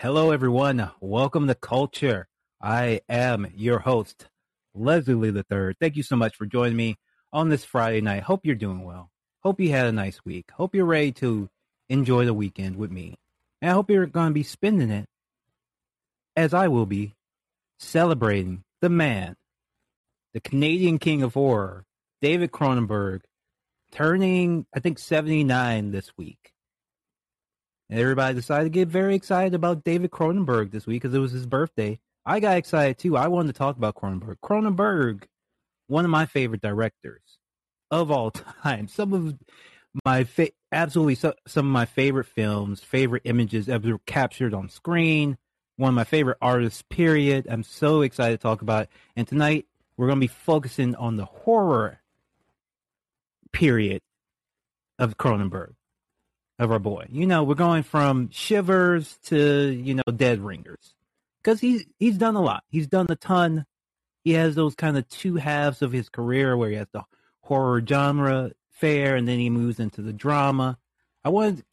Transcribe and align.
Hello, 0.00 0.30
everyone. 0.30 0.92
Welcome 1.00 1.48
to 1.48 1.56
Culture. 1.56 2.28
I 2.62 3.00
am 3.08 3.52
your 3.56 3.80
host, 3.80 4.28
Leslie 4.72 5.32
the 5.32 5.42
Third. 5.42 5.74
Thank 5.80 5.96
you 5.96 6.04
so 6.04 6.14
much 6.14 6.36
for 6.36 6.46
joining 6.46 6.76
me 6.76 6.98
on 7.32 7.48
this 7.48 7.64
Friday 7.64 8.00
night. 8.00 8.22
Hope 8.22 8.46
you're 8.46 8.54
doing 8.54 8.84
well. 8.84 9.10
Hope 9.42 9.58
you 9.58 9.70
had 9.70 9.86
a 9.86 9.92
nice 9.92 10.24
week. 10.24 10.52
Hope 10.52 10.72
you're 10.72 10.84
ready 10.84 11.10
to 11.14 11.50
enjoy 11.88 12.26
the 12.26 12.32
weekend 12.32 12.76
with 12.76 12.92
me. 12.92 13.16
And 13.60 13.72
I 13.72 13.74
hope 13.74 13.90
you're 13.90 14.06
going 14.06 14.28
to 14.28 14.34
be 14.34 14.44
spending 14.44 14.90
it 14.90 15.08
as 16.36 16.54
I 16.54 16.68
will 16.68 16.86
be 16.86 17.16
celebrating 17.80 18.62
the 18.80 18.90
man, 18.90 19.34
the 20.32 20.40
Canadian 20.40 21.00
king 21.00 21.24
of 21.24 21.34
horror, 21.34 21.84
David 22.22 22.52
Cronenberg, 22.52 23.22
turning, 23.90 24.64
I 24.72 24.78
think, 24.78 25.00
79 25.00 25.90
this 25.90 26.12
week. 26.16 26.52
Everybody 27.90 28.34
decided 28.34 28.64
to 28.64 28.70
get 28.70 28.88
very 28.88 29.14
excited 29.14 29.54
about 29.54 29.82
David 29.82 30.10
Cronenberg 30.10 30.70
this 30.70 30.86
week 30.86 31.02
because 31.02 31.14
it 31.14 31.20
was 31.20 31.32
his 31.32 31.46
birthday. 31.46 31.98
I 32.26 32.40
got 32.40 32.58
excited 32.58 32.98
too. 32.98 33.16
I 33.16 33.28
wanted 33.28 33.54
to 33.54 33.58
talk 33.58 33.78
about 33.78 33.94
Cronenberg. 33.94 34.36
Cronenberg, 34.44 35.24
one 35.86 36.04
of 36.04 36.10
my 36.10 36.26
favorite 36.26 36.60
directors 36.60 37.38
of 37.90 38.10
all 38.10 38.30
time. 38.62 38.88
Some 38.88 39.14
of 39.14 39.38
my 40.04 40.24
fa- 40.24 40.50
absolutely 40.70 41.14
so, 41.14 41.32
some 41.46 41.66
of 41.66 41.72
my 41.72 41.86
favorite 41.86 42.26
films, 42.26 42.80
favorite 42.80 43.22
images 43.24 43.70
ever 43.70 43.98
captured 44.04 44.52
on 44.52 44.68
screen. 44.68 45.38
One 45.76 45.90
of 45.90 45.94
my 45.94 46.04
favorite 46.04 46.38
artists. 46.42 46.82
Period. 46.82 47.46
I'm 47.48 47.62
so 47.62 48.02
excited 48.02 48.38
to 48.38 48.42
talk 48.42 48.60
about 48.60 48.84
it. 48.84 48.88
And 49.16 49.26
tonight 49.26 49.66
we're 49.96 50.08
going 50.08 50.18
to 50.18 50.20
be 50.20 50.26
focusing 50.26 50.94
on 50.96 51.16
the 51.16 51.24
horror 51.24 52.00
period 53.52 54.02
of 54.98 55.16
Cronenberg 55.16 55.72
of 56.58 56.72
our 56.72 56.78
boy. 56.78 57.06
You 57.10 57.26
know, 57.26 57.44
we're 57.44 57.54
going 57.54 57.82
from 57.82 58.30
shivers 58.30 59.18
to 59.26 59.70
you 59.70 59.94
know 59.94 60.02
dead 60.14 60.40
ringers 60.40 60.94
because 61.42 61.60
he's 61.60 61.84
he's 61.98 62.18
done 62.18 62.36
a 62.36 62.42
lot. 62.42 62.64
He's 62.68 62.86
done 62.86 63.06
a 63.08 63.16
ton. 63.16 63.64
He 64.24 64.32
has 64.32 64.54
those 64.54 64.74
kind 64.74 64.98
of 64.98 65.08
two 65.08 65.36
halves 65.36 65.82
of 65.82 65.92
his 65.92 66.08
career 66.08 66.56
where 66.56 66.70
he 66.70 66.76
has 66.76 66.88
the 66.92 67.04
horror 67.40 67.82
genre 67.86 68.52
fair, 68.70 69.16
and 69.16 69.26
then 69.26 69.38
he 69.38 69.50
moves 69.50 69.80
into 69.80 70.02
the 70.02 70.12
drama. 70.12 70.78
I 71.24 71.30
want 71.30 71.64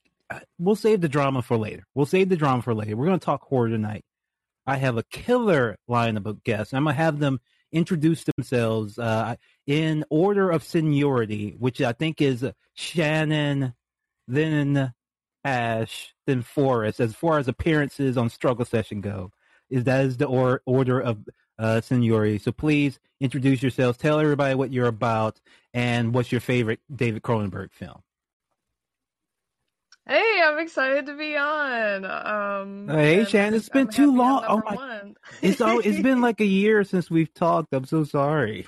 we'll 0.57 0.75
save 0.75 1.01
the 1.01 1.09
drama 1.09 1.41
for 1.41 1.57
later. 1.57 1.85
We'll 1.93 2.05
save 2.05 2.29
the 2.29 2.37
drama 2.37 2.61
for 2.61 2.73
later. 2.73 2.95
We're 2.95 3.05
going 3.05 3.19
to 3.19 3.25
talk 3.25 3.43
horror 3.43 3.69
tonight. 3.69 4.05
I 4.67 4.77
have 4.77 4.97
a 4.97 5.03
killer 5.03 5.77
lineup 5.89 6.25
of 6.25 6.43
guests. 6.43 6.73
I'm 6.73 6.85
gonna 6.85 6.95
have 6.95 7.19
them 7.19 7.39
introduce 7.71 8.23
themselves 8.23 8.97
uh, 8.97 9.35
in 9.67 10.05
order 10.09 10.49
of 10.49 10.63
seniority, 10.63 11.55
which 11.59 11.81
I 11.81 11.93
think 11.93 12.21
is 12.21 12.45
Shannon, 12.73 13.73
then 14.27 14.93
Ash, 15.43 16.13
then 16.25 16.41
Forrest, 16.41 16.99
as 16.99 17.13
far 17.13 17.39
as 17.39 17.47
appearances 17.47 18.17
on 18.17 18.29
Struggle 18.29 18.65
Session 18.65 19.01
go. 19.01 19.31
Is 19.69 19.83
that 19.85 20.05
is 20.05 20.17
the 20.17 20.25
or, 20.25 20.61
order 20.65 20.99
of 20.99 21.17
uh, 21.57 21.81
seniority. 21.81 22.37
So 22.37 22.51
please 22.51 22.99
introduce 23.19 23.61
yourselves. 23.61 23.97
Tell 23.97 24.19
everybody 24.19 24.55
what 24.55 24.71
you're 24.71 24.87
about 24.87 25.39
and 25.73 26.13
what's 26.13 26.31
your 26.31 26.41
favorite 26.41 26.79
David 26.93 27.23
Cronenberg 27.23 27.71
film. 27.71 28.01
Hey, 30.07 30.39
I'm 30.43 30.59
excited 30.59 31.07
to 31.07 31.17
be 31.17 31.35
on. 31.35 32.05
Um, 32.05 32.87
hey, 32.87 33.25
Shannon, 33.25 33.55
it's 33.55 33.69
been 33.69 33.87
I'm 33.87 33.93
too 33.93 34.15
long. 34.15 34.43
Oh 34.47 34.61
my, 34.63 35.13
it's 35.41 35.61
all, 35.61 35.79
it's 35.79 35.99
been 35.99 36.21
like 36.21 36.41
a 36.41 36.45
year 36.45 36.83
since 36.83 37.09
we've 37.09 37.33
talked. 37.33 37.73
I'm 37.73 37.85
so 37.85 38.03
sorry. 38.03 38.67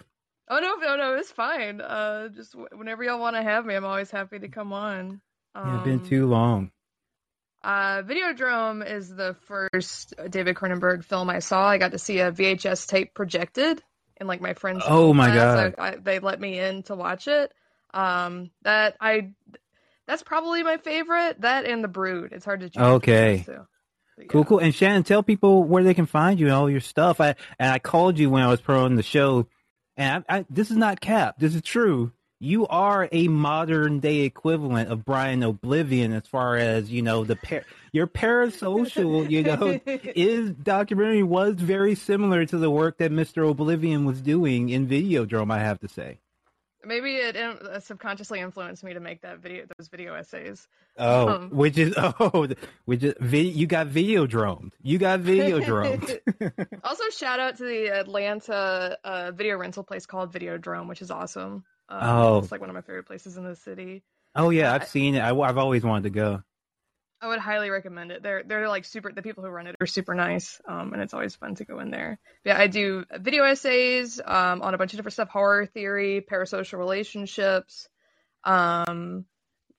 Oh 0.50 0.60
no, 0.60 0.76
no, 0.76 0.96
no, 0.96 1.14
it's 1.16 1.32
fine. 1.32 1.80
Uh, 1.80 2.30
just 2.30 2.56
whenever 2.72 3.04
y'all 3.04 3.20
want 3.20 3.36
to 3.36 3.44
have 3.44 3.68
me, 3.68 3.76
I'm 3.76 3.86
always 3.86 4.10
happy 4.10 4.40
to 4.40 4.48
come 4.48 4.74
on. 4.74 5.22
Um, 5.58 5.68
yeah, 5.68 5.76
it's 5.78 5.84
been 5.86 6.06
too 6.06 6.28
long. 6.28 6.72
Uh, 7.64 8.04
Videodrome 8.04 8.88
is 8.88 9.14
the 9.14 9.36
first 9.48 10.14
David 10.30 10.56
Cronenberg 10.56 11.04
film 11.04 11.30
I 11.30 11.40
saw. 11.40 11.68
I 11.68 11.80
got 11.80 11.92
to 11.92 12.00
see 12.00 12.20
a 12.20 12.32
VHS 12.32 12.88
tape 12.88 13.14
projected 13.14 13.82
in 14.22 14.28
like 14.28 14.40
my 14.40 14.54
friend's. 14.54 14.84
Oh 14.88 15.14
my 15.14 15.34
god! 15.34 15.76
I, 15.78 15.96
they 15.96 16.20
let 16.20 16.40
me 16.40 16.60
in 16.60 16.84
to 16.84 16.96
watch 16.96 17.28
it. 17.28 17.52
Um, 17.94 18.52
that 18.62 18.96
I, 19.02 19.32
that's 20.06 20.22
probably 20.22 20.62
my 20.62 20.78
favorite. 20.78 21.42
That 21.42 21.66
and 21.66 21.84
The 21.84 21.88
Brood. 21.88 22.34
It's 22.34 22.46
hard 22.46 22.60
to 22.60 22.70
choose. 22.70 22.82
Okay. 22.82 23.46
Yeah. 23.48 23.64
Cool, 24.30 24.46
cool. 24.46 24.60
And 24.60 24.74
Shannon, 24.74 25.04
tell 25.04 25.22
people 25.22 25.64
where 25.64 25.84
they 25.84 25.94
can 25.94 26.08
find 26.08 26.40
you 26.40 26.48
and 26.48 26.56
all 26.56 26.70
your 26.70 26.80
stuff. 26.80 27.20
I 27.20 27.36
and 27.60 27.72
I 27.72 27.80
called 27.80 28.18
you 28.18 28.30
when 28.30 28.44
I 28.44 28.48
was 28.48 28.62
promoting 28.62 28.98
the 28.98 29.04
show, 29.04 29.48
and 29.96 30.24
I, 30.30 30.38
I, 30.38 30.46
this 30.50 30.72
is 30.72 30.78
not 30.78 31.02
cap. 31.02 31.36
This 31.40 31.56
is 31.56 31.62
true 31.64 32.12
you 32.40 32.68
are 32.68 33.10
a 33.12 33.28
modern 33.28 34.00
day 34.00 34.22
equivalent 34.22 34.92
of 34.92 35.04
Brian 35.04 35.44
Oblivion 35.44 36.14
as 36.14 36.28
far 36.28 36.56
as 36.56 36.92
you 36.92 37.02
know 37.02 37.24
the 37.24 37.36
par- 37.36 37.64
your 37.92 38.08
parasocial 38.08 39.30
you 39.30 39.44
know 39.44 39.80
is 39.86 40.52
documentary 40.52 41.24
was 41.24 41.56
very 41.56 41.96
similar 41.96 42.46
to 42.46 42.58
the 42.58 42.70
work 42.70 43.00
that 43.00 43.12
Mr. 43.12 43.50
Oblivion 43.50 44.06
was 44.06 44.22
doing 44.22 44.70
in 44.70 44.88
Videodrome 44.88 45.52
I 45.52 45.60
have 45.60 45.80
to 45.80 45.88
say. 45.88 46.20
Maybe 46.86 47.16
it 47.16 47.36
uh, 47.36 47.82
subconsciously 47.82 48.40
influenced 48.40 48.82
me 48.82 48.94
to 48.94 49.02
make 49.02 49.22
that 49.24 49.40
video 49.40 49.66
those 49.78 49.90
video 49.90 50.14
essays. 50.14 50.70
Oh 50.98 51.28
um, 51.28 51.50
which 51.50 51.78
is 51.78 51.94
oh 51.98 52.48
which 52.86 53.04
is 53.04 53.16
you 53.32 53.68
got 53.68 53.88
video 53.88 54.28
Videodrome 54.28 54.72
you 54.84 55.00
got 55.00 55.22
video 55.22 55.60
Videodrome 55.62 56.80
also 56.84 57.04
shout 57.10 57.40
out 57.40 57.58
to 57.58 57.66
the 57.66 57.88
Atlanta 57.88 58.98
uh, 59.04 59.32
video 59.32 59.58
rental 59.58 59.84
place 59.84 60.06
called 60.06 60.32
Videodrome 60.32 60.88
which 60.88 61.02
is 61.02 61.10
awesome 61.10 61.64
um, 61.90 62.00
oh, 62.02 62.38
it's 62.40 62.52
like 62.52 62.62
one 62.62 62.70
of 62.70 62.74
my 62.74 62.82
favorite 62.82 63.06
places 63.06 63.38
in 63.38 63.44
the 63.44 63.56
city. 63.56 64.04
Oh 64.36 64.50
yeah, 64.50 64.74
I've 64.74 64.88
seen 64.88 65.16
it. 65.16 65.22
I, 65.22 65.34
have 65.34 65.58
always 65.58 65.84
wanted 65.84 66.04
to 66.04 66.10
go. 66.10 66.44
I 67.20 67.28
would 67.28 67.40
highly 67.40 67.70
recommend 67.70 68.12
it. 68.12 68.22
They're 68.22 68.44
they're 68.44 68.70
like 68.70 68.86
super. 68.86 69.12
The 69.12 69.22
people 69.24 69.44
who 69.44 69.50
run 69.50 69.68
it 69.68 69.76
are 69.82 69.88
super 69.88 70.14
nice, 70.14 70.62
um, 70.68 70.94
and 70.94 71.02
it's 71.02 71.14
always 71.14 71.36
fun 71.36 71.56
to 71.56 71.66
go 71.66 71.80
in 71.80 71.90
there. 71.90 72.20
But 72.44 72.50
yeah, 72.52 72.60
I 72.60 72.68
do 72.68 73.06
video 73.20 73.44
essays 73.44 74.22
um, 74.24 74.62
on 74.62 74.74
a 74.74 74.78
bunch 74.78 74.94
of 74.94 74.98
different 74.98 75.14
stuff: 75.14 75.30
horror 75.30 75.66
theory, 75.66 76.24
parasocial 76.30 76.78
relationships, 76.78 77.90
um, 78.44 79.26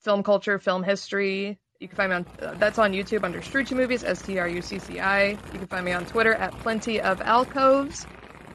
film 0.00 0.22
culture, 0.22 0.58
film 0.58 0.82
history. 0.82 1.58
You 1.78 1.86
can 1.86 1.96
find 1.96 2.10
me 2.10 2.16
on 2.16 2.26
uh, 2.42 2.54
that's 2.58 2.78
on 2.78 2.92
YouTube 2.92 3.22
under 3.22 3.40
Strucci 3.40 3.76
Movies, 3.76 4.02
S 4.02 4.20
T 4.22 4.38
R 4.38 4.48
U 4.48 4.60
C 4.60 4.80
C 4.80 4.98
I. 4.98 5.30
You 5.30 5.36
can 5.52 5.66
find 5.68 5.84
me 5.84 5.92
on 5.92 6.06
Twitter 6.06 6.34
at 6.34 6.52
Plenty 6.58 7.00
of 7.00 7.20
Alcoves. 7.20 8.04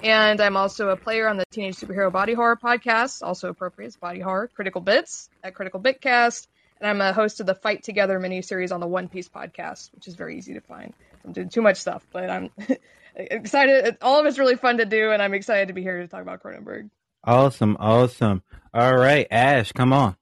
And 0.03 0.41
I'm 0.41 0.57
also 0.57 0.89
a 0.89 0.97
player 0.97 1.29
on 1.29 1.37
the 1.37 1.45
Teenage 1.49 1.77
Superhero 1.77 2.11
Body 2.11 2.33
Horror 2.33 2.57
podcast, 2.57 3.23
also 3.23 3.47
appropriate 3.47 3.87
as 3.87 3.95
Body 3.95 4.19
Horror, 4.19 4.49
Critical 4.53 4.81
Bits 4.81 5.29
at 5.41 5.55
Critical 5.55 5.79
Bitcast. 5.79 6.47
And 6.81 6.89
I'm 6.89 6.99
a 6.99 7.13
host 7.13 7.39
of 7.39 7.45
the 7.45 7.55
Fight 7.55 7.83
Together 7.83 8.19
miniseries 8.19 8.73
on 8.73 8.81
the 8.81 8.87
One 8.87 9.07
Piece 9.07 9.29
podcast, 9.29 9.93
which 9.95 10.09
is 10.09 10.15
very 10.15 10.37
easy 10.37 10.55
to 10.55 10.59
find. 10.59 10.93
I'm 11.23 11.31
doing 11.31 11.47
too 11.47 11.61
much 11.61 11.77
stuff, 11.77 12.05
but 12.11 12.29
I'm 12.29 12.49
excited. 13.15 13.95
All 14.01 14.19
of 14.19 14.25
it's 14.25 14.37
really 14.37 14.57
fun 14.57 14.79
to 14.79 14.85
do, 14.85 15.11
and 15.11 15.21
I'm 15.21 15.33
excited 15.33 15.69
to 15.69 15.73
be 15.73 15.81
here 15.81 16.01
to 16.01 16.07
talk 16.09 16.21
about 16.21 16.43
Cronenberg. 16.43 16.89
Awesome, 17.23 17.77
awesome. 17.79 18.43
All 18.73 18.97
right, 18.97 19.25
Ash, 19.31 19.71
come 19.71 19.93
on. 19.93 20.17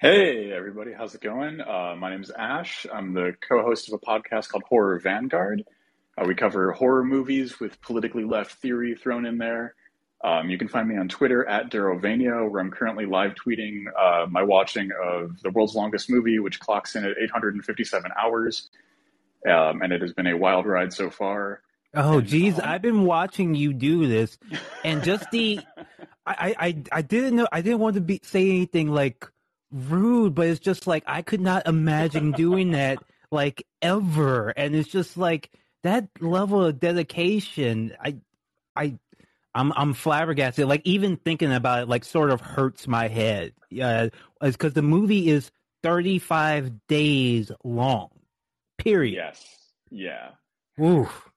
Hey, 0.00 0.50
everybody, 0.50 0.92
how's 0.92 1.14
it 1.14 1.20
going? 1.20 1.60
Uh, 1.60 1.94
my 1.96 2.10
name 2.10 2.22
is 2.22 2.32
Ash. 2.36 2.84
I'm 2.92 3.14
the 3.14 3.36
co 3.48 3.62
host 3.62 3.92
of 3.92 3.94
a 3.94 4.04
podcast 4.04 4.48
called 4.48 4.64
Horror 4.68 4.98
Vanguard. 4.98 5.62
Uh, 6.18 6.24
we 6.26 6.34
cover 6.34 6.72
horror 6.72 7.04
movies 7.04 7.58
with 7.58 7.80
politically 7.80 8.24
left 8.24 8.52
theory 8.54 8.94
thrown 8.94 9.24
in 9.24 9.38
there. 9.38 9.74
Um, 10.24 10.50
you 10.50 10.58
can 10.58 10.68
find 10.68 10.88
me 10.88 10.96
on 10.96 11.08
Twitter 11.08 11.48
at 11.48 11.70
Darovania, 11.70 12.48
where 12.48 12.60
I'm 12.60 12.70
currently 12.70 13.06
live 13.06 13.34
tweeting 13.34 13.84
uh, 13.98 14.26
my 14.30 14.42
watching 14.42 14.90
of 15.02 15.40
the 15.42 15.50
world's 15.50 15.74
longest 15.74 16.08
movie, 16.08 16.38
which 16.38 16.60
clocks 16.60 16.94
in 16.94 17.04
at 17.04 17.16
857 17.20 18.10
hours. 18.20 18.70
Um, 19.48 19.82
and 19.82 19.92
it 19.92 20.00
has 20.00 20.12
been 20.12 20.28
a 20.28 20.36
wild 20.36 20.66
ride 20.66 20.92
so 20.92 21.10
far. 21.10 21.62
Oh, 21.94 22.20
geez, 22.20 22.54
um, 22.54 22.64
I've 22.64 22.82
been 22.82 23.04
watching 23.04 23.54
you 23.54 23.72
do 23.72 24.06
this, 24.06 24.38
and 24.84 25.02
just 25.02 25.30
the, 25.30 25.60
I, 26.26 26.54
I, 26.58 26.82
I 26.92 27.02
didn't 27.02 27.36
know, 27.36 27.48
I 27.50 27.60
didn't 27.60 27.80
want 27.80 27.96
to 27.96 28.00
be 28.00 28.20
say 28.22 28.48
anything 28.48 28.88
like 28.88 29.28
rude, 29.72 30.34
but 30.34 30.46
it's 30.46 30.60
just 30.60 30.86
like 30.86 31.02
I 31.06 31.22
could 31.22 31.40
not 31.40 31.66
imagine 31.66 32.32
doing 32.32 32.70
that 32.70 32.98
like 33.30 33.66
ever, 33.82 34.50
and 34.50 34.74
it's 34.74 34.88
just 34.88 35.16
like 35.16 35.50
that 35.82 36.08
level 36.20 36.64
of 36.64 36.80
dedication, 36.80 37.94
I, 38.00 38.16
I, 38.76 38.98
I'm 39.54 39.72
I'm 39.72 39.94
flabbergasted. 39.94 40.66
Like 40.66 40.82
even 40.84 41.16
thinking 41.16 41.52
about 41.52 41.82
it, 41.82 41.88
like 41.88 42.04
sort 42.04 42.30
of 42.30 42.40
hurts 42.40 42.88
my 42.88 43.08
head. 43.08 43.52
Yeah, 43.70 44.08
uh, 44.40 44.50
because 44.50 44.72
the 44.72 44.82
movie 44.82 45.28
is 45.28 45.50
35 45.82 46.86
days 46.88 47.50
long. 47.64 48.10
Period. 48.78 49.14
Yes. 49.14 49.44
Yeah. 49.90 50.30
Oof. 50.80 51.28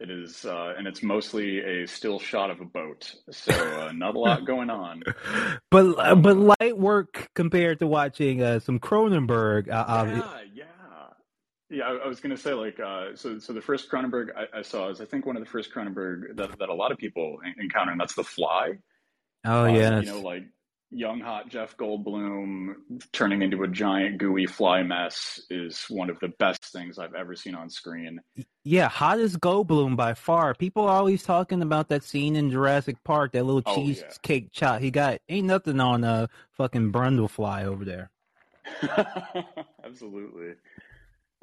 It 0.00 0.10
is, 0.10 0.44
uh, 0.44 0.74
and 0.76 0.86
it's 0.86 1.02
mostly 1.02 1.60
a 1.60 1.86
still 1.86 2.18
shot 2.18 2.50
of 2.50 2.60
a 2.60 2.64
boat, 2.64 3.14
so 3.30 3.52
uh, 3.52 3.92
not 3.92 4.16
a 4.16 4.18
lot 4.18 4.44
going 4.46 4.68
on. 4.68 5.02
But 5.70 5.94
uh, 5.98 6.14
but 6.16 6.36
light 6.36 6.76
work 6.76 7.30
compared 7.34 7.78
to 7.78 7.86
watching 7.86 8.42
uh, 8.42 8.58
some 8.58 8.80
Cronenberg. 8.80 9.68
Uh, 9.68 10.04
yeah, 10.06 10.40
yeah. 10.52 10.64
Yeah, 11.70 11.84
I, 11.84 11.94
I 12.04 12.06
was 12.06 12.20
going 12.20 12.34
to 12.34 12.40
say 12.40 12.52
like 12.52 12.78
uh, 12.78 13.14
so. 13.14 13.38
So 13.38 13.52
the 13.52 13.60
first 13.60 13.90
Cronenberg 13.90 14.28
I, 14.36 14.58
I, 14.58 14.62
saw 14.62 14.90
is 14.90 15.00
I 15.00 15.06
think 15.06 15.26
one 15.26 15.36
of 15.36 15.42
the 15.42 15.48
first 15.48 15.72
Cronenberg 15.72 16.36
that, 16.36 16.58
that 16.58 16.68
a 16.68 16.74
lot 16.74 16.92
of 16.92 16.98
people 16.98 17.38
encounter, 17.58 17.92
and 17.92 18.00
that's 18.00 18.14
The 18.14 18.24
Fly. 18.24 18.74
Oh 19.46 19.64
uh, 19.64 19.66
yeah, 19.66 20.00
you 20.00 20.06
know, 20.06 20.20
like 20.20 20.44
young 20.94 21.20
hot 21.20 21.48
Jeff 21.48 21.76
Goldblum 21.76 22.74
turning 23.12 23.42
into 23.42 23.62
a 23.62 23.68
giant 23.68 24.18
gooey 24.18 24.46
fly 24.46 24.82
mess 24.82 25.40
is 25.50 25.84
one 25.88 26.08
of 26.08 26.18
the 26.20 26.28
best 26.38 26.64
things 26.66 26.98
I've 26.98 27.14
ever 27.14 27.34
seen 27.34 27.54
on 27.54 27.68
screen. 27.68 28.20
Yeah, 28.62 28.88
hottest 28.88 29.40
Goldblum 29.40 29.96
by 29.96 30.14
far. 30.14 30.54
People 30.54 30.84
are 30.84 30.96
always 30.96 31.22
talking 31.22 31.62
about 31.62 31.88
that 31.88 32.04
scene 32.04 32.36
in 32.36 32.50
Jurassic 32.50 32.96
Park, 33.04 33.32
that 33.32 33.44
little 33.44 33.62
Oh, 33.66 33.76
yeah. 33.76 33.94
cheesecake 33.94 34.52
chop. 34.52 34.80
He 34.80 34.90
got 34.90 35.18
ain't 35.28 35.46
nothing 35.46 35.80
on 35.80 36.04
uh 36.04 36.28
fucking 36.52 36.92
Brundlefly 36.92 37.64
over 37.64 37.84
there. 37.84 38.10
Absolutely. 39.84 40.54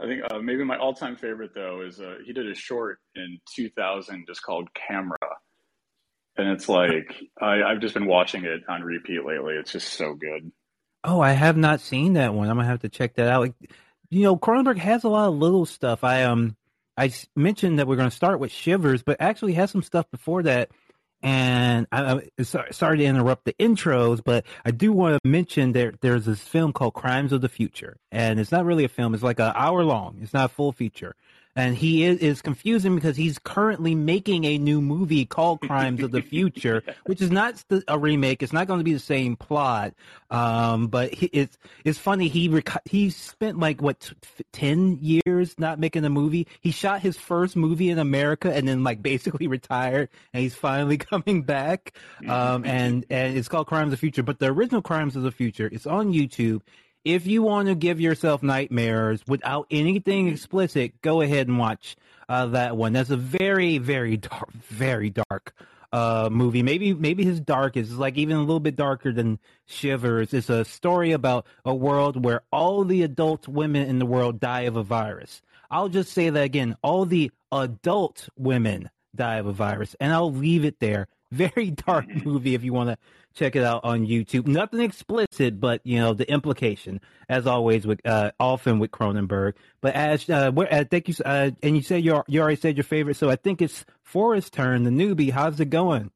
I 0.01 0.07
think 0.07 0.21
uh, 0.31 0.39
maybe 0.39 0.63
my 0.63 0.77
all-time 0.77 1.15
favorite 1.15 1.51
though 1.53 1.83
is 1.86 2.00
uh, 2.00 2.15
he 2.25 2.33
did 2.33 2.50
a 2.50 2.56
short 2.56 3.00
in 3.15 3.39
2000 3.56 4.25
just 4.25 4.42
called 4.42 4.68
Camera, 4.74 5.18
and 6.38 6.50
it's 6.50 6.68
like 6.68 7.13
I, 7.39 7.62
I've 7.62 7.81
just 7.81 7.94
been 7.94 8.07
watching 8.07 8.45
it 8.45 8.62
on 8.68 8.81
repeat 8.81 9.24
lately. 9.25 9.53
It's 9.53 9.71
just 9.71 9.94
so 9.94 10.15
good. 10.15 10.51
Oh, 11.03 11.21
I 11.21 11.31
have 11.31 11.57
not 11.57 11.81
seen 11.81 12.13
that 12.13 12.33
one. 12.33 12.50
I'm 12.50 12.57
gonna 12.57 12.68
have 12.68 12.81
to 12.81 12.89
check 12.89 13.15
that 13.15 13.27
out. 13.27 13.42
Like, 13.42 13.53
you 14.09 14.24
know, 14.24 14.36
Cronenberg 14.36 14.77
has 14.77 15.03
a 15.03 15.09
lot 15.09 15.27
of 15.30 15.36
little 15.36 15.65
stuff. 15.65 16.04
I 16.04 16.24
um, 16.24 16.56
I 16.97 17.13
mentioned 17.36 17.77
that 17.77 17.88
we're 17.88 17.95
gonna 17.95 18.09
start 18.09 18.39
with 18.39 18.51
Shivers, 18.51 19.04
but 19.04 19.18
actually 19.19 19.54
has 19.54 19.69
some 19.69 19.83
stuff 19.83 20.09
before 20.09 20.44
that. 20.44 20.71
And 21.23 21.85
I, 21.91 22.21
I 22.39 22.44
sorry, 22.44 22.73
sorry 22.73 22.97
to 22.97 23.03
interrupt 23.03 23.45
the 23.45 23.53
intros, 23.53 24.21
but 24.23 24.45
I 24.65 24.71
do 24.71 24.91
want 24.91 25.21
to 25.21 25.29
mention 25.29 25.73
there 25.73 25.94
there's 26.01 26.25
this 26.25 26.41
film 26.41 26.73
called 26.73 26.95
Crimes 26.95 27.31
of 27.31 27.41
the 27.41 27.50
Future, 27.50 27.97
and 28.12 28.39
it's 28.39 28.51
not 28.51 28.65
really 28.65 28.85
a 28.85 28.89
film; 28.89 29.13
it's 29.13 29.21
like 29.21 29.39
an 29.39 29.53
hour 29.56 29.83
long. 29.83 30.18
It's 30.21 30.33
not 30.33 30.45
a 30.45 30.53
full 30.53 30.71
feature. 30.71 31.15
And 31.56 31.75
he 31.75 32.03
is, 32.06 32.19
is 32.19 32.42
confusing 32.42 32.95
because 32.95 33.18
he's 33.18 33.38
currently 33.38 33.94
making 33.94 34.45
a 34.45 34.57
new 34.57 34.81
movie 34.81 35.25
called 35.25 35.59
Crimes 35.62 36.01
of 36.01 36.12
the 36.12 36.21
Future, 36.21 36.81
which 37.06 37.21
is 37.21 37.30
not 37.30 37.62
a 37.88 38.00
remake. 38.00 38.42
It's 38.42 38.53
not 38.53 38.68
going 38.68 38.80
to 38.80 38.83
be 38.83 38.94
the 38.94 39.00
same 39.00 39.36
plot. 39.36 39.94
Um, 40.30 40.88
but 40.88 41.13
he, 41.13 41.25
it's 41.27 41.57
it's 41.83 42.00
funny. 42.00 42.30
He 42.30 42.48
rec- 42.48 42.88
he 42.88 43.09
spent 43.09 43.59
like 43.59 43.81
what 43.81 44.13
ten 44.53 44.98
years 45.01 45.56
not 45.57 45.77
making 45.77 46.06
a 46.06 46.09
movie. 46.09 46.48
He 46.62 46.71
shot 46.71 47.01
his 47.01 47.18
first 47.18 47.56
movie 47.57 47.89
in 47.89 48.00
America 48.00 48.51
and 48.54 48.68
then 48.68 48.83
like 48.83 49.01
basically 49.01 49.47
retired, 49.47 50.09
and 50.33 50.44
he's 50.44 50.56
finally 50.56 50.97
coming 50.97 51.44
back. 51.44 51.94
Um, 52.27 52.63
and 52.65 53.06
and 53.09 53.38
it's 53.38 53.50
called 53.50 53.68
Crimes 53.68 53.88
of 53.88 53.92
the 53.92 53.97
Future. 53.97 54.24
But 54.24 54.39
the 54.39 54.47
original 54.47 54.81
Crimes 54.81 55.18
of 55.18 55.24
the 55.24 55.31
Future 55.31 55.68
is 55.68 55.86
on 55.86 56.13
YouTube. 56.13 56.62
If 57.03 57.25
you 57.25 57.42
want 57.42 57.68
to 57.68 57.75
give 57.75 58.00
yourself 58.00 58.44
nightmares 58.44 59.21
without 59.27 59.65
anything 59.71 60.27
explicit, 60.27 61.01
go 61.01 61.21
ahead 61.21 61.48
and 61.48 61.57
watch 61.57 61.95
uh, 62.30 62.48
that 62.48 62.77
one. 62.77 62.94
That's 62.94 63.09
a 63.09 63.18
very, 63.18 63.80
very 63.80 64.18
dark, 64.18 64.51
very 64.53 65.09
dark 65.09 65.53
uh, 65.92 66.30
movie. 66.31 66.62
Maybe, 66.62 66.94
maybe 66.94 67.24
his 67.24 67.39
darkest 67.39 67.92
is 67.92 67.98
like 67.98 68.18
even 68.18 68.38
a 68.38 68.42
little 68.42 68.59
bit 68.59 68.75
darker 68.75 69.12
than 69.12 69.39
Shivers. 69.65 70.33
It's 70.33 70.50
a 70.50 70.63
story 70.63 71.12
about 71.12 71.48
a 71.65 71.74
world 71.74 72.24
where 72.24 72.42
all 72.51 72.83
the 72.83 73.01
adult 73.01 73.47
women 73.47 73.88
in 73.88 73.97
the 73.97 74.06
world 74.06 74.39
die 74.39 74.62
of 74.62 74.75
a 74.75 74.83
virus. 74.83 75.42
I'll 75.71 75.89
just 75.89 76.12
say 76.12 76.30
that 76.30 76.44
again. 76.44 76.75
All 76.83 77.06
the 77.06 77.31
adult 77.51 78.30
women 78.38 78.89
die 79.15 79.38
of 79.38 79.47
a 79.47 79.54
virus, 79.54 79.95
and 80.00 80.13
I'll 80.13 80.31
leave 80.31 80.65
it 80.65 80.80
there. 80.80 81.07
Very 81.31 81.72
dark 81.88 82.07
movie 82.25 82.56
if 82.56 82.63
you 82.63 82.74
want 82.74 82.89
to 82.89 82.98
check 83.33 83.56
it 83.56 83.63
out 83.63 83.83
on 83.83 84.06
YouTube. 84.06 84.48
Nothing 84.48 84.81
explicit, 84.81 85.60
but 85.60 85.81
you 85.83 85.98
know 85.98 86.13
the 86.13 86.30
implication, 86.30 87.01
as 87.30 87.48
always 87.48 87.88
with 87.88 88.06
uh, 88.06 88.31
often 88.39 88.80
with 88.80 88.92
Cronenberg. 88.92 89.54
But 89.81 89.95
as 89.95 90.30
uh, 90.30 90.51
where, 90.51 90.72
uh, 90.72 90.83
thank 90.89 91.07
you, 91.07 91.16
uh, 91.24 91.51
and 91.63 91.75
you 91.75 91.81
said 91.81 92.04
you 92.04 92.22
you 92.28 92.42
already 92.42 92.60
said 92.60 92.78
your 92.78 92.83
favorite, 92.83 93.16
so 93.16 93.30
I 93.30 93.36
think 93.36 93.62
it's 93.62 93.86
Forrest's 94.04 94.50
turn. 94.50 94.83
The 94.83 94.89
newbie, 94.89 95.31
how's 95.31 95.60
it 95.60 95.69
going? 95.69 96.12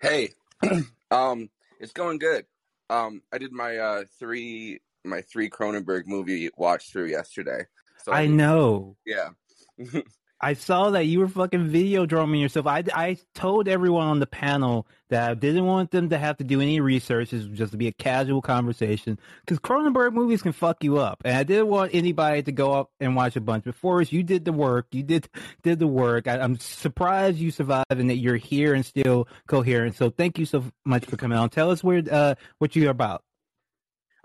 Hey, 0.00 0.30
um, 1.10 1.50
it's 1.80 1.92
going 1.92 2.18
good. 2.18 2.46
Um, 2.90 3.22
I 3.32 3.38
did 3.38 3.52
my 3.52 3.76
uh 3.76 4.04
three 4.18 4.80
my 5.04 5.20
three 5.20 5.50
Cronenberg 5.50 6.06
movie 6.06 6.50
watch 6.56 6.90
through 6.90 7.06
yesterday. 7.06 7.66
So 8.04 8.12
I 8.12 8.26
know. 8.26 8.96
Yeah. 9.06 9.30
I 10.44 10.52
saw 10.52 10.90
that 10.90 11.06
you 11.06 11.20
were 11.20 11.28
fucking 11.28 11.68
video 11.68 12.04
drumming 12.04 12.38
yourself. 12.38 12.66
I, 12.66 12.84
I 12.94 13.16
told 13.34 13.66
everyone 13.66 14.08
on 14.08 14.20
the 14.20 14.26
panel 14.26 14.86
that 15.08 15.30
I 15.30 15.32
didn't 15.32 15.64
want 15.64 15.90
them 15.90 16.10
to 16.10 16.18
have 16.18 16.36
to 16.36 16.44
do 16.44 16.60
any 16.60 16.80
research. 16.80 17.30
Just 17.30 17.72
to 17.72 17.78
be 17.78 17.88
a 17.88 17.92
casual 17.92 18.42
conversation 18.42 19.18
because 19.40 19.58
Cronenberg 19.58 20.12
movies 20.12 20.42
can 20.42 20.52
fuck 20.52 20.84
you 20.84 20.98
up, 20.98 21.22
and 21.24 21.34
I 21.34 21.44
didn't 21.44 21.68
want 21.68 21.94
anybody 21.94 22.42
to 22.42 22.52
go 22.52 22.74
up 22.74 22.90
and 23.00 23.16
watch 23.16 23.36
a 23.36 23.40
bunch. 23.40 23.64
But 23.64 23.74
Forrest, 23.74 24.12
you 24.12 24.22
did 24.22 24.44
the 24.44 24.52
work. 24.52 24.88
You 24.92 25.02
did 25.02 25.30
did 25.62 25.78
the 25.78 25.86
work. 25.86 26.28
I, 26.28 26.38
I'm 26.38 26.58
surprised 26.58 27.38
you 27.38 27.50
survived 27.50 27.86
and 27.88 28.10
that 28.10 28.16
you're 28.16 28.36
here 28.36 28.74
and 28.74 28.84
still 28.84 29.26
coherent. 29.46 29.96
So 29.96 30.10
thank 30.10 30.38
you 30.38 30.44
so 30.44 30.62
much 30.84 31.06
for 31.06 31.16
coming 31.16 31.38
on. 31.38 31.48
Tell 31.48 31.70
us 31.70 31.82
where 31.82 32.02
uh 32.10 32.34
what 32.58 32.76
you're 32.76 32.90
about. 32.90 33.24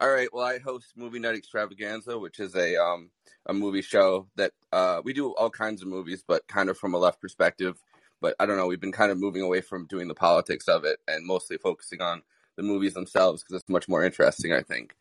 All 0.02 0.10
right. 0.10 0.30
Well, 0.32 0.46
I 0.46 0.60
host 0.60 0.94
Movie 0.96 1.20
Night 1.20 1.36
Extravaganza, 1.36 2.18
which 2.18 2.40
is 2.40 2.56
a 2.56 2.78
um 2.82 3.12
a 3.48 3.54
movie 3.54 3.82
show 3.82 4.28
that 4.36 4.54
uh 4.72 5.02
we 5.04 5.14
do 5.14 5.34
all 5.36 5.50
kinds 5.50 5.82
of 5.82 5.88
movies, 5.90 6.24
but 6.26 6.48
kind 6.48 6.70
of 6.70 6.78
from 6.78 6.94
a 6.94 6.98
left 6.98 7.20
perspective. 7.20 7.82
But 8.22 8.36
I 8.40 8.46
don't 8.46 8.58
know. 8.58 8.68
We've 8.68 8.80
been 8.80 8.92
kind 8.92 9.12
of 9.12 9.18
moving 9.18 9.42
away 9.42 9.62
from 9.62 9.88
doing 9.88 10.08
the 10.08 10.16
politics 10.16 10.68
of 10.68 10.86
it 10.86 11.00
and 11.08 11.26
mostly 11.26 11.58
focusing 11.58 12.02
on 12.02 12.22
the 12.56 12.64
movies 12.64 12.94
themselves 12.94 13.44
because 13.44 13.62
it's 13.62 13.70
much 13.70 13.88
more 13.88 14.04
interesting, 14.04 14.54
I 14.54 14.62
think. 14.62 14.96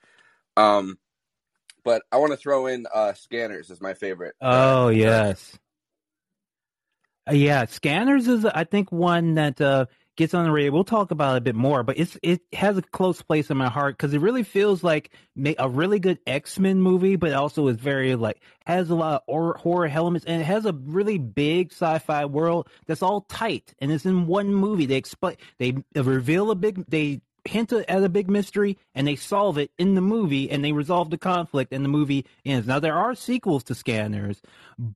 Um, 0.56 0.98
but 1.84 2.02
I 2.10 2.16
want 2.16 2.32
to 2.32 2.36
throw 2.36 2.66
in 2.66 2.86
uh 2.92 3.12
Scanners 3.14 3.70
as 3.70 3.80
my 3.80 3.94
favorite. 3.94 4.34
Oh 4.40 4.88
Uh, 4.88 4.92
yes. 4.92 5.58
Uh, 7.28 7.34
yeah, 7.34 7.66
Scanners 7.66 8.26
is 8.26 8.44
I 8.44 8.64
think 8.64 8.90
one 8.90 9.34
that 9.34 9.60
uh, 9.60 9.86
gets 10.18 10.34
on 10.34 10.44
the 10.44 10.50
radio. 10.50 10.72
We'll 10.72 10.84
talk 10.84 11.12
about 11.12 11.36
it 11.36 11.38
a 11.38 11.40
bit 11.40 11.54
more, 11.54 11.82
but 11.82 11.96
it's 11.96 12.18
it 12.22 12.42
has 12.52 12.76
a 12.76 12.82
close 12.82 13.22
place 13.22 13.48
in 13.50 13.56
my 13.56 13.68
heart 13.68 13.96
because 13.96 14.12
it 14.12 14.20
really 14.20 14.42
feels 14.42 14.84
like 14.84 15.10
a 15.58 15.68
really 15.68 16.00
good 16.00 16.18
X 16.26 16.58
Men 16.58 16.82
movie, 16.82 17.16
but 17.16 17.32
also 17.32 17.68
is 17.68 17.76
very 17.76 18.14
like 18.16 18.42
has 18.66 18.90
a 18.90 18.94
lot 18.94 19.22
of 19.26 19.56
horror, 19.56 19.86
elements 19.86 20.26
and 20.26 20.42
it 20.42 20.44
has 20.44 20.66
a 20.66 20.72
really 20.72 21.16
big 21.16 21.72
sci-fi 21.72 22.26
world 22.26 22.68
that's 22.86 23.02
all 23.02 23.22
tight 23.22 23.72
and 23.78 23.90
it's 23.90 24.04
in 24.04 24.26
one 24.26 24.52
movie. 24.52 24.84
They 24.84 24.96
explain 24.96 25.36
they 25.58 25.76
reveal 25.94 26.50
a 26.50 26.56
big 26.56 26.84
they 26.88 27.22
hint 27.44 27.72
at 27.72 28.04
a 28.04 28.08
big 28.08 28.28
mystery 28.28 28.76
and 28.94 29.06
they 29.06 29.16
solve 29.16 29.56
it 29.56 29.70
in 29.78 29.94
the 29.94 30.00
movie 30.02 30.50
and 30.50 30.62
they 30.62 30.72
resolve 30.72 31.08
the 31.10 31.16
conflict 31.16 31.72
and 31.72 31.84
the 31.84 31.88
movie 31.88 32.26
ends. 32.44 32.66
Now 32.66 32.80
there 32.80 32.98
are 32.98 33.14
sequels 33.14 33.64
to 33.64 33.74
Scanners, 33.74 34.42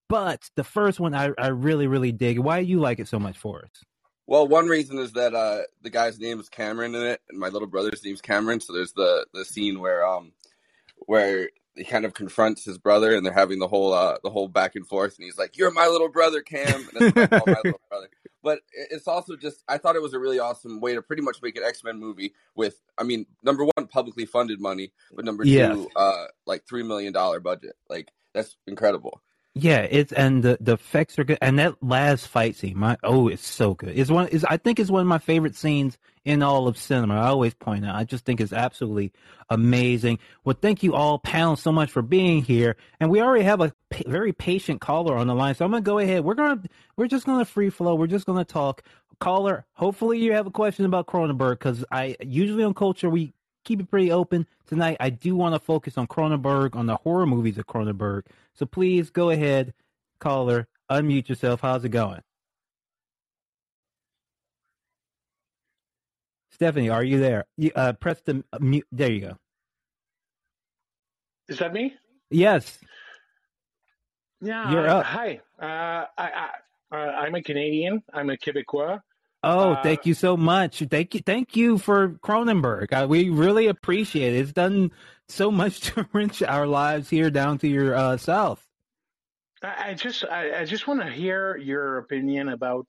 but 0.08 0.50
the 0.56 0.64
first 0.64 0.98
one 0.98 1.14
I, 1.14 1.30
I 1.38 1.46
really 1.48 1.86
really 1.86 2.10
dig. 2.10 2.40
Why 2.40 2.60
do 2.60 2.68
you 2.68 2.80
like 2.80 2.98
it 2.98 3.06
so 3.06 3.20
much, 3.20 3.38
Forrest? 3.38 3.84
Well, 4.32 4.48
one 4.48 4.66
reason 4.66 4.98
is 4.98 5.12
that 5.12 5.34
uh, 5.34 5.64
the 5.82 5.90
guy's 5.90 6.18
name 6.18 6.40
is 6.40 6.48
Cameron 6.48 6.94
in 6.94 7.02
it, 7.02 7.20
and 7.28 7.38
my 7.38 7.48
little 7.48 7.68
brother's 7.68 8.02
name's 8.02 8.22
Cameron. 8.22 8.60
So 8.60 8.72
there's 8.72 8.94
the 8.94 9.26
the 9.34 9.44
scene 9.44 9.78
where 9.78 10.06
um 10.06 10.32
where 11.00 11.50
he 11.76 11.84
kind 11.84 12.06
of 12.06 12.14
confronts 12.14 12.64
his 12.64 12.78
brother, 12.78 13.14
and 13.14 13.26
they're 13.26 13.32
having 13.34 13.58
the 13.58 13.68
whole 13.68 13.92
uh, 13.92 14.16
the 14.24 14.30
whole 14.30 14.48
back 14.48 14.74
and 14.74 14.86
forth, 14.86 15.18
and 15.18 15.26
he's 15.26 15.36
like, 15.36 15.58
"You're 15.58 15.70
my 15.70 15.86
little 15.86 16.08
brother, 16.08 16.40
Cam." 16.40 16.80
And 16.80 16.88
that's 16.94 17.14
why 17.14 17.24
I 17.24 17.26
call 17.26 17.46
my 17.46 17.60
little 17.62 17.80
brother. 17.90 18.08
But 18.42 18.60
it's 18.72 19.06
also 19.06 19.36
just 19.36 19.64
I 19.68 19.76
thought 19.76 19.96
it 19.96 20.02
was 20.02 20.14
a 20.14 20.18
really 20.18 20.38
awesome 20.38 20.80
way 20.80 20.94
to 20.94 21.02
pretty 21.02 21.20
much 21.20 21.42
make 21.42 21.58
an 21.58 21.62
X 21.62 21.84
Men 21.84 21.98
movie 21.98 22.32
with, 22.54 22.80
I 22.96 23.02
mean, 23.02 23.26
number 23.42 23.66
one, 23.66 23.86
publicly 23.86 24.24
funded 24.24 24.62
money, 24.62 24.94
but 25.14 25.26
number 25.26 25.44
Yes. 25.44 25.74
two, 25.74 25.90
uh, 25.94 26.24
like 26.46 26.66
three 26.66 26.84
million 26.84 27.12
dollar 27.12 27.38
budget. 27.38 27.76
Like 27.90 28.10
that's 28.32 28.56
incredible. 28.66 29.20
Yeah, 29.54 29.80
it's 29.80 30.12
and 30.12 30.42
the 30.42 30.56
the 30.60 30.74
effects 30.74 31.18
are 31.18 31.24
good, 31.24 31.36
and 31.42 31.58
that 31.58 31.82
last 31.82 32.26
fight 32.26 32.56
scene, 32.56 32.78
my 32.78 32.96
oh, 33.02 33.28
it's 33.28 33.46
so 33.46 33.74
good. 33.74 33.98
It's 33.98 34.10
one 34.10 34.28
is 34.28 34.44
I 34.44 34.56
think 34.56 34.80
it's 34.80 34.90
one 34.90 35.02
of 35.02 35.06
my 35.06 35.18
favorite 35.18 35.54
scenes 35.56 35.98
in 36.24 36.42
all 36.42 36.68
of 36.68 36.78
cinema. 36.78 37.16
I 37.16 37.26
always 37.26 37.52
point 37.52 37.84
out, 37.84 37.94
I 37.94 38.04
just 38.04 38.24
think 38.24 38.40
it's 38.40 38.54
absolutely 38.54 39.12
amazing. 39.50 40.20
Well, 40.44 40.56
thank 40.58 40.82
you 40.82 40.94
all, 40.94 41.18
panel, 41.18 41.56
so 41.56 41.70
much 41.70 41.90
for 41.90 42.00
being 42.00 42.42
here, 42.42 42.76
and 42.98 43.10
we 43.10 43.20
already 43.20 43.44
have 43.44 43.60
a 43.60 43.74
very 44.06 44.32
patient 44.32 44.80
caller 44.80 45.16
on 45.16 45.26
the 45.26 45.34
line, 45.34 45.54
so 45.54 45.66
I'm 45.66 45.70
gonna 45.70 45.82
go 45.82 45.98
ahead. 45.98 46.24
We're 46.24 46.34
gonna 46.34 46.62
we're 46.96 47.08
just 47.08 47.26
gonna 47.26 47.44
free 47.44 47.68
flow. 47.68 47.94
We're 47.94 48.06
just 48.06 48.24
gonna 48.24 48.46
talk. 48.46 48.82
Caller, 49.20 49.66
hopefully 49.74 50.18
you 50.18 50.32
have 50.32 50.46
a 50.46 50.50
question 50.50 50.86
about 50.86 51.06
Cronenberg 51.06 51.58
because 51.58 51.84
I 51.92 52.16
usually 52.22 52.64
on 52.64 52.72
culture 52.72 53.10
we 53.10 53.34
keep 53.64 53.80
it 53.80 53.90
pretty 53.90 54.12
open. 54.12 54.46
Tonight, 54.66 54.96
I 55.00 55.10
do 55.10 55.36
want 55.36 55.54
to 55.54 55.60
focus 55.60 55.98
on 55.98 56.06
Cronenberg, 56.06 56.76
on 56.76 56.86
the 56.86 56.96
horror 56.96 57.26
movies 57.26 57.58
of 57.58 57.66
Cronenberg. 57.66 58.26
So 58.54 58.66
please 58.66 59.10
go 59.10 59.30
ahead, 59.30 59.74
caller, 60.18 60.68
unmute 60.90 61.28
yourself. 61.28 61.60
How's 61.60 61.84
it 61.84 61.90
going? 61.90 62.20
Stephanie, 66.50 66.90
are 66.90 67.02
you 67.02 67.18
there? 67.18 67.44
You, 67.56 67.72
uh, 67.74 67.94
press 67.94 68.20
the 68.20 68.44
uh, 68.52 68.58
mute. 68.60 68.86
There 68.92 69.10
you 69.10 69.20
go. 69.20 69.36
Is 71.48 71.58
that 71.58 71.72
me? 71.72 71.94
Yes. 72.30 72.78
Yeah. 74.40 74.70
You're 74.70 74.88
up. 74.88 75.04
Hi. 75.04 75.40
Uh, 75.60 75.64
I, 75.64 76.06
I, 76.18 76.48
uh, 76.92 76.96
I'm 76.96 77.34
a 77.34 77.42
Canadian. 77.42 78.02
I'm 78.12 78.30
a 78.30 78.36
Quebecois. 78.36 79.00
Oh, 79.42 79.72
Uh, 79.72 79.82
thank 79.82 80.06
you 80.06 80.14
so 80.14 80.36
much. 80.36 80.78
Thank 80.90 81.14
you, 81.14 81.20
thank 81.20 81.56
you 81.56 81.78
for 81.78 82.10
Cronenberg. 82.22 82.92
Uh, 82.92 83.06
we 83.08 83.28
really 83.30 83.66
appreciate 83.66 84.34
it. 84.34 84.38
It's 84.38 84.52
done 84.52 84.92
so 85.28 85.50
much 85.50 85.80
to 85.92 86.06
enrich 86.14 86.42
our 86.42 86.66
lives 86.66 87.08
here 87.10 87.30
down 87.30 87.58
to 87.58 87.68
your 87.68 87.94
uh, 87.94 88.16
south. 88.16 88.64
I, 89.62 89.90
I 89.90 89.94
just, 89.94 90.24
I, 90.24 90.60
I 90.60 90.64
just 90.64 90.86
want 90.86 91.00
to 91.00 91.10
hear 91.10 91.56
your 91.56 91.98
opinion 91.98 92.48
about 92.48 92.86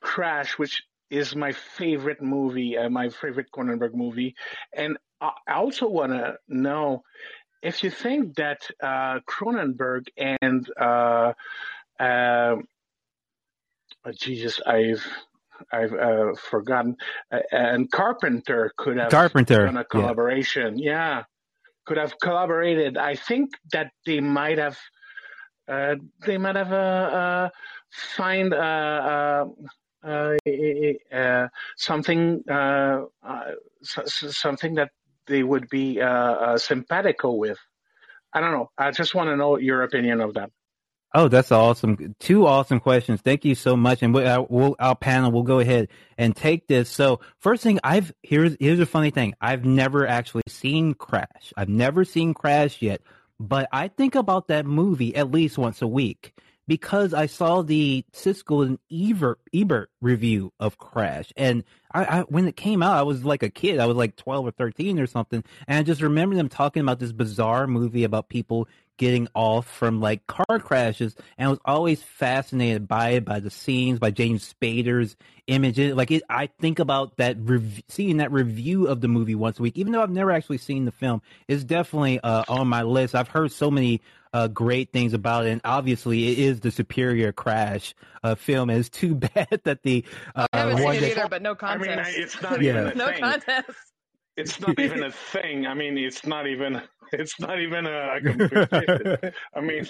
Crash, 0.00 0.58
which 0.58 0.82
is 1.10 1.34
my 1.34 1.52
favorite 1.52 2.22
movie, 2.22 2.76
uh, 2.76 2.88
my 2.90 3.08
favorite 3.08 3.46
Cronenberg 3.52 3.94
movie, 3.94 4.34
and 4.76 4.98
I 5.20 5.32
also 5.54 5.88
want 5.88 6.12
to 6.12 6.36
know 6.46 7.02
if 7.62 7.82
you 7.82 7.90
think 7.90 8.36
that 8.36 8.60
uh, 8.80 9.18
Cronenberg 9.28 10.06
and 10.16 10.70
uh, 10.80 11.32
uh, 11.98 12.56
Jesus, 14.16 14.60
I've 14.64 15.04
I've 15.72 15.92
uh, 15.92 16.34
forgotten, 16.50 16.96
uh, 17.32 17.40
and 17.50 17.90
Carpenter 17.90 18.72
could 18.76 18.98
have 18.98 19.10
Carpenter 19.10 19.66
done 19.66 19.76
a 19.76 19.84
collaboration. 19.84 20.78
Yeah. 20.78 20.92
yeah. 20.92 21.22
could 21.86 21.96
have 21.96 22.14
collaborated. 22.20 22.96
I 22.96 23.14
think 23.14 23.50
that 23.72 23.90
they 24.06 24.20
might 24.20 24.58
have. 24.58 24.78
Uh, 25.66 25.96
they 26.24 26.38
might 26.38 26.56
have 26.56 26.72
uh, 26.72 26.76
uh, 26.76 27.48
find 28.16 28.54
uh, 28.54 29.44
uh 30.02 31.48
something 31.76 32.42
uh, 32.48 33.00
something 33.82 34.74
that 34.76 34.90
they 35.26 35.42
would 35.42 35.68
be 35.68 36.00
uh 36.00 36.56
simpatico 36.56 37.32
with. 37.32 37.58
I 38.32 38.40
don't 38.40 38.52
know. 38.52 38.70
I 38.78 38.90
just 38.92 39.14
want 39.14 39.28
to 39.28 39.36
know 39.36 39.58
your 39.58 39.82
opinion 39.82 40.20
of 40.20 40.34
that. 40.34 40.50
Oh, 41.14 41.28
that's 41.28 41.50
awesome. 41.50 42.14
Two 42.20 42.46
awesome 42.46 42.80
questions. 42.80 43.22
Thank 43.22 43.44
you 43.44 43.54
so 43.54 43.76
much. 43.76 44.02
And 44.02 44.12
we'll, 44.12 44.26
uh, 44.26 44.44
we'll, 44.48 44.76
our 44.78 44.94
panel 44.94 45.32
will 45.32 45.42
go 45.42 45.58
ahead 45.58 45.88
and 46.18 46.36
take 46.36 46.66
this. 46.66 46.90
So 46.90 47.20
first 47.38 47.62
thing 47.62 47.80
I've, 47.82 48.12
here's, 48.22 48.56
here's 48.60 48.80
a 48.80 48.86
funny 48.86 49.10
thing. 49.10 49.34
I've 49.40 49.64
never 49.64 50.06
actually 50.06 50.42
seen 50.48 50.92
Crash. 50.92 51.52
I've 51.56 51.70
never 51.70 52.04
seen 52.04 52.34
Crash 52.34 52.82
yet, 52.82 53.00
but 53.40 53.68
I 53.72 53.88
think 53.88 54.16
about 54.16 54.48
that 54.48 54.66
movie 54.66 55.16
at 55.16 55.30
least 55.30 55.56
once 55.56 55.80
a 55.80 55.86
week 55.86 56.34
because 56.66 57.14
I 57.14 57.24
saw 57.24 57.62
the 57.62 58.04
Siskel 58.12 58.66
and 58.66 58.78
Ebert, 58.92 59.40
Ebert 59.54 59.90
review 60.02 60.52
of 60.60 60.76
Crash. 60.76 61.32
And 61.34 61.64
I, 61.92 62.04
I, 62.04 62.20
when 62.22 62.46
it 62.46 62.56
came 62.56 62.82
out, 62.82 62.98
I 62.98 63.02
was 63.02 63.24
like 63.24 63.42
a 63.42 63.48
kid. 63.48 63.80
I 63.80 63.86
was 63.86 63.96
like 63.96 64.16
12 64.16 64.46
or 64.46 64.50
13 64.50 65.00
or 65.00 65.06
something. 65.06 65.42
And 65.66 65.78
I 65.78 65.82
just 65.82 66.02
remember 66.02 66.36
them 66.36 66.50
talking 66.50 66.82
about 66.82 66.98
this 66.98 67.12
bizarre 67.12 67.66
movie 67.66 68.04
about 68.04 68.28
people 68.28 68.68
getting 68.98 69.28
off 69.34 69.66
from 69.66 70.00
like 70.00 70.26
car 70.26 70.58
crashes 70.58 71.16
and 71.38 71.46
I 71.46 71.50
was 71.50 71.60
always 71.64 72.02
fascinated 72.02 72.86
by 72.86 73.10
it, 73.10 73.24
by 73.24 73.40
the 73.40 73.50
scenes, 73.50 73.98
by 73.98 74.10
James 74.10 74.52
Spader's 74.52 75.16
images. 75.46 75.94
Like 75.94 76.10
it, 76.10 76.22
I 76.28 76.46
think 76.60 76.78
about 76.78 77.16
that, 77.16 77.36
rev- 77.40 77.82
seeing 77.88 78.18
that 78.18 78.30
review 78.30 78.86
of 78.86 79.00
the 79.00 79.08
movie 79.08 79.34
once 79.34 79.58
a 79.58 79.62
week, 79.62 79.78
even 79.78 79.92
though 79.92 80.02
I've 80.02 80.10
never 80.10 80.30
actually 80.30 80.58
seen 80.58 80.84
the 80.84 80.92
film, 80.92 81.22
is 81.48 81.64
definitely 81.64 82.20
uh, 82.20 82.44
on 82.48 82.68
my 82.68 82.82
list. 82.82 83.14
I've 83.14 83.28
heard 83.28 83.50
so 83.52 83.70
many 83.70 84.02
uh, 84.32 84.48
great 84.48 84.92
things 84.92 85.14
about 85.14 85.46
it, 85.46 85.50
and 85.50 85.60
obviously 85.64 86.32
it 86.32 86.38
is 86.38 86.60
the 86.60 86.70
superior 86.70 87.32
Crash 87.32 87.94
uh, 88.22 88.34
film. 88.34 88.70
And 88.70 88.78
it's 88.78 88.90
too 88.90 89.14
bad 89.34 89.60
that 89.64 89.82
the 89.82 90.04
uh, 90.34 90.46
I 90.52 90.58
haven't 90.58 90.78
seen 90.78 90.92
it 90.92 91.02
either, 91.02 91.28
but 91.28 91.42
no 91.42 91.54
contest. 91.54 91.90
I 91.90 91.96
mean, 91.96 92.22
it's 92.22 92.42
not 92.42 92.62
yeah. 92.62 92.70
even 92.72 92.86
a 92.86 92.94
no 92.94 93.06
thing. 93.06 93.20
contest. 93.20 93.70
It's 94.36 94.60
not 94.60 94.78
even 94.78 95.02
a 95.04 95.10
thing. 95.10 95.66
I 95.66 95.74
mean, 95.74 95.98
it's 95.98 96.26
not 96.26 96.46
even. 96.46 96.82
It's 97.12 97.38
not 97.40 97.60
even 97.60 97.86
a. 97.86 97.90
a 97.90 99.32
I 99.54 99.60
mean. 99.60 99.86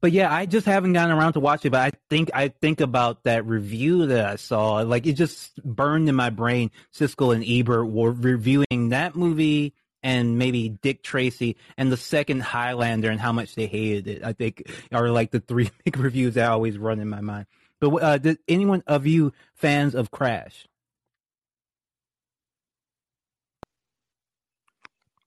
But 0.00 0.12
yeah, 0.12 0.30
I 0.30 0.44
just 0.44 0.66
haven't 0.66 0.92
gotten 0.92 1.16
around 1.16 1.32
to 1.32 1.40
watch 1.40 1.64
it. 1.64 1.70
But 1.70 1.80
I 1.80 1.92
think 2.10 2.30
I 2.34 2.48
think 2.48 2.82
about 2.82 3.24
that 3.24 3.46
review 3.46 4.06
that 4.06 4.26
I 4.26 4.36
saw. 4.36 4.80
Like 4.80 5.06
it 5.06 5.14
just 5.14 5.56
burned 5.64 6.08
in 6.08 6.14
my 6.14 6.30
brain. 6.30 6.70
Siskel 6.94 7.34
and 7.34 7.42
Ebert 7.42 7.88
were 7.88 8.12
reviewing 8.12 8.90
that 8.90 9.16
movie 9.16 9.72
and 10.02 10.36
maybe 10.36 10.68
Dick 10.68 11.02
Tracy 11.02 11.56
and 11.78 11.90
the 11.90 11.96
second 11.96 12.40
Highlander 12.40 13.10
and 13.10 13.18
how 13.18 13.32
much 13.32 13.54
they 13.54 13.66
hated 13.66 14.06
it. 14.06 14.22
I 14.22 14.34
think 14.34 14.70
are 14.92 15.08
like 15.08 15.30
the 15.30 15.40
three 15.40 15.70
big 15.84 15.96
reviews 15.96 16.34
that 16.34 16.50
always 16.50 16.76
run 16.76 17.00
in 17.00 17.08
my 17.08 17.22
mind. 17.22 17.46
But 17.80 17.94
uh, 18.02 18.18
did 18.18 18.38
anyone 18.46 18.82
of 18.86 19.06
you 19.06 19.32
fans 19.54 19.94
of 19.94 20.10
Crash? 20.10 20.66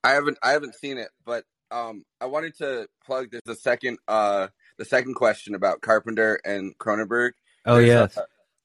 I 0.03 0.11
haven't 0.11 0.37
I 0.41 0.51
haven't 0.51 0.75
seen 0.75 0.97
it, 0.97 1.09
but 1.25 1.43
um, 1.71 2.03
I 2.21 2.25
wanted 2.25 2.57
to 2.57 2.87
plug. 3.05 3.31
There's 3.31 3.43
the 3.45 3.55
second 3.55 3.97
uh 4.07 4.47
the 4.77 4.85
second 4.85 5.15
question 5.15 5.55
about 5.55 5.81
Carpenter 5.81 6.39
and 6.45 6.77
Cronenberg. 6.77 7.31
Oh 7.65 7.79
yes. 7.79 8.17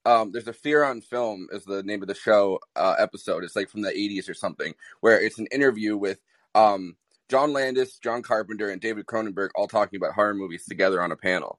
um, 0.05 0.33
there's 0.33 0.49
a 0.49 0.53
Fear 0.53 0.85
on 0.85 1.01
Film 1.01 1.49
is 1.53 1.65
the 1.65 1.83
name 1.83 2.03
of 2.03 2.09
the 2.09 2.15
show 2.15 2.61
uh, 2.77 2.95
episode. 2.99 3.45
It's 3.45 3.57
like 3.57 3.69
from 3.69 3.83
the 3.83 3.91
80s 3.91 4.29
or 4.29 4.35
something, 4.35 4.75
where 5.01 5.21
it's 5.21 5.39
an 5.39 5.47
interview 5.51 5.97
with 5.97 6.19
um, 6.55 6.97
John 7.29 7.53
Landis, 7.53 7.99
John 7.99 8.23
Carpenter, 8.23 8.71
and 8.71 8.81
David 8.81 9.07
Cronenberg 9.07 9.51
all 9.55 9.69
talking 9.69 9.97
about 9.97 10.13
horror 10.13 10.35
movies 10.35 10.67
together 10.67 11.01
on 11.03 11.13
a 11.13 11.17
panel. 11.17 11.59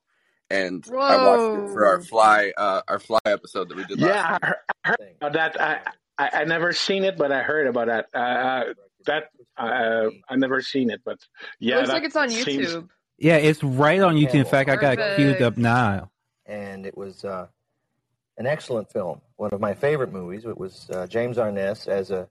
And 0.50 0.86
Whoa. 0.86 1.00
I 1.00 1.26
watched 1.26 1.64
it 1.64 1.74
for 1.74 1.88
our 1.88 2.02
fly 2.02 2.54
uh, 2.56 2.82
our 2.88 3.00
fly 3.00 3.20
episode 3.26 3.70
that 3.70 3.78
we 3.78 3.86
did. 3.86 4.00
Yeah, 4.00 4.38
I 4.84 4.90
heard 4.90 5.16
about 5.20 5.34
that. 5.34 5.62
I, 5.62 5.82
I 6.18 6.42
I 6.42 6.44
never 6.44 6.74
seen 6.74 7.04
it, 7.06 7.18
but 7.18 7.32
I 7.32 7.42
heard 7.42 7.66
about 7.66 7.88
that. 7.88 8.06
Uh, 8.14 8.18
uh 8.18 8.64
that 9.06 9.30
uh, 9.58 10.10
I've 10.30 10.40
never 10.40 10.62
seen 10.62 10.90
it, 10.90 11.02
but 11.04 11.20
yeah, 11.60 11.76
it 11.76 11.82
looks 11.82 11.94
like 11.94 12.04
it's 12.04 12.16
on 12.16 12.30
YouTube. 12.30 12.44
Seems... 12.44 12.84
Yeah, 13.18 13.38
it's 13.38 13.64
right 13.64 14.02
on 14.02 14.16
YouTube. 14.16 14.36
In 14.36 14.46
fact, 14.46 14.70
I 14.70 14.76
got 14.76 15.16
queued 15.16 15.42
up 15.42 15.58
now. 15.58 16.10
And 16.46 16.86
it 16.86 16.98
was 16.98 17.24
uh, 17.24 17.48
an 18.38 18.46
excellent 18.46 18.92
film. 18.92 19.22
One 19.38 19.52
of 19.54 19.62
my 19.62 19.74
favorite 19.74 20.12
movies. 20.12 20.46
It 20.46 20.58
was 20.58 20.90
uh, 20.90 21.08
James 21.08 21.38
Arness 21.38 21.88
as 21.88 22.12
a 22.12 22.28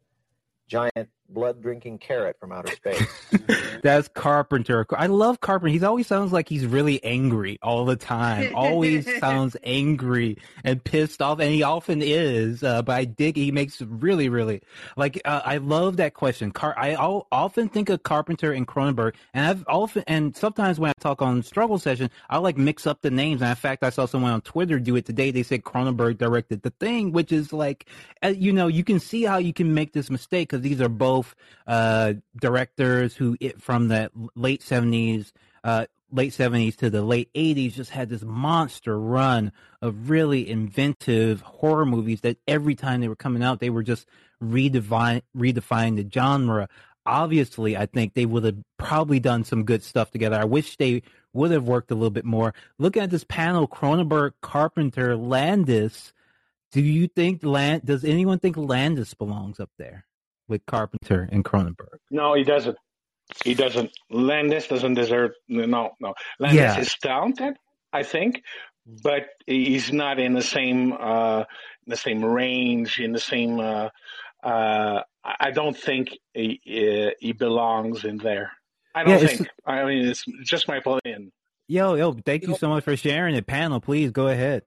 giant 0.68 1.08
blood 1.32 1.62
drinking 1.62 1.98
carrot 1.98 2.36
from 2.38 2.52
outer 2.52 2.72
space. 2.72 3.06
That's 3.82 4.08
Carpenter. 4.08 4.86
I 4.96 5.06
love 5.06 5.40
Carpenter. 5.40 5.72
He 5.72 5.84
always 5.84 6.06
sounds 6.06 6.32
like 6.32 6.48
he's 6.48 6.66
really 6.66 7.02
angry 7.02 7.58
all 7.62 7.84
the 7.84 7.96
time. 7.96 8.54
Always 8.54 9.08
sounds 9.20 9.56
angry 9.64 10.38
and 10.64 10.82
pissed 10.82 11.20
off, 11.22 11.40
and 11.40 11.50
he 11.50 11.62
often 11.62 12.00
is. 12.02 12.62
Uh, 12.62 12.82
but 12.82 12.92
I 12.92 13.04
dig 13.04 13.36
he 13.36 13.50
makes 13.52 13.80
really, 13.82 14.28
really 14.28 14.62
like. 14.96 15.20
Uh, 15.24 15.40
I 15.44 15.56
love 15.58 15.96
that 15.96 16.14
question. 16.14 16.52
Car- 16.52 16.78
I 16.78 16.94
often 16.94 17.68
think 17.68 17.88
of 17.88 18.02
Carpenter 18.02 18.52
and 18.52 18.66
Cronenberg, 18.66 19.14
and 19.34 19.46
I've 19.46 19.64
often 19.66 20.04
and 20.06 20.36
sometimes 20.36 20.78
when 20.78 20.90
I 20.90 20.94
talk 21.00 21.22
on 21.22 21.42
Struggle 21.42 21.78
Session, 21.78 22.10
I 22.30 22.38
like 22.38 22.56
mix 22.56 22.86
up 22.86 23.02
the 23.02 23.10
names. 23.10 23.42
And 23.42 23.50
in 23.50 23.56
fact, 23.56 23.82
I 23.82 23.90
saw 23.90 24.06
someone 24.06 24.32
on 24.32 24.40
Twitter 24.42 24.78
do 24.78 24.96
it 24.96 25.06
today. 25.06 25.30
They 25.30 25.42
said 25.42 25.62
Cronenberg 25.62 26.18
directed 26.18 26.62
the 26.62 26.70
thing, 26.70 27.12
which 27.12 27.32
is 27.32 27.52
like, 27.52 27.86
uh, 28.22 28.28
you 28.28 28.52
know, 28.52 28.68
you 28.68 28.84
can 28.84 29.00
see 29.00 29.22
how 29.22 29.38
you 29.38 29.52
can 29.52 29.74
make 29.74 29.92
this 29.92 30.10
mistake 30.10 30.50
because 30.50 30.62
these 30.62 30.80
are 30.80 30.88
both 30.88 31.21
both 31.22 31.34
uh, 31.66 32.14
directors 32.40 33.14
who 33.14 33.36
from 33.58 33.88
the 33.88 34.10
late 34.34 34.62
seventies, 34.62 35.32
uh, 35.64 35.86
late 36.10 36.32
seventies 36.32 36.76
to 36.76 36.90
the 36.90 37.02
late 37.02 37.30
eighties, 37.34 37.76
just 37.76 37.90
had 37.90 38.08
this 38.08 38.22
monster 38.22 38.98
run 38.98 39.52
of 39.80 40.10
really 40.10 40.48
inventive 40.48 41.40
horror 41.42 41.86
movies 41.86 42.20
that 42.22 42.38
every 42.46 42.74
time 42.74 43.00
they 43.00 43.08
were 43.08 43.16
coming 43.16 43.42
out, 43.42 43.60
they 43.60 43.70
were 43.70 43.82
just 43.82 44.06
redefine 44.42 45.22
redefining 45.36 45.96
the 45.96 46.08
genre. 46.12 46.68
Obviously, 47.04 47.76
I 47.76 47.86
think 47.86 48.14
they 48.14 48.26
would 48.26 48.44
have 48.44 48.58
probably 48.78 49.18
done 49.18 49.44
some 49.44 49.64
good 49.64 49.82
stuff 49.82 50.10
together. 50.12 50.36
I 50.36 50.44
wish 50.44 50.76
they 50.76 51.02
would 51.32 51.50
have 51.50 51.66
worked 51.66 51.90
a 51.90 51.94
little 51.94 52.10
bit 52.10 52.24
more. 52.24 52.54
Looking 52.78 53.02
at 53.02 53.10
this 53.10 53.24
panel, 53.24 53.66
Cronenberg, 53.66 54.32
Carpenter, 54.40 55.16
Landis. 55.16 56.12
Do 56.70 56.80
you 56.80 57.08
think 57.08 57.44
Land? 57.44 57.84
Does 57.84 58.04
anyone 58.04 58.38
think 58.38 58.56
Landis 58.56 59.14
belongs 59.14 59.58
up 59.58 59.70
there? 59.78 60.06
With 60.52 60.64
Carpenter 60.66 61.28
and 61.32 61.44
Cronenberg. 61.44 61.98
No, 62.10 62.34
he 62.34 62.44
doesn't. 62.44 62.76
He 63.44 63.54
doesn't. 63.54 63.90
Landis 64.10 64.68
doesn't 64.68 64.94
deserve. 64.94 65.32
No, 65.48 65.90
no. 65.98 66.14
Landis 66.38 66.60
yeah. 66.60 66.78
is 66.78 66.94
talented, 67.02 67.54
I 67.92 68.04
think, 68.04 68.42
but 68.86 69.26
he's 69.46 69.92
not 69.92 70.20
in 70.20 70.34
the 70.34 70.42
same 70.42 70.92
uh, 70.92 71.40
in 71.86 71.90
the 71.90 71.96
same 71.96 72.24
range, 72.24 73.00
in 73.00 73.12
the 73.12 73.20
same. 73.20 73.58
Uh, 73.58 73.88
uh, 74.44 75.02
I 75.24 75.50
don't 75.52 75.76
think 75.76 76.18
he, 76.34 76.60
he 77.18 77.32
belongs 77.32 78.04
in 78.04 78.18
there. 78.18 78.52
I 78.94 79.04
don't 79.04 79.20
yeah, 79.20 79.26
think. 79.26 79.48
I 79.64 79.84
mean, 79.84 80.06
it's 80.06 80.24
just 80.44 80.68
my 80.68 80.78
opinion. 80.78 81.32
Yo, 81.68 81.94
yo, 81.94 82.12
thank 82.12 82.46
you 82.46 82.56
so 82.56 82.68
much 82.68 82.84
for 82.84 82.96
sharing 82.96 83.34
it. 83.34 83.46
Panel, 83.46 83.80
please 83.80 84.10
go 84.10 84.28
ahead. 84.28 84.62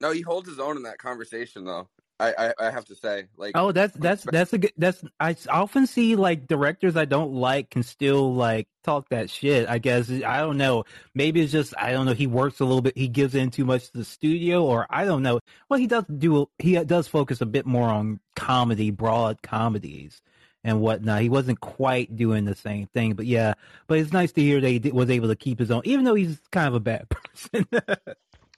No, 0.00 0.12
he 0.12 0.22
holds 0.22 0.48
his 0.48 0.58
own 0.58 0.78
in 0.78 0.82
that 0.84 0.98
conversation, 0.98 1.64
though. 1.64 1.88
I, 2.20 2.34
I, 2.36 2.54
I 2.66 2.70
have 2.70 2.84
to 2.86 2.94
say, 2.94 3.24
like, 3.38 3.52
oh, 3.54 3.72
that's 3.72 3.94
that's 3.96 4.24
that's 4.24 4.52
a 4.52 4.58
good. 4.58 4.72
That's 4.76 5.02
I 5.18 5.34
often 5.48 5.86
see 5.86 6.16
like 6.16 6.46
directors 6.46 6.96
I 6.96 7.06
don't 7.06 7.32
like 7.32 7.70
can 7.70 7.82
still 7.82 8.34
like 8.34 8.68
talk 8.84 9.08
that 9.08 9.30
shit. 9.30 9.68
I 9.68 9.78
guess 9.78 10.10
I 10.10 10.38
don't 10.40 10.58
know. 10.58 10.84
Maybe 11.14 11.40
it's 11.40 11.50
just 11.50 11.72
I 11.78 11.92
don't 11.92 12.04
know. 12.04 12.12
He 12.12 12.26
works 12.26 12.60
a 12.60 12.64
little 12.64 12.82
bit. 12.82 12.96
He 12.96 13.08
gives 13.08 13.34
in 13.34 13.50
too 13.50 13.64
much 13.64 13.90
to 13.90 13.98
the 13.98 14.04
studio, 14.04 14.62
or 14.62 14.86
I 14.90 15.06
don't 15.06 15.22
know. 15.22 15.40
Well, 15.68 15.80
he 15.80 15.86
does 15.86 16.04
do. 16.04 16.48
He 16.58 16.74
does 16.84 17.08
focus 17.08 17.40
a 17.40 17.46
bit 17.46 17.64
more 17.64 17.88
on 17.88 18.20
comedy, 18.36 18.90
broad 18.90 19.40
comedies 19.40 20.20
and 20.62 20.80
whatnot. 20.80 21.22
He 21.22 21.30
wasn't 21.30 21.60
quite 21.60 22.14
doing 22.16 22.44
the 22.44 22.54
same 22.54 22.86
thing, 22.88 23.14
but 23.14 23.26
yeah. 23.26 23.54
But 23.86 23.98
it's 23.98 24.12
nice 24.12 24.32
to 24.32 24.42
hear 24.42 24.60
that 24.60 24.68
he 24.68 24.90
was 24.90 25.08
able 25.10 25.28
to 25.28 25.36
keep 25.36 25.58
his 25.58 25.70
own, 25.70 25.82
even 25.84 26.04
though 26.04 26.14
he's 26.14 26.38
kind 26.52 26.68
of 26.68 26.74
a 26.74 26.80
bad 26.80 27.08
person. 27.08 27.66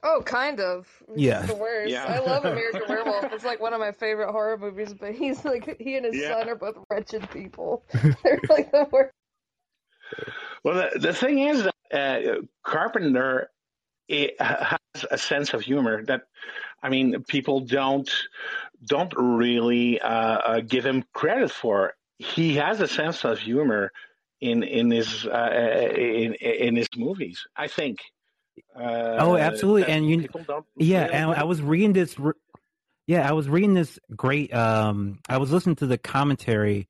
Oh, 0.02 0.22
kind 0.24 0.60
of. 0.60 0.88
Yeah. 1.14 1.42
The 1.42 1.54
worst. 1.54 1.90
Yeah. 1.90 2.04
I 2.06 2.18
love 2.18 2.44
American 2.44 2.82
Werewolf. 2.88 3.32
It's 3.32 3.44
like 3.44 3.60
one 3.60 3.72
of 3.72 3.80
my 3.80 3.92
favorite 3.92 4.32
horror 4.32 4.58
movies, 4.58 4.94
but 4.94 5.14
he's 5.14 5.44
like 5.44 5.76
he 5.80 5.96
and 5.96 6.06
his 6.06 6.16
yeah. 6.16 6.40
son 6.40 6.48
are 6.48 6.56
both 6.56 6.76
wretched 6.90 7.30
people. 7.30 7.84
They're 7.92 8.40
like 8.48 8.72
the 8.72 8.88
worst. 8.90 9.12
Well, 10.64 10.90
the, 10.92 10.98
the 10.98 11.14
thing 11.14 11.38
is, 11.38 11.66
uh, 11.92 12.20
Carpenter 12.64 13.50
has 14.08 15.06
a 15.10 15.18
sense 15.18 15.54
of 15.54 15.62
humor 15.62 16.04
that 16.04 16.22
I 16.82 16.88
mean, 16.88 17.22
people 17.28 17.60
don't 17.60 18.10
don't 18.84 19.12
really 19.16 20.00
uh, 20.00 20.08
uh, 20.08 20.60
give 20.60 20.84
him 20.84 21.04
credit 21.14 21.50
for. 21.50 21.94
He 22.18 22.56
has 22.56 22.80
a 22.80 22.88
sense 22.88 23.24
of 23.24 23.38
humor 23.38 23.92
in 24.40 24.64
in 24.64 24.90
his 24.90 25.26
uh, 25.26 25.88
in 25.94 26.34
in 26.34 26.76
his 26.76 26.88
movies. 26.96 27.46
I 27.56 27.68
think. 27.68 27.98
Uh, 28.74 29.16
oh, 29.18 29.36
absolutely, 29.36 29.84
and 29.84 30.08
you, 30.08 30.28
yeah, 30.76 31.04
and 31.04 31.30
I 31.30 31.44
was 31.44 31.60
reading 31.60 31.92
this. 31.92 32.16
Yeah, 33.06 33.28
I 33.28 33.32
was 33.32 33.48
reading 33.48 33.74
this 33.74 33.98
great. 34.16 34.52
Um, 34.54 35.18
I 35.28 35.38
was 35.38 35.50
listening 35.52 35.76
to 35.76 35.86
the 35.86 35.98
commentary 35.98 36.88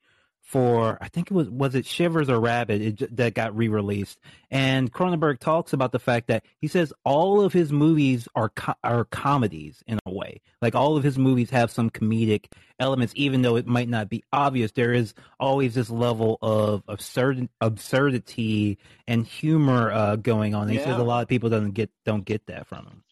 for 0.52 0.98
I 1.00 1.08
think 1.08 1.30
it 1.30 1.34
was 1.34 1.48
was 1.48 1.74
it 1.74 1.86
Shivers 1.86 2.28
or 2.28 2.38
Rabid 2.38 3.00
it, 3.00 3.16
that 3.16 3.32
got 3.32 3.56
re-released, 3.56 4.20
and 4.50 4.92
Cronenberg 4.92 5.38
talks 5.38 5.72
about 5.72 5.92
the 5.92 5.98
fact 5.98 6.26
that 6.26 6.44
he 6.58 6.68
says 6.68 6.92
all 7.04 7.40
of 7.40 7.54
his 7.54 7.72
movies 7.72 8.28
are 8.34 8.50
co- 8.50 8.74
are 8.84 9.06
comedies 9.06 9.82
in 9.86 9.98
a 10.04 10.12
way, 10.12 10.42
like 10.60 10.74
all 10.74 10.98
of 10.98 11.04
his 11.04 11.16
movies 11.16 11.48
have 11.48 11.70
some 11.70 11.88
comedic 11.88 12.52
elements, 12.78 13.14
even 13.16 13.40
though 13.40 13.56
it 13.56 13.66
might 13.66 13.88
not 13.88 14.10
be 14.10 14.24
obvious. 14.30 14.72
There 14.72 14.92
is 14.92 15.14
always 15.40 15.74
this 15.74 15.88
level 15.88 16.36
of 16.42 16.82
absurd 16.86 17.48
absurdity 17.62 18.76
and 19.08 19.26
humor 19.26 19.90
uh, 19.90 20.16
going 20.16 20.54
on. 20.54 20.64
And 20.64 20.74
yeah. 20.74 20.80
He 20.80 20.84
says 20.84 20.98
a 21.00 21.02
lot 21.02 21.22
of 21.22 21.28
people 21.28 21.48
don't 21.48 21.70
get 21.70 21.90
don't 22.04 22.26
get 22.26 22.44
that 22.48 22.66
from 22.66 22.84
him. 22.84 23.04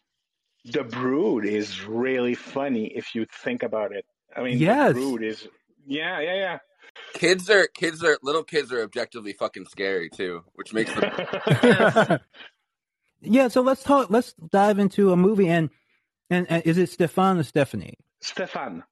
The 0.66 0.84
Brood 0.84 1.46
is 1.46 1.86
really 1.86 2.34
funny 2.34 2.88
if 2.88 3.14
you 3.14 3.24
think 3.24 3.62
about 3.62 3.92
it. 3.92 4.04
I 4.36 4.42
mean, 4.42 4.58
yes. 4.58 4.88
The 4.88 5.00
Brood 5.00 5.22
is 5.22 5.48
yeah, 5.86 6.20
yeah, 6.20 6.34
yeah. 6.34 6.58
Kids 7.14 7.50
are 7.50 7.66
kids 7.66 8.02
are 8.04 8.18
little 8.22 8.44
kids 8.44 8.72
are 8.72 8.82
objectively 8.82 9.32
fucking 9.32 9.66
scary 9.66 10.10
too, 10.10 10.42
which 10.54 10.72
makes 10.72 10.92
them. 10.94 12.20
yeah, 13.20 13.48
so 13.48 13.60
let's 13.60 13.82
talk. 13.82 14.10
Let's 14.10 14.32
dive 14.34 14.78
into 14.78 15.12
a 15.12 15.16
movie 15.16 15.48
and 15.48 15.70
and, 16.30 16.46
and 16.50 16.62
is 16.64 16.78
it 16.78 16.88
Stefan 16.88 17.38
or 17.38 17.42
Stephanie? 17.42 17.94
Stefan. 18.20 18.84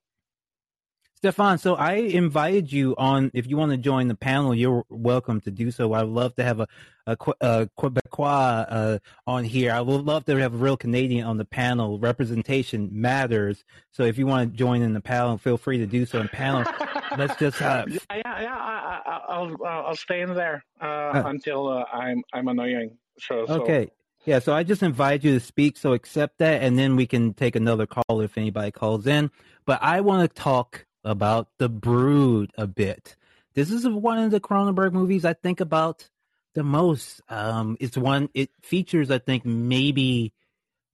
Stefan, 1.18 1.58
so 1.58 1.74
I 1.74 1.94
invited 1.94 2.72
you 2.72 2.94
on. 2.96 3.32
If 3.34 3.48
you 3.48 3.56
want 3.56 3.72
to 3.72 3.76
join 3.76 4.06
the 4.06 4.14
panel, 4.14 4.54
you're 4.54 4.84
welcome 4.88 5.40
to 5.40 5.50
do 5.50 5.72
so. 5.72 5.92
I'd 5.92 6.06
love 6.06 6.36
to 6.36 6.44
have 6.44 6.60
a, 6.60 6.68
a, 7.08 7.16
a 7.40 7.68
Quebecois 7.76 8.66
uh, 8.68 8.98
on 9.26 9.42
here. 9.42 9.72
I 9.72 9.80
would 9.80 10.04
love 10.04 10.26
to 10.26 10.36
have 10.36 10.54
a 10.54 10.56
real 10.56 10.76
Canadian 10.76 11.26
on 11.26 11.36
the 11.36 11.44
panel. 11.44 11.98
Representation 11.98 12.90
matters. 12.92 13.64
So 13.90 14.04
if 14.04 14.16
you 14.16 14.28
want 14.28 14.52
to 14.52 14.56
join 14.56 14.80
in 14.80 14.92
the 14.92 15.00
panel, 15.00 15.38
feel 15.38 15.56
free 15.56 15.78
to 15.78 15.86
do 15.86 16.06
so. 16.06 16.20
In 16.20 16.28
panel, 16.28 16.64
let's 17.16 17.36
just. 17.36 17.60
Uh, 17.62 17.84
yeah, 17.88 17.98
yeah, 18.10 18.42
yeah. 18.42 19.00
I, 19.28 19.38
will 19.38 19.56
I'll 19.64 19.96
stay 19.96 20.20
in 20.20 20.34
there 20.34 20.64
uh, 20.80 20.84
uh, 20.84 21.22
until 21.26 21.68
uh, 21.68 21.84
I'm 21.92 22.22
I'm 22.32 22.48
annoying. 22.48 22.98
So, 23.18 23.46
so. 23.46 23.62
Okay. 23.62 23.90
Yeah, 24.24 24.40
so 24.40 24.52
I 24.52 24.62
just 24.62 24.82
invite 24.82 25.24
you 25.24 25.38
to 25.38 25.40
speak, 25.40 25.78
so 25.78 25.94
accept 25.94 26.38
that, 26.38 26.62
and 26.62 26.78
then 26.78 26.96
we 26.96 27.06
can 27.06 27.32
take 27.32 27.56
another 27.56 27.86
call 27.86 28.20
if 28.20 28.36
anybody 28.36 28.70
calls 28.70 29.06
in. 29.06 29.30
But 29.64 29.82
I 29.82 30.02
want 30.02 30.28
to 30.28 30.42
talk 30.42 30.84
about 31.02 31.48
the 31.58 31.68
Brood 31.68 32.50
a 32.58 32.66
bit. 32.66 33.16
This 33.54 33.70
is 33.70 33.88
one 33.88 34.18
of 34.18 34.30
the 34.30 34.40
Cronenberg 34.40 34.92
movies 34.92 35.24
I 35.24 35.32
think 35.32 35.60
about 35.60 36.10
the 36.54 36.62
most. 36.62 37.22
Um, 37.28 37.76
it's 37.80 37.96
one 37.96 38.28
it 38.34 38.50
features, 38.60 39.10
I 39.10 39.18
think, 39.18 39.46
maybe 39.46 40.32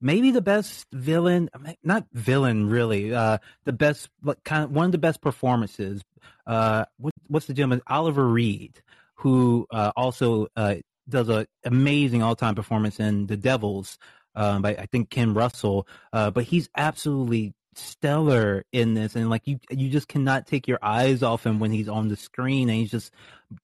maybe 0.01 0.31
the 0.31 0.43
best 0.43 0.87
villain, 0.93 1.49
not 1.83 2.07
villain 2.13 2.69
really, 2.69 3.15
uh, 3.15 3.39
the 3.65 3.73
best 3.73 4.09
like 4.23 4.43
kind 4.45 4.65
of 4.65 4.71
one 4.71 4.87
of 4.87 4.93
the 4.93 4.99
best 4.99 5.21
performances. 5.21 6.03
Uh, 6.47 6.85
what, 6.99 7.13
what's 7.29 7.47
the 7.47 7.55
gentleman? 7.55 7.83
Oliver 7.87 8.27
Reed, 8.27 8.83
who 9.17 9.67
uh, 9.71 9.93
also 9.97 10.49
uh, 10.57 10.77
does 11.09 11.29
an 11.29 11.47
amazing 11.65 12.23
all 12.23 12.37
time 12.37 12.55
performance 12.55 13.01
in 13.01 13.27
The 13.27 13.37
Devils. 13.37 13.99
Um, 14.37 14.63
by 14.63 14.71
I 14.71 14.87
think 14.87 15.11
Ken 15.11 15.33
Russell, 15.33 15.87
uh, 16.13 16.33
but 16.33 16.43
he's 16.43 16.69
absolutely 16.77 17.55
stellar 17.79 18.65
in 18.73 18.95
this 18.95 19.17
and 19.17 19.31
like 19.31 19.47
you 19.47 19.59
you 19.71 19.91
just 19.91 20.09
cannot 20.09 20.47
take 20.47 20.67
your 20.69 20.79
eyes 20.83 21.23
off 21.23 21.45
him 21.45 21.59
when 21.59 21.71
he's 21.71 21.89
on 21.89 22.09
the 22.09 22.17
screen 22.17 22.69
and 22.69 22.79
he's 22.79 22.91
just 22.91 23.13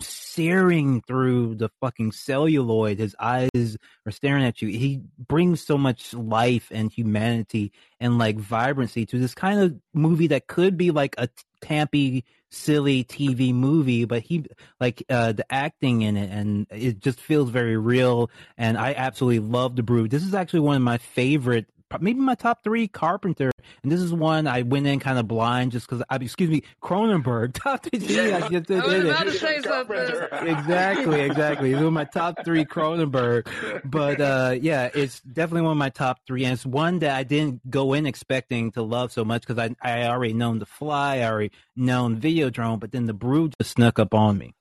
searing 0.00 1.02
through 1.02 1.54
the 1.56 1.68
fucking 1.80 2.12
celluloid. 2.12 2.98
His 2.98 3.16
eyes 3.18 3.76
are 4.06 4.12
staring 4.12 4.44
at 4.44 4.62
you. 4.62 4.68
He 4.68 5.02
brings 5.18 5.62
so 5.62 5.76
much 5.76 6.14
life 6.14 6.68
and 6.70 6.92
humanity 6.92 7.72
and 7.98 8.18
like 8.18 8.36
vibrancy 8.36 9.06
to 9.06 9.18
this 9.18 9.34
kind 9.34 9.60
of 9.60 9.76
movie 9.92 10.28
that 10.28 10.46
could 10.46 10.76
be 10.76 10.90
like 10.90 11.14
a 11.18 11.28
campy 11.62 12.24
silly 12.52 13.04
tv 13.04 13.54
movie 13.54 14.04
but 14.04 14.22
he 14.22 14.44
like 14.80 15.04
uh 15.08 15.30
the 15.30 15.44
acting 15.52 16.02
in 16.02 16.16
it 16.16 16.28
and 16.30 16.66
it 16.70 16.98
just 16.98 17.20
feels 17.20 17.48
very 17.48 17.76
real 17.76 18.28
and 18.58 18.76
i 18.76 18.92
absolutely 18.94 19.38
love 19.38 19.76
the 19.76 19.82
brood. 19.84 20.10
This 20.10 20.24
is 20.24 20.34
actually 20.34 20.60
one 20.60 20.74
of 20.74 20.82
my 20.82 20.98
favorite 20.98 21.66
maybe 21.98 22.20
my 22.20 22.34
top 22.34 22.62
three 22.62 22.86
Carpenter, 22.88 23.50
and 23.82 23.90
this 23.90 24.00
is 24.00 24.12
one 24.12 24.46
I 24.46 24.62
went 24.62 24.86
in 24.86 25.00
kind 25.00 25.18
of 25.18 25.26
blind 25.26 25.72
just 25.72 25.88
because. 25.88 26.02
I 26.08 26.16
excuse 26.16 26.50
me, 26.50 26.62
Cronenberg 26.82 27.54
top 27.54 27.84
three. 27.84 27.98
Yeah, 27.98 28.40
I 28.42 28.48
just 28.48 28.70
I 28.70 28.86
was 28.86 29.04
about 29.04 29.24
to 29.24 29.32
say 29.32 29.60
something. 29.60 30.48
Exactly, 30.48 31.20
exactly. 31.20 31.72
These 31.72 31.82
were 31.82 31.90
my 31.90 32.04
top 32.04 32.44
three 32.44 32.64
Cronenberg, 32.64 33.48
but 33.84 34.20
uh, 34.20 34.56
yeah, 34.60 34.90
it's 34.94 35.20
definitely 35.20 35.62
one 35.62 35.72
of 35.72 35.78
my 35.78 35.90
top 35.90 36.20
three, 36.26 36.44
and 36.44 36.52
it's 36.52 36.66
one 36.66 37.00
that 37.00 37.16
I 37.16 37.24
didn't 37.24 37.68
go 37.68 37.92
in 37.94 38.06
expecting 38.06 38.72
to 38.72 38.82
love 38.82 39.12
so 39.12 39.24
much 39.24 39.46
because 39.46 39.58
I 39.58 39.74
I 39.82 40.06
already 40.06 40.34
known 40.34 40.58
The 40.58 40.66
Fly, 40.66 41.18
I 41.18 41.24
already 41.24 41.52
known 41.76 42.20
Videodrome, 42.20 42.80
but 42.80 42.92
then 42.92 43.06
The 43.06 43.14
Brood 43.14 43.54
just 43.60 43.72
snuck 43.72 43.98
up 43.98 44.14
on 44.14 44.38
me. 44.38 44.54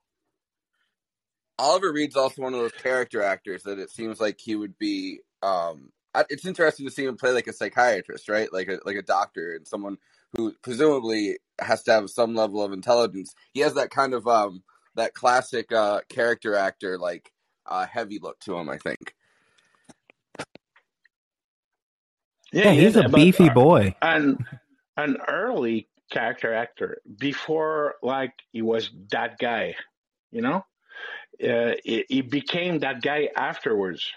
Oliver 1.60 1.92
Reed's 1.92 2.16
also 2.16 2.42
one 2.42 2.54
of 2.54 2.62
those 2.62 2.72
character 2.72 3.22
actors 3.22 3.64
that 3.64 3.80
it 3.80 3.90
seems 3.90 4.22
like 4.22 4.40
he 4.40 4.56
would 4.56 4.78
be 4.78 5.20
um, 5.44 5.92
it's 6.30 6.46
interesting 6.46 6.86
to 6.86 6.92
see 6.92 7.06
him 7.06 7.18
play 7.18 7.32
like 7.32 7.48
a 7.48 7.54
psychiatrist, 7.54 8.30
right? 8.30 8.52
Like 8.52 8.68
a 8.68 8.80
like 8.86 8.96
a 8.96 9.02
doctor 9.02 9.56
and 9.56 9.68
someone 9.68 9.98
who 10.36 10.54
presumably 10.62 11.38
has 11.60 11.84
to 11.84 11.92
have 11.92 12.10
some 12.10 12.36
level 12.36 12.64
of 12.64 12.74
intelligence. 12.74 13.34
He 13.54 13.62
has 13.62 13.74
that 13.76 13.90
kind 13.90 14.14
of 14.14 14.28
um 14.28 14.64
that 14.96 15.14
classic 15.14 15.72
uh 15.72 16.02
character 16.10 16.56
actor 16.56 16.98
like 16.98 17.32
uh 17.66 17.86
heavy 17.86 18.20
look 18.20 18.40
to 18.42 18.58
him, 18.58 18.70
I 18.70 18.78
think. 18.78 19.16
Yeah, 22.52 22.72
yeah 22.72 22.82
he's 22.82 22.96
a 22.96 23.10
beefy 23.10 23.50
boy. 23.50 23.96
And 24.02 24.44
an 24.98 25.18
early 25.28 25.88
character 26.12 26.54
actor 26.54 27.02
before 27.18 27.96
like 28.02 28.34
he 28.52 28.62
was 28.62 28.90
that 29.12 29.38
guy, 29.38 29.76
you 30.32 30.42
know? 30.42 30.66
Uh, 31.42 31.74
he, 31.84 32.04
he 32.10 32.22
became 32.22 32.80
that 32.80 33.02
guy 33.02 33.30
afterwards. 33.36 34.12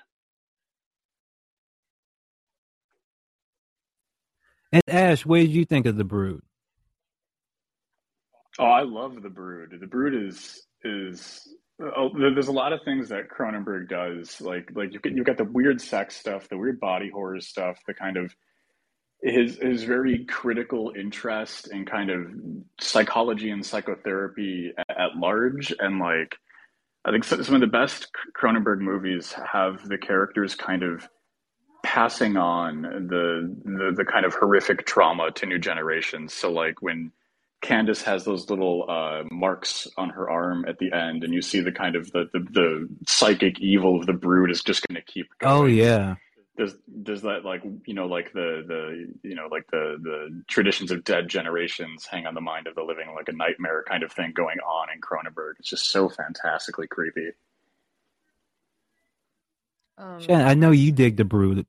And 4.73 4.83
Ash, 4.89 5.27
what 5.27 5.39
did 5.39 5.51
you 5.51 5.65
think 5.65 5.87
of 5.87 5.97
the 5.97 6.05
Brood? 6.05 6.43
Oh, 8.59 8.65
I 8.65 8.83
love 8.83 9.23
the 9.23 9.31
Brood. 9.31 9.77
The 9.79 9.87
Brood 9.87 10.15
is 10.15 10.67
is 10.85 11.47
oh, 11.81 12.11
there's 12.19 12.49
a 12.49 12.53
lot 12.53 12.73
of 12.73 12.81
things 12.85 13.09
that 13.09 13.29
Cronenberg 13.29 13.89
does. 13.89 14.41
Like 14.41 14.71
like 14.75 14.93
you 14.93 15.01
get 15.01 15.13
you've 15.13 15.27
got 15.27 15.39
the 15.39 15.45
weird 15.45 15.81
sex 15.81 16.17
stuff, 16.17 16.49
the 16.49 16.57
weird 16.57 16.81
body 16.81 17.11
horror 17.11 17.41
stuff, 17.41 17.79
the 17.87 17.95
kind 17.95 18.17
of 18.17 18.35
his 19.23 19.59
his 19.59 19.85
very 19.85 20.25
critical 20.25 20.93
interest 20.99 21.71
in 21.71 21.85
kind 21.85 22.11
of 22.11 22.27
psychology 22.81 23.51
and 23.51 23.65
psychotherapy 23.65 24.73
at, 24.77 24.91
at 24.91 25.17
large, 25.17 25.73
and 25.79 25.99
like 25.99 26.37
I 27.05 27.11
think 27.11 27.25
some 27.25 27.55
of 27.55 27.61
the 27.61 27.67
best 27.67 28.09
Cronenberg 28.39 28.79
movies 28.79 29.33
have 29.33 29.89
the 29.89 29.99
characters 29.99 30.55
kind 30.55 30.83
of 30.83 31.09
passing 31.93 32.39
on 32.39 32.81
the, 32.81 33.55
the, 33.65 33.93
the 33.95 34.05
kind 34.07 34.25
of 34.25 34.33
horrific 34.33 34.87
trauma 34.87 35.31
to 35.31 35.45
new 35.45 35.59
generations. 35.59 36.33
So 36.33 36.51
like 36.51 36.81
when 36.81 37.13
Candace 37.61 38.01
has 38.01 38.25
those 38.25 38.49
little 38.49 38.87
uh, 38.89 39.25
marks 39.31 39.87
on 39.99 40.09
her 40.09 40.31
arm 40.31 40.65
at 40.67 40.79
the 40.79 40.91
end, 40.91 41.23
and 41.23 41.35
you 41.35 41.43
see 41.43 41.61
the 41.61 41.71
kind 41.71 41.95
of 41.95 42.11
the, 42.13 42.31
the, 42.33 42.39
the 42.51 42.89
psychic 43.07 43.61
evil 43.61 44.01
of 44.01 44.07
the 44.07 44.15
brood 44.15 44.51
is 44.51 44.63
just 44.63 44.89
going 44.89 44.99
to 44.99 45.13
keep 45.13 45.27
going. 45.39 45.63
Oh 45.63 45.67
yeah. 45.67 46.15
Does 46.57 46.75
does 47.03 47.23
that 47.23 47.45
like 47.45 47.63
you 47.87 47.95
know 47.95 48.07
like 48.07 48.33
the 48.33 48.63
the 48.67 49.29
you 49.29 49.35
know 49.35 49.49
like 49.51 49.67
the 49.71 49.97
the 50.03 50.43
traditions 50.49 50.91
of 50.91 51.03
dead 51.03 51.29
generations 51.29 52.07
hang 52.07 52.27
on 52.27 52.35
the 52.35 52.43
mind 52.43 52.67
of 52.67 52.75
the 52.75 52.83
living 52.83 53.07
like 53.15 53.29
a 53.29 53.33
nightmare 53.33 53.85
kind 53.89 54.03
of 54.03 54.13
thing 54.13 54.33
going 54.35 54.59
on 54.61 54.89
in 54.95 55.01
Cronenberg? 55.01 55.55
It's 55.59 55.69
just 55.69 55.91
so 55.91 56.09
fantastically 56.09 56.87
creepy. 56.87 57.31
Um, 59.99 60.21
Shannon, 60.21 60.47
I 60.47 60.55
know 60.55 60.71
you 60.71 60.93
dig 60.93 61.17
the 61.17 61.25
Brood. 61.25 61.67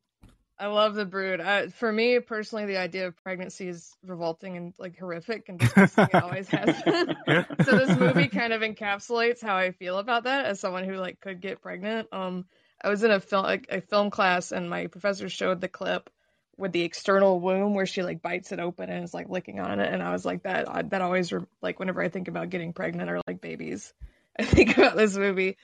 I 0.63 0.67
love 0.67 0.95
the 0.95 1.04
Brood. 1.04 1.41
I, 1.41 1.67
for 1.67 1.91
me 1.91 2.21
personally, 2.21 2.65
the 2.65 2.78
idea 2.78 3.08
of 3.08 3.21
pregnancy 3.21 3.67
is 3.67 3.97
revolting 4.02 4.56
and 4.56 4.73
like 4.78 4.97
horrific 4.97 5.49
and 5.49 5.60
disgusting. 5.60 6.06
it 6.06 6.23
always 6.23 6.47
has 6.47 6.82
been. 6.86 7.17
so 7.65 7.78
this 7.78 7.99
movie 7.99 8.30
kind 8.30 8.54
of 8.54 8.62
encapsulates 8.62 9.41
how 9.41 9.58
I 9.58 9.71
feel 9.71 9.97
about 9.97 10.23
that 10.23 10.45
as 10.45 10.62
someone 10.62 10.86
who 10.86 10.95
like 10.95 11.19
could 11.19 11.41
get 11.41 11.62
pregnant. 11.62 12.08
Um, 12.13 12.45
I 12.82 12.88
was 12.88 13.04
in 13.04 13.12
a 13.12 13.19
film 13.19 13.43
like, 13.43 13.67
a 13.71 13.82
film 13.82 14.10
class 14.10 14.54
and 14.54 14.69
my 14.69 14.88
professor 14.88 15.28
showed 15.28 15.60
the 15.60 15.67
clip 15.67 16.10
with 16.56 16.71
the 16.71 16.84
external 16.84 17.41
womb 17.41 17.73
where 17.73 17.86
she 17.86 18.02
like 18.02 18.21
bites 18.21 18.54
it 18.54 18.62
open 18.62 18.89
and 18.89 19.04
is 19.04 19.13
like 19.13 19.28
licking 19.28 19.60
on 19.60 19.82
it, 19.82 19.93
and 19.93 20.02
I 20.02 20.13
was 20.13 20.23
like 20.23 20.43
that. 20.43 20.73
I, 20.73 20.84
that 20.84 21.02
always 21.02 21.34
like 21.62 21.78
whenever 21.78 22.02
I 22.02 22.08
think 22.08 22.30
about 22.30 22.49
getting 22.49 22.71
pregnant 22.71 23.10
or 23.10 23.19
like 23.28 23.41
babies, 23.41 23.93
I 24.39 24.45
think 24.45 24.78
about 24.78 24.95
this 24.95 25.17
movie. 25.17 25.58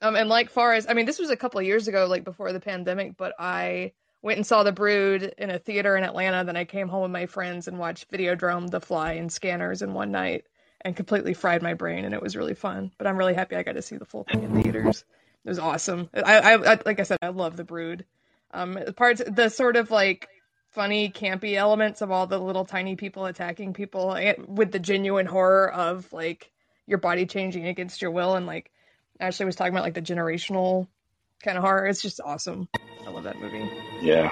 Um, 0.00 0.16
and 0.16 0.30
like 0.30 0.48
far 0.48 0.72
as 0.72 0.86
I 0.88 0.94
mean, 0.94 1.04
this 1.04 1.18
was 1.18 1.28
a 1.28 1.36
couple 1.36 1.60
of 1.60 1.66
years 1.66 1.88
ago, 1.88 2.06
like 2.06 2.24
before 2.24 2.54
the 2.54 2.60
pandemic, 2.60 3.18
but 3.18 3.34
I 3.38 3.92
went 4.26 4.38
and 4.38 4.46
saw 4.46 4.64
The 4.64 4.72
Brood 4.72 5.34
in 5.38 5.50
a 5.50 5.58
theater 5.60 5.96
in 5.96 6.02
Atlanta. 6.02 6.42
Then 6.44 6.56
I 6.56 6.64
came 6.64 6.88
home 6.88 7.02
with 7.02 7.12
my 7.12 7.26
friends 7.26 7.68
and 7.68 7.78
watched 7.78 8.10
Videodrome, 8.10 8.68
The 8.68 8.80
Fly, 8.80 9.12
and 9.12 9.30
Scanners 9.30 9.82
in 9.82 9.94
one 9.94 10.10
night 10.10 10.44
and 10.80 10.96
completely 10.96 11.32
fried 11.32 11.62
my 11.62 11.74
brain. 11.74 12.04
And 12.04 12.12
it 12.12 12.20
was 12.20 12.36
really 12.36 12.54
fun. 12.54 12.90
But 12.98 13.06
I'm 13.06 13.16
really 13.16 13.34
happy 13.34 13.54
I 13.54 13.62
got 13.62 13.76
to 13.76 13.82
see 13.82 13.96
the 13.96 14.04
full 14.04 14.24
thing 14.24 14.42
in 14.42 14.62
theaters. 14.62 15.04
It 15.44 15.48
was 15.48 15.60
awesome. 15.60 16.10
I, 16.12 16.38
I, 16.38 16.72
I 16.72 16.78
like 16.84 16.98
I 16.98 17.04
said, 17.04 17.18
I 17.22 17.28
love 17.28 17.56
The 17.56 17.62
Brood. 17.62 18.04
Um, 18.50 18.74
the 18.74 18.92
parts 18.92 19.22
the 19.24 19.48
sort 19.48 19.76
of 19.76 19.92
like 19.92 20.28
funny, 20.72 21.08
campy 21.08 21.54
elements 21.54 22.02
of 22.02 22.10
all 22.10 22.26
the 22.26 22.40
little 22.40 22.64
tiny 22.64 22.96
people 22.96 23.26
attacking 23.26 23.74
people 23.74 24.18
with 24.48 24.72
the 24.72 24.80
genuine 24.80 25.26
horror 25.26 25.70
of 25.70 26.12
like 26.12 26.50
your 26.84 26.98
body 26.98 27.26
changing 27.26 27.68
against 27.68 28.02
your 28.02 28.10
will 28.10 28.34
and 28.34 28.44
like 28.44 28.72
Ashley 29.20 29.46
was 29.46 29.54
talking 29.54 29.72
about 29.72 29.84
like 29.84 29.94
the 29.94 30.02
generational 30.02 30.88
kind 31.46 31.56
of 31.56 31.64
horror. 31.64 31.86
It's 31.86 32.02
just 32.02 32.20
awesome. 32.22 32.68
I 33.06 33.10
love 33.10 33.24
that 33.24 33.40
movie. 33.40 33.70
Yeah. 34.02 34.30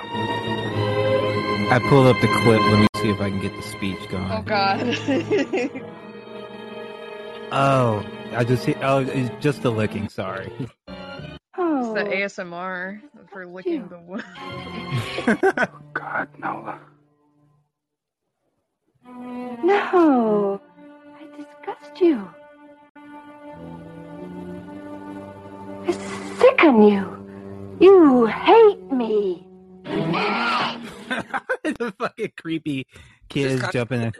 I 1.71 1.79
pulled 1.89 2.09
up 2.09 2.21
the 2.21 2.27
clip. 2.27 2.61
Let 2.61 2.81
me 2.81 2.87
see 2.97 3.09
if 3.09 3.21
I 3.21 3.31
can 3.31 3.41
get 3.41 3.57
the 3.57 3.63
speech 3.63 4.07
going. 4.11 4.31
Oh 4.31 4.43
God. 4.43 4.81
oh, 7.53 8.05
I 8.33 8.45
just 8.45 8.65
see. 8.65 8.75
oh, 8.83 8.99
it's 8.99 9.31
just 9.43 9.63
the 9.63 9.71
licking. 9.71 10.09
Sorry. 10.09 10.53
Oh. 11.57 11.95
It's 11.95 12.03
the 12.03 12.11
oh. 12.11 12.15
ASMR 12.51 13.01
for 13.31 13.47
licking 13.47 13.87
the 13.89 14.01
wood. 14.01 14.25
God, 15.95 16.29
no. 16.39 16.79
No, 19.63 20.61
I 21.17 21.25
disgust 21.37 22.01
you. 22.01 22.29
I 25.87 25.93
sicken 26.45 26.83
you. 26.83 27.07
You 27.81 28.27
hate 28.27 28.93
me. 28.93 29.47
the 29.85 30.35
fucking 31.99 32.33
creepy 32.37 32.87
kids 33.29 33.65
jumping 33.73 34.03
in. 34.03 34.13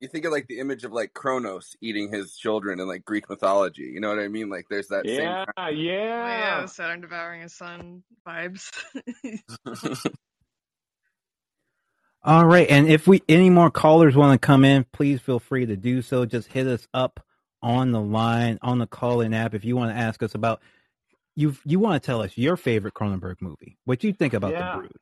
You 0.00 0.08
think 0.08 0.24
of 0.24 0.32
like 0.32 0.48
the 0.48 0.58
image 0.58 0.82
of 0.84 0.92
like 0.92 1.14
Kronos 1.14 1.76
eating 1.80 2.12
his 2.12 2.36
children 2.36 2.80
in 2.80 2.88
like 2.88 3.04
Greek 3.04 3.30
mythology. 3.30 3.84
You 3.84 4.00
know 4.00 4.08
what 4.08 4.18
I 4.18 4.26
mean? 4.28 4.50
Like 4.50 4.66
there's 4.68 4.88
that 4.88 5.06
yeah, 5.06 5.16
same. 5.16 5.24
Yeah, 5.24 5.44
oh, 5.56 5.68
yeah. 5.68 6.66
Saturn 6.66 7.02
devouring 7.02 7.42
his 7.42 7.54
son 7.54 8.02
vibes. 8.26 8.72
All 12.24 12.46
right, 12.46 12.70
and 12.70 12.86
if 12.86 13.08
we 13.08 13.20
any 13.28 13.50
more 13.50 13.68
callers 13.70 14.14
want 14.14 14.40
to 14.40 14.44
come 14.44 14.64
in, 14.64 14.86
please 14.92 15.20
feel 15.20 15.40
free 15.40 15.66
to 15.66 15.76
do 15.76 16.02
so. 16.02 16.24
Just 16.24 16.46
hit 16.48 16.68
us 16.68 16.86
up 16.94 17.18
on 17.62 17.90
the 17.92 18.00
line 18.00 18.58
on 18.62 18.78
the 18.78 18.86
call-in 18.86 19.34
app 19.34 19.54
if 19.54 19.64
you 19.64 19.76
want 19.76 19.92
to 19.92 20.00
ask 20.00 20.22
us 20.22 20.34
about 20.34 20.62
you. 21.34 21.56
You 21.64 21.78
want 21.78 22.02
to 22.02 22.06
tell 22.06 22.22
us 22.22 22.36
your 22.36 22.56
favorite 22.56 22.94
Cronenberg 22.94 23.36
movie? 23.40 23.78
What 23.84 23.98
do 23.98 24.06
you 24.06 24.12
think 24.12 24.34
about 24.34 24.52
yeah. 24.52 24.76
the 24.76 24.78
Brood? 24.78 24.92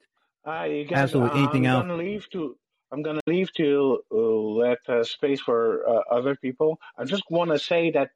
Uh, 0.46 0.64
you 0.64 0.84
guys, 0.84 0.98
Absolutely, 0.98 1.40
anything 1.40 1.66
I'm 1.66 1.74
else? 1.74 1.82
Gonna 1.82 1.96
leave 1.96 2.30
to, 2.30 2.56
I'm 2.92 3.02
going 3.02 3.16
to 3.16 3.22
leave 3.26 3.52
to 3.54 4.00
uh, 4.12 4.16
let 4.16 4.78
uh, 4.88 5.04
space 5.04 5.40
for 5.40 5.88
uh, 5.88 6.00
other 6.10 6.34
people. 6.36 6.78
I 6.98 7.04
just 7.04 7.24
want 7.30 7.50
to 7.50 7.58
say 7.58 7.90
that 7.92 8.10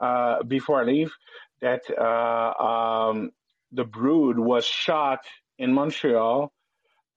uh, 0.00 0.42
before 0.42 0.80
I 0.80 0.84
leave, 0.84 1.12
that 1.60 1.82
uh, 1.90 2.62
um, 2.62 3.30
the 3.72 3.84
Brood 3.84 4.38
was 4.38 4.64
shot 4.64 5.20
in 5.58 5.72
Montreal, 5.72 6.52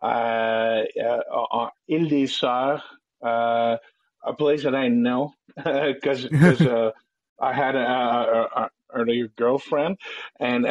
uh, 0.02 0.06
on 0.06 1.69
Ile 1.89 2.08
des 2.08 2.28
Sœurs, 2.28 2.82
a 3.21 4.34
place 4.38 4.63
that 4.63 4.76
I 4.76 4.88
know 4.88 5.34
because 5.56 6.26
I 7.39 7.54
had 7.54 7.76
a, 7.76 8.47
a, 8.56 8.69
earlier 8.98 9.28
girlfriend, 9.36 9.98
and 10.40 10.66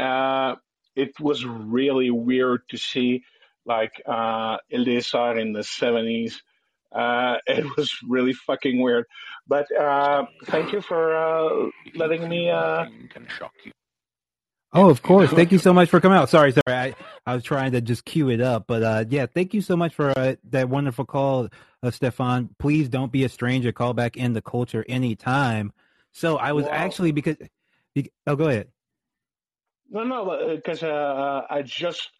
it 0.96 1.20
was 1.20 1.44
really 1.44 2.10
weird 2.10 2.60
to 2.70 2.76
see 2.76 3.22
like 3.66 4.02
uh, 4.06 4.58
Sœurs 4.72 5.40
in 5.40 5.52
the 5.52 5.60
70s. 5.60 6.40
Uh, 6.92 7.36
it 7.46 7.64
was 7.76 7.92
really 8.08 8.32
fucking 8.32 8.80
weird. 8.80 9.04
But 9.46 9.66
uh, 9.76 10.26
thank 10.46 10.72
you 10.72 10.80
for 10.80 11.14
uh, 11.14 11.70
letting 11.94 12.28
me. 12.28 12.50
Uh... 12.50 12.86
Oh, 14.72 14.90
of 14.90 15.02
course. 15.02 15.30
Thank 15.30 15.52
you 15.52 15.58
so 15.58 15.72
much 15.72 15.88
for 15.88 16.00
coming 16.00 16.18
out. 16.18 16.28
Sorry, 16.28 16.52
sorry. 16.52 16.76
I, 16.76 16.94
I 17.26 17.34
was 17.34 17.44
trying 17.44 17.72
to 17.72 17.80
just 17.80 18.04
cue 18.04 18.30
it 18.30 18.40
up. 18.40 18.64
But 18.66 18.82
uh, 18.82 19.04
yeah, 19.08 19.26
thank 19.26 19.54
you 19.54 19.60
so 19.60 19.76
much 19.76 19.94
for 19.94 20.16
uh, 20.18 20.36
that 20.50 20.68
wonderful 20.68 21.04
call, 21.04 21.48
uh, 21.82 21.90
Stefan. 21.90 22.50
Please 22.58 22.88
don't 22.88 23.12
be 23.12 23.24
a 23.24 23.28
stranger. 23.28 23.72
Call 23.72 23.94
back 23.94 24.16
in 24.16 24.32
the 24.32 24.42
culture 24.42 24.84
anytime. 24.88 25.72
So 26.12 26.36
I 26.36 26.52
was 26.52 26.64
Wow. 26.64 26.72
actually 26.72 27.12
because. 27.12 27.36
Be- 27.96 28.12
Oh, 28.26 28.36
go 28.36 28.48
ahead. 28.48 28.68
No, 29.88 30.04
no, 30.04 30.54
because 30.54 30.82
uh, 30.82 30.86
uh, 30.86 31.46
I 31.48 31.62
just 31.62 32.10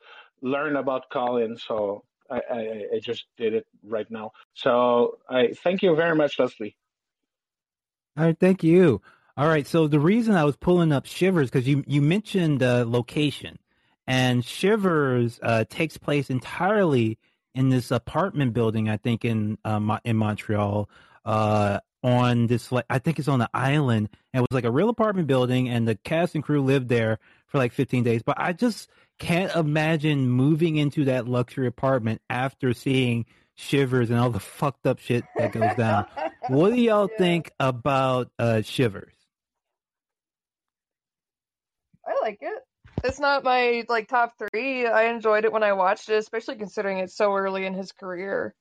learned 0.41 0.79
about 0.79 1.11
Callin, 1.12 1.59
so 1.59 2.03
I, 2.31 2.41
I, 2.51 2.61
I 2.95 3.01
just 3.03 3.27
did 3.37 3.53
it 3.53 3.67
right 3.85 4.11
now. 4.11 4.33
So 4.55 5.19
I 5.29 5.49
thank 5.62 5.83
you 5.83 5.95
very 5.95 6.17
much, 6.17 6.39
Leslie. 6.39 6.77
All 8.17 8.25
right, 8.25 8.39
thank 8.39 8.65
you. 8.65 9.03
All 9.37 9.49
right, 9.49 9.67
so 9.67 9.87
the 9.87 10.01
reason 10.01 10.35
I 10.35 10.45
was 10.45 10.57
pulling 10.57 10.93
up 10.93 11.05
Shivers 11.05 11.51
because 11.51 11.69
you 11.69 11.85
you 11.87 12.01
mentioned 12.01 12.62
uh, 12.62 12.85
location, 12.87 13.59
and 14.07 14.43
Shivers 14.43 15.39
uh, 15.43 15.65
takes 15.69 15.99
place 15.99 16.31
entirely 16.31 17.19
in 17.55 17.69
this 17.69 17.91
apartment 17.91 18.55
building. 18.55 18.89
I 18.89 18.97
think 18.97 19.27
in 19.27 19.59
uh, 19.62 19.99
in 20.07 20.17
Montreal, 20.17 20.89
uh, 21.27 21.81
on 22.07 22.47
this 22.47 22.71
like 22.71 22.85
I 22.88 23.01
think 23.01 23.19
it's 23.19 23.27
on 23.29 23.40
the 23.40 23.51
island. 23.53 24.09
And 24.33 24.40
it 24.40 24.47
was 24.49 24.55
like 24.55 24.64
a 24.64 24.71
real 24.71 24.88
apartment 24.88 25.27
building, 25.27 25.69
and 25.69 25.87
the 25.88 25.97
cast 25.97 26.35
and 26.37 26.45
crew 26.45 26.62
lived 26.62 26.88
there 26.88 27.19
for 27.49 27.59
like 27.59 27.73
15 27.73 28.05
days. 28.05 28.23
But 28.23 28.37
I 28.38 28.53
just 28.53 28.88
can't 29.19 29.55
imagine 29.57 30.29
moving 30.29 30.77
into 30.77 31.07
that 31.07 31.27
luxury 31.27 31.66
apartment 31.66 32.23
after 32.31 32.73
seeing 32.73 33.27
Shivers 33.57 34.11
and 34.11 34.19
all 34.21 34.31
the 34.31 34.40
fucked 34.61 34.87
up 34.87 35.01
shit 35.01 35.25
that 35.37 35.51
goes 35.53 35.75
down. 35.75 36.07
What 36.49 36.73
do 36.73 36.81
y'all 36.81 37.09
Yeah. 37.11 37.19
think 37.19 37.51
about 37.59 38.31
uh, 38.38 38.62
Shivers? 38.62 39.14
I 42.07 42.14
like 42.23 42.38
it. 42.40 42.62
It's 43.05 43.19
not 43.19 43.42
my 43.42 43.85
like 43.88 44.09
top 44.09 44.35
three. 44.38 44.87
I 44.87 45.05
enjoyed 45.05 45.45
it 45.45 45.53
when 45.53 45.62
I 45.62 45.73
watched 45.73 46.09
it, 46.09 46.14
especially 46.16 46.57
considering 46.57 46.99
it's 46.99 47.16
so 47.16 47.35
early 47.35 47.66
in 47.66 47.75
his 47.75 47.90
career. 47.92 48.55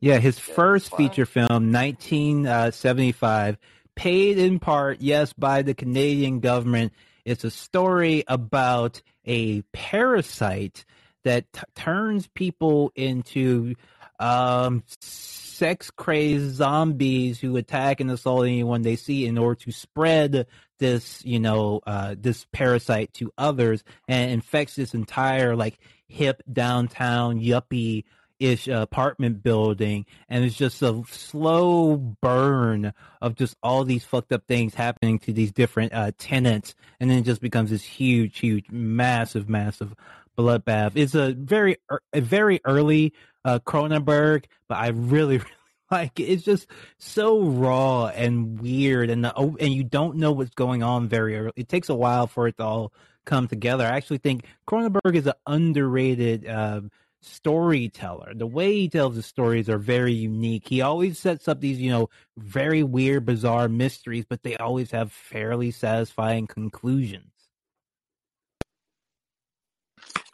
Yeah, 0.00 0.18
his 0.18 0.38
Yeah, 0.38 0.54
first 0.54 0.90
fun. 0.90 0.96
feature 0.98 1.26
film, 1.26 1.72
1975, 1.72 3.58
paid 3.94 4.38
in 4.38 4.58
part, 4.58 5.00
yes, 5.00 5.32
by 5.32 5.62
the 5.62 5.74
Canadian 5.74 6.40
government. 6.40 6.92
It's 7.24 7.44
a 7.44 7.50
story 7.50 8.24
about 8.26 9.02
a 9.26 9.62
parasite 9.72 10.84
that 11.24 11.52
t- 11.52 11.60
turns 11.74 12.26
people 12.28 12.92
into 12.94 13.74
um, 14.18 14.82
sex 15.00 15.90
crazed 15.90 16.54
zombies 16.54 17.38
who 17.40 17.56
attack 17.56 18.00
and 18.00 18.10
assault 18.10 18.46
anyone 18.46 18.80
they 18.82 18.96
see 18.96 19.26
in 19.26 19.36
order 19.36 19.60
to 19.64 19.72
spread 19.72 20.46
this, 20.78 21.22
you 21.26 21.38
know, 21.38 21.80
uh, 21.86 22.14
this 22.18 22.46
parasite 22.52 23.12
to 23.14 23.30
others 23.36 23.84
and 24.08 24.30
infects 24.30 24.76
this 24.76 24.94
entire 24.94 25.54
like 25.54 25.78
hip 26.08 26.42
downtown 26.50 27.38
yuppie 27.38 28.04
ish 28.40 28.66
apartment 28.68 29.42
building 29.42 30.06
and 30.28 30.44
it's 30.44 30.56
just 30.56 30.82
a 30.82 31.02
slow 31.08 31.96
burn 31.96 32.92
of 33.20 33.36
just 33.36 33.56
all 33.62 33.84
these 33.84 34.04
fucked 34.04 34.32
up 34.32 34.42
things 34.48 34.74
happening 34.74 35.18
to 35.18 35.32
these 35.32 35.52
different 35.52 35.92
uh, 35.92 36.10
tenants 36.18 36.74
and 36.98 37.10
then 37.10 37.18
it 37.18 37.24
just 37.24 37.40
becomes 37.40 37.70
this 37.70 37.84
huge 37.84 38.38
huge 38.38 38.68
massive 38.70 39.48
massive 39.48 39.94
bloodbath. 40.38 40.92
It's 40.94 41.14
a 41.14 41.32
very 41.32 41.76
a 42.12 42.20
very 42.20 42.60
early 42.64 43.12
uh 43.44 43.58
cronenberg 43.60 44.44
but 44.68 44.76
i 44.76 44.88
really 44.88 45.38
really 45.38 45.50
like 45.90 46.18
it. 46.20 46.24
it's 46.24 46.42
just 46.42 46.66
so 46.98 47.40
raw 47.42 48.06
and 48.06 48.60
weird 48.60 49.10
and 49.10 49.24
the, 49.24 49.34
and 49.34 49.72
you 49.72 49.84
don't 49.84 50.16
know 50.16 50.32
what's 50.32 50.54
going 50.54 50.82
on 50.82 51.08
very 51.08 51.36
early. 51.36 51.52
It 51.56 51.68
takes 51.68 51.88
a 51.88 51.94
while 51.94 52.26
for 52.26 52.48
it 52.48 52.56
to 52.58 52.64
all 52.64 52.92
come 53.24 53.48
together. 53.48 53.84
I 53.84 53.96
actually 53.96 54.18
think 54.18 54.44
cronenberg 54.66 55.14
is 55.14 55.26
an 55.26 55.34
underrated 55.46 56.46
uh, 56.46 56.82
storyteller. 57.22 58.32
The 58.34 58.46
way 58.46 58.72
he 58.72 58.88
tells 58.88 59.16
his 59.16 59.26
stories 59.26 59.68
are 59.68 59.78
very 59.78 60.12
unique. 60.12 60.68
He 60.68 60.80
always 60.80 61.18
sets 61.18 61.48
up 61.48 61.60
these, 61.60 61.78
you 61.78 61.90
know, 61.90 62.08
very 62.36 62.82
weird, 62.82 63.26
bizarre 63.26 63.68
mysteries, 63.68 64.24
but 64.28 64.42
they 64.42 64.56
always 64.56 64.90
have 64.90 65.12
fairly 65.12 65.70
satisfying 65.70 66.46
conclusions. 66.46 67.30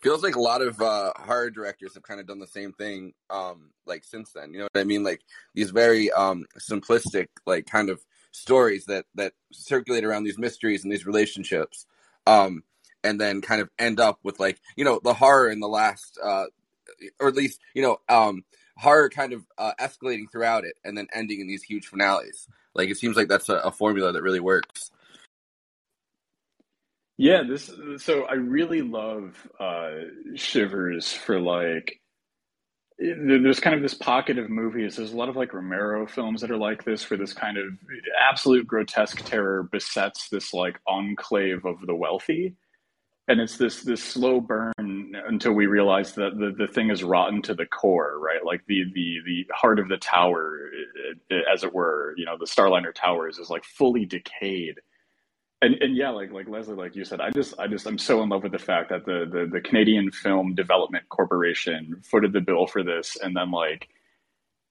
feels 0.06 0.22
like 0.22 0.36
a 0.36 0.40
lot 0.40 0.62
of 0.62 0.80
uh, 0.80 1.12
horror 1.16 1.50
directors 1.50 1.94
have 1.94 2.02
kind 2.04 2.20
of 2.20 2.28
done 2.28 2.38
the 2.38 2.46
same 2.46 2.72
thing 2.72 3.12
um 3.30 3.70
like 3.86 4.04
since 4.04 4.30
then 4.32 4.52
you 4.52 4.58
know 4.58 4.68
what 4.72 4.80
i 4.80 4.84
mean 4.84 5.02
like 5.02 5.20
these 5.54 5.70
very 5.70 6.12
um 6.12 6.46
simplistic 6.60 7.26
like 7.44 7.66
kind 7.66 7.90
of 7.90 8.00
stories 8.30 8.84
that 8.84 9.04
that 9.16 9.32
circulate 9.52 10.04
around 10.04 10.22
these 10.22 10.38
mysteries 10.38 10.84
and 10.84 10.92
these 10.92 11.06
relationships 11.06 11.86
um 12.26 12.62
and 13.02 13.20
then 13.20 13.40
kind 13.40 13.60
of 13.60 13.68
end 13.78 13.98
up 13.98 14.20
with 14.22 14.38
like 14.38 14.60
you 14.76 14.84
know 14.84 15.00
the 15.02 15.14
horror 15.14 15.50
in 15.50 15.58
the 15.58 15.68
last 15.68 16.18
uh 16.22 16.44
or 17.20 17.28
at 17.28 17.34
least 17.34 17.60
you 17.74 17.82
know 17.82 17.98
um 18.08 18.44
horror 18.76 19.08
kind 19.08 19.32
of 19.32 19.46
uh, 19.58 19.72
escalating 19.80 20.30
throughout 20.30 20.64
it 20.64 20.74
and 20.84 20.96
then 20.96 21.06
ending 21.14 21.40
in 21.40 21.46
these 21.46 21.62
huge 21.62 21.86
finales. 21.86 22.46
Like 22.74 22.90
it 22.90 22.98
seems 22.98 23.16
like 23.16 23.28
that's 23.28 23.48
a, 23.48 23.56
a 23.56 23.70
formula 23.70 24.12
that 24.12 24.22
really 24.22 24.40
works. 24.40 24.90
Yeah, 27.18 27.42
this 27.48 27.70
so 27.96 28.24
I 28.24 28.34
really 28.34 28.82
love 28.82 29.48
uh, 29.58 29.92
Shivers 30.34 31.12
for 31.12 31.40
like 31.40 32.00
there's 32.98 33.60
kind 33.60 33.76
of 33.76 33.82
this 33.82 33.94
pocket 33.94 34.38
of 34.38 34.48
movies. 34.48 34.96
There's 34.96 35.12
a 35.12 35.16
lot 35.16 35.28
of 35.28 35.36
like 35.36 35.52
Romero 35.52 36.06
films 36.06 36.40
that 36.40 36.50
are 36.50 36.56
like 36.56 36.84
this, 36.84 37.08
where 37.08 37.18
this 37.18 37.34
kind 37.34 37.58
of 37.58 37.66
absolute 38.20 38.66
grotesque 38.66 39.22
terror 39.24 39.62
besets 39.64 40.28
this 40.28 40.54
like 40.54 40.78
enclave 40.86 41.64
of 41.64 41.76
the 41.86 41.94
wealthy, 41.94 42.54
and 43.28 43.40
it's 43.40 43.56
this 43.56 43.82
this 43.82 44.02
slow 44.02 44.40
burn 44.40 44.72
until 45.26 45.52
we 45.52 45.66
realize 45.66 46.14
that 46.14 46.38
the, 46.38 46.54
the 46.56 46.66
thing 46.72 46.90
is 46.90 47.02
rotten 47.02 47.42
to 47.42 47.54
the 47.54 47.66
core, 47.66 48.18
right? 48.18 48.44
Like 48.44 48.64
the 48.66 48.84
the 48.94 49.18
the 49.24 49.46
heart 49.54 49.78
of 49.78 49.88
the 49.88 49.96
tower, 49.96 50.70
as 51.52 51.64
it 51.64 51.74
were, 51.74 52.14
you 52.16 52.24
know, 52.24 52.36
the 52.38 52.46
Starliner 52.46 52.94
Towers 52.94 53.38
is 53.38 53.50
like 53.50 53.64
fully 53.64 54.04
decayed 54.04 54.80
and 55.62 55.74
and 55.82 55.96
yeah, 55.96 56.10
like 56.10 56.32
like 56.32 56.48
Leslie, 56.48 56.74
like 56.74 56.94
you 56.94 57.04
said, 57.04 57.20
I 57.20 57.30
just 57.30 57.58
I 57.58 57.66
just 57.66 57.86
I'm 57.86 57.98
so 57.98 58.22
in 58.22 58.28
love 58.28 58.42
with 58.42 58.52
the 58.52 58.58
fact 58.58 58.90
that 58.90 59.06
the 59.06 59.26
the, 59.30 59.48
the 59.50 59.60
Canadian 59.60 60.10
Film 60.10 60.54
Development 60.54 61.08
Corporation 61.08 62.02
footed 62.02 62.32
the 62.32 62.40
bill 62.40 62.66
for 62.66 62.82
this, 62.82 63.16
and 63.16 63.34
then 63.34 63.50
like 63.50 63.88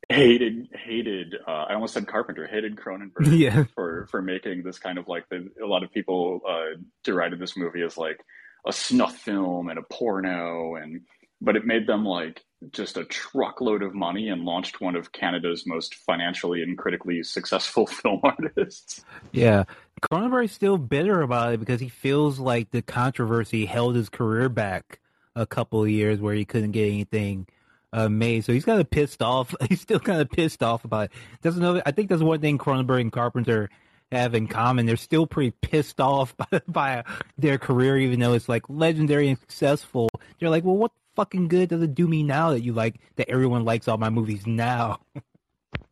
hated 0.10 0.70
hated 0.74 1.36
uh, 1.48 1.66
I 1.70 1.74
almost 1.74 1.96
said 1.96 2.08
Carpenter 2.08 2.46
hated 2.46 2.76
Cronenberg 2.76 3.12
yeah. 3.40 3.64
for 3.74 4.08
for 4.12 4.22
making 4.22 4.62
this 4.62 4.78
kind 4.78 5.00
of 5.00 5.08
like 5.08 5.28
the 5.30 5.50
a 5.64 5.66
lot 5.66 5.84
of 5.84 5.92
people 5.92 6.42
uh, 6.48 6.78
derided 7.04 7.40
this 7.40 7.58
movie 7.58 7.82
as 7.82 7.98
like 7.98 8.24
a 8.66 8.74
snuff 8.74 9.16
film 9.18 9.70
and 9.70 9.80
a 9.80 9.84
porno 9.84 10.76
and 10.76 11.02
but 11.42 11.56
it 11.56 11.66
made 11.66 11.86
them 11.86 12.06
like 12.06 12.44
just 12.72 12.98
a 12.98 13.06
truckload 13.06 13.84
of 13.84 13.94
money 13.94 14.30
and 14.30 14.44
launched 14.44 14.82
one 14.82 14.96
of 14.96 15.12
Canada's 15.12 15.66
most 15.68 15.96
financially 15.96 16.62
and 16.62 16.78
critically 16.78 17.22
successful 17.24 17.86
film 17.88 18.22
artists. 18.24 19.04
Yeah. 19.32 19.66
Cronenberg's 20.02 20.52
still 20.52 20.78
bitter 20.78 21.22
about 21.22 21.54
it 21.54 21.60
because 21.60 21.80
he 21.80 21.90
feels 21.90 22.40
like 22.40 22.72
the 22.72 22.82
controversy 22.82 23.66
held 23.66 23.96
his 23.96 24.10
career 24.10 24.50
back 24.50 25.00
a 25.36 25.46
couple 25.46 25.84
of 25.84 25.90
years 25.90 26.20
where 26.20 26.34
he 26.34 26.46
couldn't 26.46 26.72
get 26.72 26.88
anything 26.88 27.48
uh, 27.94 28.10
made. 28.10 28.44
So 28.46 28.54
he's 28.54 28.66
kind 28.66 28.82
of 28.82 28.90
pissed 28.90 29.22
off. 29.22 29.56
He's 29.70 29.82
still 29.82 30.00
kind 30.00 30.22
of 30.22 30.30
pissed 30.30 30.62
off 30.62 30.84
about 30.84 31.06
it. 31.06 31.12
Doesn't 31.42 31.62
know. 31.62 31.82
I 31.86 31.92
think 31.92 32.10
that's 32.10 32.22
one 32.22 32.42
thing 32.42 32.58
Cronenberg 32.58 33.02
and 33.02 33.12
Carpenter 33.12 33.70
have 34.12 34.36
in 34.36 34.48
common. 34.48 34.86
They're 34.86 34.98
still 34.98 35.28
pretty 35.28 35.52
pissed 35.62 36.00
off 36.00 36.36
by, 36.52 36.62
by 36.68 37.04
their 37.38 37.58
career, 37.58 37.98
even 37.98 38.20
though 38.20 38.34
it's 38.34 38.50
like 38.50 38.64
legendary 38.70 39.30
and 39.30 39.40
successful. 39.40 40.10
They're 40.40 40.50
like, 40.50 40.64
well, 40.64 40.78
what 40.78 40.92
fucking 41.16 41.48
good 41.48 41.70
does 41.70 41.82
it 41.82 41.96
do 41.96 42.08
me 42.08 42.24
now 42.24 42.52
that 42.52 42.62
you 42.62 42.74
like 42.74 43.00
that 43.16 43.30
everyone 43.30 43.66
likes 43.66 43.88
all 43.88 43.98
my 43.98 44.10
movies 44.10 44.46
now? 44.46 45.00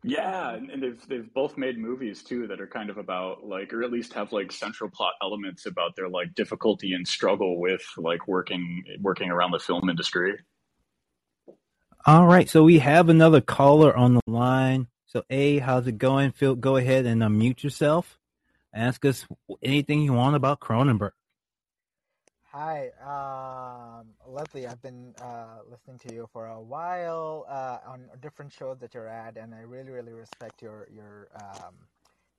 Yeah, 0.06 0.54
and 0.54 0.82
they've 0.82 1.08
they've 1.08 1.32
both 1.32 1.56
made 1.56 1.78
movies 1.78 2.22
too 2.22 2.46
that 2.48 2.60
are 2.60 2.66
kind 2.66 2.90
of 2.90 2.98
about 2.98 3.46
like, 3.46 3.72
or 3.72 3.82
at 3.82 3.90
least 3.90 4.12
have 4.12 4.32
like 4.32 4.52
central 4.52 4.90
plot 4.90 5.14
elements 5.22 5.64
about 5.64 5.96
their 5.96 6.10
like 6.10 6.34
difficulty 6.34 6.92
and 6.92 7.08
struggle 7.08 7.58
with 7.58 7.82
like 7.96 8.28
working 8.28 8.84
working 9.00 9.30
around 9.30 9.52
the 9.52 9.58
film 9.58 9.88
industry. 9.88 10.34
All 12.04 12.26
right, 12.26 12.50
so 12.50 12.62
we 12.64 12.80
have 12.80 13.08
another 13.08 13.40
caller 13.40 13.96
on 13.96 14.14
the 14.14 14.20
line. 14.26 14.88
So, 15.14 15.22
A, 15.30 15.58
how's 15.58 15.86
it 15.86 15.96
going? 15.96 16.32
Phil, 16.32 16.56
go 16.56 16.74
ahead 16.74 17.06
and 17.06 17.22
unmute 17.22 17.62
yourself. 17.62 18.18
Ask 18.74 19.04
us 19.04 19.24
anything 19.62 20.00
you 20.02 20.12
want 20.12 20.34
about 20.34 20.58
Cronenberg. 20.58 21.12
Hi, 22.50 22.90
um, 23.00 24.08
Leslie. 24.26 24.66
I've 24.66 24.82
been 24.82 25.14
uh, 25.22 25.58
listening 25.70 26.00
to 26.08 26.14
you 26.14 26.28
for 26.32 26.46
a 26.46 26.60
while 26.60 27.46
uh, 27.48 27.78
on 27.86 28.08
different 28.20 28.52
shows 28.52 28.78
that 28.80 28.92
you're 28.92 29.06
at, 29.06 29.36
and 29.36 29.54
I 29.54 29.60
really, 29.60 29.92
really 29.92 30.12
respect 30.12 30.60
your 30.60 30.88
your 30.92 31.28
um, 31.40 31.74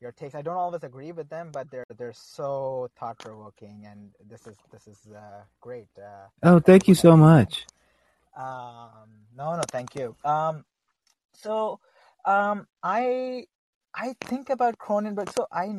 your 0.02 0.12
takes. 0.12 0.36
I 0.36 0.42
don't 0.42 0.58
always 0.58 0.84
agree 0.84 1.14
with 1.14 1.30
them, 1.30 1.52
but 1.54 1.72
they're 1.72 1.86
they're 1.98 2.12
so 2.12 2.90
thought 3.00 3.20
provoking, 3.20 3.88
and 3.90 4.12
this 4.30 4.48
is 4.48 4.58
this 4.70 4.86
is 4.86 4.98
uh, 5.16 5.44
great. 5.62 5.88
Uh, 5.98 6.28
oh, 6.44 6.60
thank 6.60 6.90
you 6.90 6.96
so 6.96 7.16
much. 7.16 7.66
Um, 8.36 9.24
no, 9.34 9.56
no, 9.56 9.62
thank 9.72 9.96
you. 9.96 10.14
Um, 10.26 10.66
so, 11.32 11.80
um, 12.26 12.68
I 12.84 13.46
I 13.96 14.16
think 14.22 14.50
about 14.50 14.78
Cronenberg. 14.78 15.34
So 15.34 15.48
I 15.52 15.70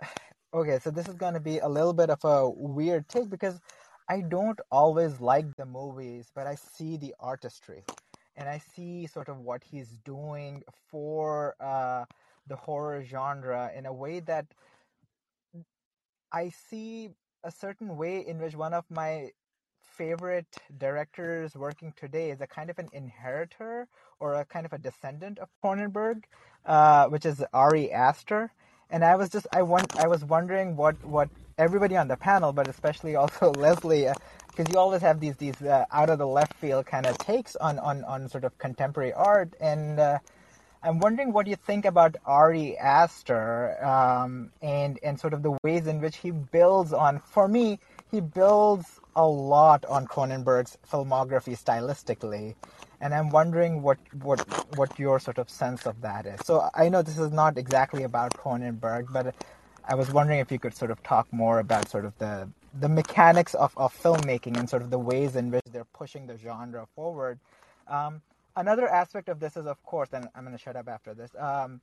okay, 0.54 0.78
so 0.80 0.90
this 0.90 1.08
is 1.08 1.14
going 1.14 1.34
to 1.34 1.40
be 1.40 1.58
a 1.58 1.68
little 1.68 1.92
bit 1.94 2.10
of 2.10 2.24
a 2.24 2.48
weird 2.50 3.08
take 3.08 3.30
because 3.30 3.60
I 4.08 4.22
don't 4.22 4.60
always 4.70 5.20
like 5.20 5.56
the 5.56 5.66
movies, 5.66 6.30
but 6.34 6.46
I 6.46 6.56
see 6.56 6.96
the 6.96 7.14
artistry 7.20 7.84
and 8.36 8.48
I 8.48 8.58
see 8.58 9.06
sort 9.06 9.28
of 9.28 9.38
what 9.38 9.62
he's 9.64 9.98
doing 10.04 10.62
for 10.90 11.54
uh, 11.60 12.04
the 12.48 12.56
horror 12.56 13.02
genre 13.04 13.70
in 13.76 13.86
a 13.86 13.92
way 13.92 14.20
that 14.20 14.46
I 16.32 16.50
see 16.50 17.10
a 17.44 17.50
certain 17.50 17.96
way 17.96 18.26
in 18.26 18.38
which 18.38 18.56
one 18.56 18.74
of 18.74 18.84
my 18.90 19.30
favorite 20.02 20.56
directors 20.78 21.54
working 21.54 21.92
today 21.96 22.30
is 22.30 22.40
a 22.40 22.46
kind 22.46 22.70
of 22.70 22.78
an 22.78 22.88
inheritor 22.92 23.86
or 24.18 24.34
a 24.34 24.44
kind 24.44 24.66
of 24.66 24.72
a 24.72 24.78
descendant 24.78 25.38
of 25.38 25.48
Cronenberg, 25.62 26.24
uh, 26.66 27.06
which 27.06 27.24
is 27.24 27.44
Ari 27.52 27.92
Aster 27.92 28.50
and 28.92 29.04
I 29.04 29.16
was 29.16 29.30
just 29.30 29.46
I 29.52 29.62
want 29.62 29.96
I 29.96 30.06
was 30.06 30.24
wondering 30.24 30.76
what 30.76 31.02
what 31.04 31.28
everybody 31.56 31.96
on 31.96 32.08
the 32.08 32.16
panel, 32.16 32.52
but 32.52 32.68
especially 32.68 33.16
also 33.22 33.50
Leslie, 33.52 34.06
because 34.48 34.66
uh, 34.66 34.72
you 34.72 34.78
always 34.78 35.00
have 35.00 35.18
these 35.18 35.36
these 35.36 35.60
uh, 35.62 35.86
out 35.90 36.10
of 36.10 36.18
the 36.18 36.26
left 36.26 36.54
field 36.54 36.86
kind 36.86 37.06
of 37.06 37.16
takes 37.18 37.56
on 37.56 37.78
on 37.78 38.04
on 38.04 38.28
sort 38.28 38.44
of 38.44 38.56
contemporary 38.58 39.12
art, 39.14 39.54
and 39.60 39.98
uh, 39.98 40.18
I'm 40.82 40.98
wondering 40.98 41.32
what 41.32 41.46
you 41.46 41.56
think 41.56 41.86
about 41.86 42.16
Ari 42.26 42.76
Aster 42.76 43.82
um, 43.84 44.50
and 44.60 44.98
and 45.02 45.18
sort 45.18 45.32
of 45.32 45.42
the 45.42 45.56
ways 45.64 45.86
in 45.86 46.00
which 46.00 46.16
he 46.18 46.30
builds 46.30 46.92
on. 46.92 47.20
For 47.20 47.48
me, 47.48 47.80
he 48.12 48.20
builds 48.20 49.00
a 49.16 49.26
lot 49.26 49.84
on 49.86 50.06
Cronenberg's 50.06 50.78
filmography 50.88 51.58
stylistically 51.60 52.54
and 53.02 53.12
I'm 53.12 53.30
wondering 53.30 53.82
what 53.82 53.98
what 54.22 54.40
what 54.76 54.98
your 54.98 55.18
sort 55.18 55.38
of 55.38 55.50
sense 55.50 55.86
of 55.86 56.00
that 56.02 56.24
is. 56.24 56.40
So 56.44 56.70
I 56.72 56.88
know 56.88 57.02
this 57.02 57.18
is 57.18 57.32
not 57.32 57.58
exactly 57.58 58.04
about 58.04 58.32
Cronenberg, 58.32 59.12
but 59.12 59.34
I 59.84 59.96
was 59.96 60.10
wondering 60.10 60.38
if 60.38 60.52
you 60.52 60.60
could 60.60 60.74
sort 60.74 60.92
of 60.92 61.02
talk 61.02 61.30
more 61.32 61.58
about 61.58 61.88
sort 61.90 62.04
of 62.04 62.16
the 62.18 62.48
the 62.78 62.88
mechanics 62.88 63.54
of, 63.54 63.76
of 63.76 63.92
filmmaking 63.92 64.56
and 64.56 64.70
sort 64.70 64.82
of 64.82 64.90
the 64.90 64.98
ways 64.98 65.34
in 65.36 65.50
which 65.50 65.64
they're 65.72 65.92
pushing 65.92 66.26
the 66.26 66.38
genre 66.38 66.86
forward. 66.94 67.40
Um, 67.88 68.22
another 68.56 68.88
aspect 68.88 69.28
of 69.28 69.40
this 69.40 69.56
is, 69.56 69.66
of 69.66 69.82
course, 69.82 70.10
and 70.12 70.28
I'm 70.34 70.44
going 70.44 70.56
to 70.56 70.62
shut 70.62 70.76
up 70.76 70.88
after 70.88 71.12
this. 71.12 71.30
Um, 71.38 71.80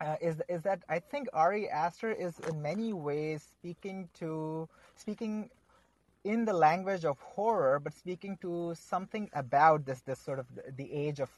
uh, 0.00 0.16
is 0.20 0.40
is 0.48 0.62
that 0.62 0.82
I 0.88 0.98
think 0.98 1.28
Ari 1.32 1.68
Aster 1.68 2.12
is 2.12 2.38
in 2.40 2.62
many 2.62 2.92
ways 2.92 3.42
speaking 3.42 4.08
to 4.14 4.68
speaking 4.96 5.50
in 6.24 6.44
the 6.44 6.52
language 6.52 7.04
of 7.04 7.18
horror, 7.20 7.80
but 7.80 7.94
speaking 7.94 8.36
to 8.42 8.74
something 8.74 9.30
about 9.34 9.84
this 9.86 10.00
this 10.02 10.18
sort 10.18 10.38
of 10.38 10.46
the 10.76 10.92
age 10.92 11.20
of 11.20 11.30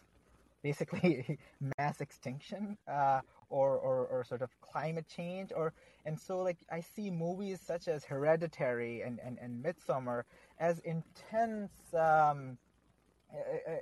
basically 0.62 1.38
mass 1.78 2.00
extinction 2.00 2.76
uh, 2.88 3.20
or, 3.50 3.76
or 3.78 4.06
or 4.06 4.24
sort 4.24 4.42
of 4.42 4.50
climate 4.60 5.06
change 5.08 5.52
or 5.54 5.72
and 6.06 6.18
so 6.18 6.38
like 6.40 6.58
I 6.70 6.80
see 6.80 7.10
movies 7.10 7.60
such 7.60 7.88
as 7.88 8.04
Hereditary 8.04 9.02
and 9.02 9.18
and, 9.24 9.38
and 9.40 9.64
Midsommar 9.64 10.24
as 10.58 10.78
intense 10.80 11.72
um, 11.94 12.58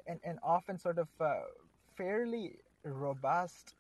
and 0.07 0.21
and 0.25 0.39
often 0.43 0.79
sort 0.79 0.99
of 0.99 1.09
uh, 1.21 1.41
fairly 1.97 2.57
robust 2.85 3.75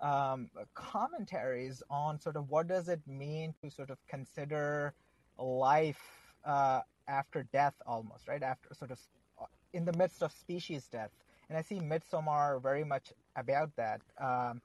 um, 0.00 0.50
commentaries 0.74 1.82
on 1.90 2.20
sort 2.20 2.36
of 2.36 2.50
what 2.50 2.68
does 2.68 2.88
it 2.88 3.00
mean 3.06 3.54
to 3.62 3.70
sort 3.70 3.90
of 3.90 3.98
consider 4.08 4.94
life 5.38 6.02
uh, 6.44 6.80
after 7.08 7.44
death 7.52 7.74
almost 7.86 8.28
right? 8.28 8.42
After 8.42 8.74
sort 8.74 8.90
of 8.90 8.98
uh, 9.40 9.46
in 9.72 9.84
the 9.84 9.92
midst 9.92 10.22
of 10.22 10.32
species 10.32 10.86
death. 10.90 11.10
And 11.48 11.58
i 11.58 11.62
see 11.62 11.78
midsommar 11.78 12.62
very 12.62 12.84
much 12.84 13.12
about 13.36 13.70
that. 13.76 14.00
Um, 14.18 14.60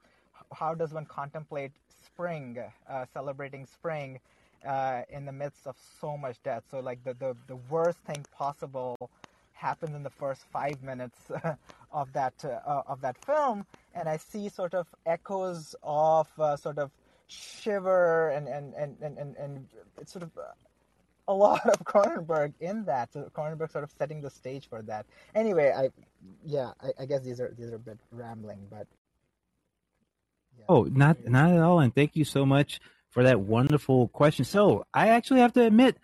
how 0.52 0.74
does 0.74 0.92
one 0.92 1.06
contemplate 1.06 1.72
spring 2.04 2.58
uh, 2.88 3.04
celebrating 3.12 3.66
spring 3.66 4.18
uh, 4.66 5.02
in 5.10 5.26
the 5.26 5.32
midst 5.32 5.66
of 5.66 5.76
so 6.00 6.16
much 6.16 6.42
death? 6.42 6.64
So 6.70 6.80
like 6.80 7.04
the, 7.04 7.14
the, 7.14 7.36
the 7.46 7.56
worst 7.68 7.98
thing 7.98 8.24
possible 8.32 9.10
happens 9.52 9.94
in 9.94 10.02
the 10.02 10.10
first 10.10 10.42
five 10.50 10.82
minutes 10.82 11.30
of 11.92 12.12
that 12.14 12.34
uh, 12.44 12.82
of 12.86 13.00
that 13.02 13.18
film 13.18 13.66
and 13.94 14.08
i 14.08 14.16
see 14.16 14.48
sort 14.48 14.74
of 14.74 14.86
echoes 15.06 15.74
of 15.82 16.28
uh, 16.38 16.56
sort 16.56 16.78
of 16.78 16.90
shiver 17.26 18.30
and 18.30 18.48
and 18.48 18.74
and 18.74 18.96
and, 19.00 19.18
and, 19.18 19.36
and 19.36 19.66
it's 19.98 20.12
sort 20.12 20.22
of 20.22 20.30
a 21.28 21.34
lot 21.34 21.64
of 21.66 21.78
Cronenberg 21.84 22.52
in 22.60 22.84
that. 22.84 23.12
So 23.12 23.30
Cronenberg 23.34 23.70
sort 23.70 23.84
of 23.84 23.90
setting 23.96 24.20
the 24.20 24.30
stage 24.30 24.68
for 24.68 24.82
that. 24.82 25.06
Anyway, 25.34 25.72
I 25.74 25.90
yeah, 26.44 26.72
I, 26.82 27.02
I 27.02 27.06
guess 27.06 27.22
these 27.22 27.40
are 27.40 27.54
these 27.56 27.70
are 27.70 27.76
a 27.76 27.78
bit 27.78 27.98
rambling, 28.10 28.58
but 28.68 28.86
yeah. 30.58 30.64
oh, 30.68 30.84
not 30.84 31.24
not 31.26 31.52
at 31.52 31.60
all. 31.60 31.80
And 31.80 31.94
thank 31.94 32.16
you 32.16 32.24
so 32.24 32.44
much 32.44 32.80
for 33.10 33.22
that 33.22 33.40
wonderful 33.40 34.08
question. 34.08 34.44
So 34.44 34.84
I 34.92 35.08
actually 35.08 35.40
have 35.40 35.52
to 35.54 35.62
admit. 35.62 35.96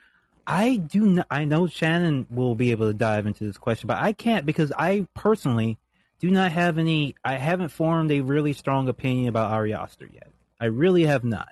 I 0.49 0.77
do. 0.77 1.01
Not, 1.01 1.27
I 1.29 1.44
know 1.44 1.66
Shannon 1.66 2.25
will 2.31 2.55
be 2.55 2.70
able 2.70 2.87
to 2.87 2.94
dive 2.94 3.27
into 3.27 3.42
this 3.42 3.59
question, 3.59 3.88
but 3.88 3.99
I 3.99 4.12
can't 4.12 4.46
because 4.46 4.70
I 4.79 5.09
personally 5.12 5.77
do 6.18 6.31
not 6.31 6.52
have 6.52 6.79
any. 6.79 7.14
I 7.24 7.35
haven't 7.35 7.68
formed 7.68 8.11
a 8.11 8.20
really 8.20 8.52
strong 8.52 8.88
opinion 8.88 9.29
about 9.29 9.52
Ari 9.52 9.70
yet. 9.70 10.31
I 10.59 10.66
really 10.66 11.05
have 11.05 11.24
not. 11.24 11.48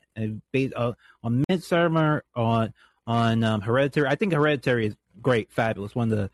based 0.52 0.74
uh, 0.74 0.92
on 1.22 1.44
Midsommar, 1.50 2.22
on 2.34 2.72
on 3.06 3.44
um, 3.44 3.60
Hereditary. 3.60 4.08
I 4.08 4.14
think 4.14 4.32
Hereditary 4.32 4.86
is 4.86 4.96
great, 5.20 5.52
fabulous, 5.52 5.94
one 5.94 6.10
of 6.10 6.18
the 6.18 6.30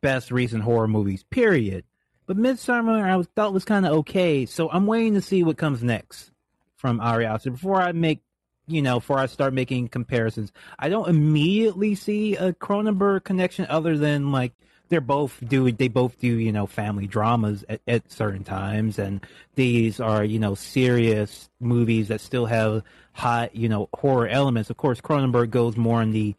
best 0.00 0.30
recent 0.30 0.62
horror 0.62 0.88
movies. 0.88 1.24
Period. 1.24 1.84
But 2.26 2.36
Midsommar, 2.36 3.02
I 3.02 3.16
was, 3.16 3.26
thought 3.34 3.52
was 3.52 3.64
kind 3.64 3.84
of 3.84 3.92
okay, 3.92 4.46
so 4.46 4.70
I'm 4.70 4.86
waiting 4.86 5.14
to 5.14 5.20
see 5.20 5.42
what 5.42 5.56
comes 5.56 5.82
next 5.82 6.30
from 6.76 7.00
Ari 7.00 7.26
Aster 7.26 7.50
before 7.50 7.80
I 7.80 7.92
make, 7.92 8.20
you 8.66 8.82
know, 8.82 9.00
before 9.00 9.18
I 9.18 9.26
start 9.26 9.54
making 9.54 9.88
comparisons. 9.88 10.52
I 10.78 10.88
don't 10.88 11.08
immediately 11.08 11.94
see 11.94 12.36
a 12.36 12.52
Cronenberg 12.52 13.24
connection 13.24 13.66
other 13.68 13.96
than 13.98 14.30
like 14.32 14.52
they're 14.92 15.00
both 15.00 15.42
do 15.48 15.72
they 15.72 15.88
both 15.88 16.18
do 16.18 16.26
you 16.26 16.52
know 16.52 16.66
family 16.66 17.06
dramas 17.06 17.64
at, 17.66 17.80
at, 17.88 18.12
certain 18.12 18.44
times. 18.44 18.98
And 18.98 19.24
these 19.54 20.00
are 20.00 20.22
you 20.22 20.38
know 20.38 20.54
serious 20.54 21.48
movies 21.60 22.08
that 22.08 22.20
still 22.20 22.44
have 22.44 22.82
hot 23.14 23.56
you 23.56 23.70
know 23.70 23.88
horror 23.94 24.28
elements. 24.28 24.68
Of 24.68 24.76
course 24.76 25.00
cronenberg 25.00 25.50
goes 25.50 25.78
more 25.78 26.02
in 26.02 26.12
the 26.12 26.34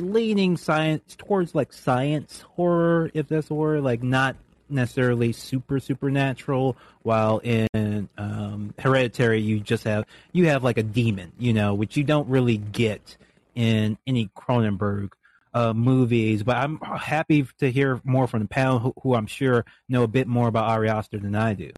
leaning 0.00 0.56
science 0.56 1.14
towards 1.16 1.54
like 1.54 1.72
science 1.72 2.40
horror 2.56 3.10
if 3.14 3.28
that's 3.28 3.50
a 3.50 3.54
word 3.54 3.82
like 3.82 4.02
not 4.02 4.36
necessarily 4.68 5.32
super 5.32 5.80
supernatural 5.80 6.76
while 7.02 7.38
in 7.38 8.08
um, 8.16 8.72
hereditary 8.78 9.40
you 9.40 9.58
just 9.58 9.82
have 9.82 10.04
you 10.32 10.46
have 10.46 10.62
like 10.62 10.78
a 10.78 10.84
demon 10.84 11.32
you 11.36 11.52
know 11.52 11.74
which 11.74 11.96
you 11.96 12.04
don't 12.04 12.28
really 12.28 12.56
get 12.56 13.16
in 13.56 13.98
any 14.06 14.30
cronenberg 14.36 15.10
uh, 15.54 15.72
movies, 15.72 16.42
but 16.42 16.56
I'm 16.56 16.78
happy 16.80 17.46
to 17.58 17.70
hear 17.70 18.00
more 18.04 18.26
from 18.26 18.40
the 18.42 18.48
panel, 18.48 18.78
who, 18.78 18.94
who 19.02 19.14
I'm 19.14 19.26
sure 19.26 19.64
know 19.88 20.02
a 20.02 20.08
bit 20.08 20.26
more 20.26 20.48
about 20.48 20.68
Ari 20.70 20.88
Aster 20.88 21.18
than 21.18 21.34
I 21.34 21.54
do. 21.54 21.70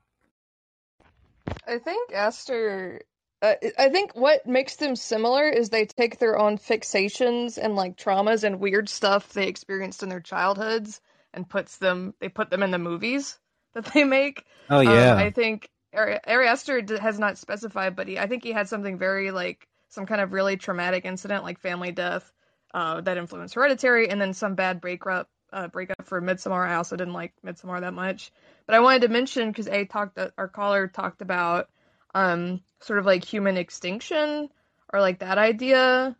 I 1.67 1.79
think 1.79 2.13
Aster. 2.13 3.03
Uh, 3.43 3.55
I 3.79 3.91
think 3.91 4.13
what 4.15 4.47
makes 4.47 4.77
them 4.77 4.97
similar 4.97 5.49
is 5.49 5.69
they 5.69 5.85
take 5.85 6.19
their 6.19 6.39
own 6.39 6.57
fixations 6.57 7.59
and 7.59 7.77
like 7.77 7.97
traumas 7.97 8.45
and 8.45 8.61
weird 8.61 8.89
stuff 8.89 9.33
they 9.33 9.49
experienced 9.49 10.03
in 10.03 10.09
their 10.09 10.21
childhoods 10.21 11.01
and 11.35 11.49
puts 11.49 11.77
them. 11.77 12.15
They 12.21 12.29
put 12.29 12.49
them 12.51 12.63
in 12.63 12.71
the 12.71 12.79
movies 12.79 13.39
that 13.75 13.85
they 13.87 14.05
make. 14.05 14.45
Oh 14.71 14.81
yeah. 14.81 15.13
Um, 15.13 15.19
I 15.19 15.31
think 15.31 15.69
Ari, 15.93 16.21
Ari 16.27 16.49
Aster 16.49 16.83
has 16.99 17.19
not 17.19 17.37
specified, 17.37 17.97
but 17.97 18.09
he, 18.09 18.19
I 18.19 18.27
think 18.27 18.43
he 18.43 18.53
had 18.53 18.69
something 18.69 18.99
very 18.99 19.31
like 19.31 19.69
some 19.89 20.07
kind 20.07 20.21
of 20.21 20.33
really 20.33 20.57
traumatic 20.57 21.05
incident, 21.05 21.45
like 21.45 21.61
family 21.61 21.93
death, 21.93 22.33
uh, 22.75 23.01
that 23.03 23.17
influenced 23.17 23.55
Hereditary, 23.55 24.11
and 24.11 24.21
then 24.21 24.35
some 24.35 24.57
bad 24.57 24.81
breakup 24.81 25.31
uh, 25.53 25.69
breakup 25.69 26.05
for 26.05 26.21
Midsommar. 26.21 26.69
I 26.69 26.75
also 26.75 26.97
didn't 26.97 27.15
like 27.15 27.33
Midsommar 27.47 27.81
that 27.81 27.95
much, 27.95 28.33
but 28.67 28.75
I 28.75 28.81
wanted 28.81 29.03
to 29.03 29.09
mention 29.09 29.49
because 29.49 29.69
a 29.69 29.85
talked 29.87 30.19
our 30.37 30.49
caller 30.49 30.89
talked 30.89 31.23
about 31.23 31.71
um, 32.15 32.61
sort 32.81 32.99
of 32.99 33.07
like 33.07 33.25
human 33.25 33.57
extinction 33.57 34.49
or 34.93 35.01
like 35.01 35.21
that 35.21 35.39
idea 35.39 36.17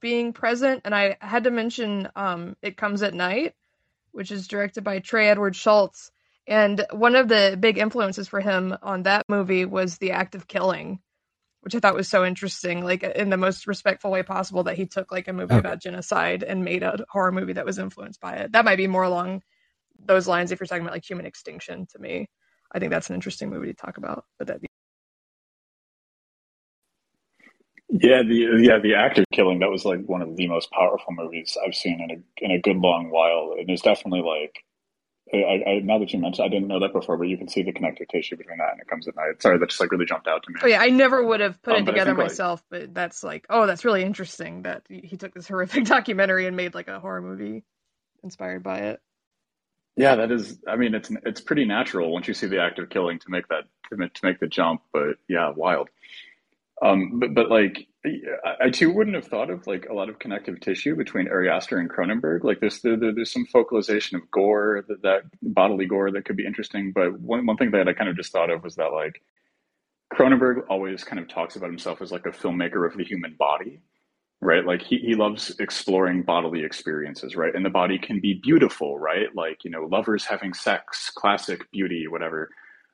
being 0.00 0.32
present, 0.32 0.80
and 0.86 0.94
I 0.94 1.18
had 1.20 1.44
to 1.44 1.50
mention 1.50 2.08
um, 2.16 2.56
It 2.62 2.78
Comes 2.78 3.02
at 3.02 3.12
Night, 3.12 3.54
which 4.12 4.30
is 4.30 4.48
directed 4.48 4.82
by 4.82 4.98
Trey 5.00 5.28
Edward 5.28 5.52
Shults. 5.52 6.10
And 6.46 6.84
one 6.90 7.14
of 7.14 7.28
the 7.28 7.58
big 7.60 7.76
influences 7.76 8.26
for 8.26 8.40
him 8.40 8.74
on 8.82 9.02
that 9.02 9.26
movie 9.28 9.66
was 9.66 9.98
the 9.98 10.12
act 10.12 10.34
of 10.34 10.48
killing 10.48 11.00
which 11.62 11.74
I 11.74 11.80
thought 11.80 11.94
was 11.94 12.08
so 12.08 12.24
interesting, 12.24 12.84
like 12.84 13.02
in 13.02 13.30
the 13.30 13.36
most 13.36 13.66
respectful 13.66 14.10
way 14.10 14.22
possible 14.22 14.64
that 14.64 14.76
he 14.76 14.86
took 14.86 15.12
like 15.12 15.28
a 15.28 15.32
movie 15.32 15.56
okay. 15.56 15.58
about 15.58 15.80
genocide 15.82 16.42
and 16.42 16.64
made 16.64 16.82
a 16.82 17.04
horror 17.10 17.32
movie 17.32 17.52
that 17.54 17.66
was 17.66 17.78
influenced 17.78 18.20
by 18.20 18.34
it. 18.36 18.52
That 18.52 18.64
might 18.64 18.76
be 18.76 18.86
more 18.86 19.04
along 19.04 19.42
those 20.04 20.28
lines 20.28 20.52
if 20.52 20.60
you're 20.60 20.66
talking 20.66 20.82
about 20.82 20.94
like 20.94 21.08
human 21.08 21.26
extinction 21.26 21.86
to 21.92 21.98
me. 21.98 22.28
I 22.72 22.78
think 22.78 22.90
that's 22.90 23.10
an 23.10 23.14
interesting 23.16 23.50
movie 23.50 23.68
to 23.68 23.74
talk 23.74 23.98
about. 23.98 24.24
But 24.38 24.48
that 24.48 24.60
be 24.60 24.68
Yeah, 27.88 28.22
the 28.22 28.60
yeah 28.62 28.78
the 28.78 28.94
act 28.94 29.18
of 29.18 29.24
killing 29.32 29.58
that 29.60 29.70
was 29.70 29.84
like 29.84 30.00
one 30.06 30.22
of 30.22 30.36
the 30.36 30.46
most 30.48 30.70
powerful 30.70 31.12
movies 31.12 31.56
I've 31.64 31.74
seen 31.74 32.00
in 32.00 32.10
a 32.10 32.44
in 32.44 32.50
a 32.52 32.60
good 32.60 32.76
long 32.76 33.10
while, 33.10 33.54
and 33.58 33.68
it's 33.68 33.82
definitely 33.82 34.22
like 34.22 34.64
I, 35.32 35.62
I, 35.66 35.78
now 35.82 35.98
that 35.98 36.12
you 36.12 36.18
mentioned, 36.18 36.44
I 36.44 36.48
didn't 36.48 36.68
know 36.68 36.80
that 36.80 36.92
before, 36.92 37.16
but 37.16 37.28
you 37.28 37.38
can 37.38 37.48
see 37.48 37.62
the 37.62 37.72
connective 37.72 38.08
tissue 38.08 38.36
between 38.36 38.58
that 38.58 38.72
and 38.72 38.80
it 38.80 38.88
comes 38.88 39.06
at 39.06 39.14
night. 39.14 39.40
Sorry, 39.40 39.58
that 39.58 39.68
just 39.68 39.80
like 39.80 39.92
really 39.92 40.04
jumped 40.04 40.26
out 40.26 40.42
to 40.42 40.50
me. 40.50 40.60
Oh 40.62 40.66
yeah, 40.66 40.80
I 40.80 40.88
never 40.88 41.24
would 41.24 41.40
have 41.40 41.60
put 41.62 41.76
um, 41.76 41.82
it 41.82 41.86
together 41.86 42.14
myself, 42.14 42.62
like, 42.70 42.80
but 42.80 42.94
that's 42.94 43.22
like, 43.22 43.46
oh, 43.48 43.66
that's 43.66 43.84
really 43.84 44.02
interesting 44.02 44.62
that 44.62 44.82
he 44.88 45.16
took 45.16 45.34
this 45.34 45.46
horrific 45.46 45.84
documentary 45.86 46.46
and 46.46 46.56
made 46.56 46.74
like 46.74 46.88
a 46.88 46.98
horror 46.98 47.22
movie 47.22 47.64
inspired 48.22 48.62
by 48.62 48.78
it. 48.78 49.00
Yeah, 49.96 50.16
that 50.16 50.32
is. 50.32 50.58
I 50.66 50.76
mean, 50.76 50.94
it's 50.94 51.10
it's 51.24 51.40
pretty 51.40 51.64
natural 51.64 52.10
once 52.10 52.26
you 52.26 52.34
see 52.34 52.46
the 52.46 52.62
act 52.62 52.78
of 52.78 52.88
killing 52.88 53.18
to 53.20 53.30
make 53.30 53.48
that 53.48 53.64
to 53.90 54.22
make 54.22 54.40
the 54.40 54.46
jump. 54.46 54.82
But 54.92 55.16
yeah, 55.28 55.50
wild. 55.54 55.88
Um, 56.82 57.18
but 57.18 57.34
but 57.34 57.50
like 57.50 57.86
I 58.60 58.70
too 58.70 58.90
wouldn't 58.92 59.16
have 59.16 59.26
thought 59.26 59.50
of 59.50 59.66
like 59.66 59.86
a 59.90 59.94
lot 59.94 60.08
of 60.08 60.18
connective 60.18 60.60
tissue 60.60 60.96
between 60.96 61.28
Ari 61.28 61.50
Aster 61.50 61.78
and 61.78 61.90
Cronenberg. 61.90 62.44
Like 62.44 62.60
there's 62.60 62.80
there, 62.80 62.96
there's 62.96 63.32
some 63.32 63.46
focalization 63.46 64.16
of 64.16 64.30
gore 64.30 64.84
that, 64.88 65.02
that 65.02 65.22
bodily 65.42 65.86
gore 65.86 66.10
that 66.10 66.24
could 66.24 66.36
be 66.36 66.46
interesting. 66.46 66.92
But 66.92 67.20
one 67.20 67.44
one 67.44 67.58
thing 67.58 67.70
that 67.72 67.88
I 67.88 67.92
kind 67.92 68.08
of 68.08 68.16
just 68.16 68.32
thought 68.32 68.50
of 68.50 68.64
was 68.64 68.76
that 68.76 68.92
like 68.92 69.20
Cronenberg 70.12 70.64
always 70.70 71.04
kind 71.04 71.20
of 71.20 71.28
talks 71.28 71.56
about 71.56 71.68
himself 71.70 72.00
as 72.00 72.12
like 72.12 72.26
a 72.26 72.30
filmmaker 72.30 72.86
of 72.86 72.96
the 72.96 73.04
human 73.04 73.34
body, 73.38 73.80
right? 74.40 74.64
Like 74.66 74.82
he, 74.82 74.98
he 74.98 75.14
loves 75.14 75.54
exploring 75.60 76.22
bodily 76.22 76.64
experiences, 76.64 77.36
right? 77.36 77.54
And 77.54 77.64
the 77.64 77.70
body 77.70 77.98
can 77.98 78.20
be 78.20 78.34
beautiful, 78.42 78.98
right? 78.98 79.28
Like, 79.34 79.64
you 79.64 79.70
know, 79.70 79.84
lovers 79.84 80.24
having 80.24 80.54
sex, 80.54 81.10
classic 81.10 81.70
beauty, 81.70 82.08
whatever 82.08 82.50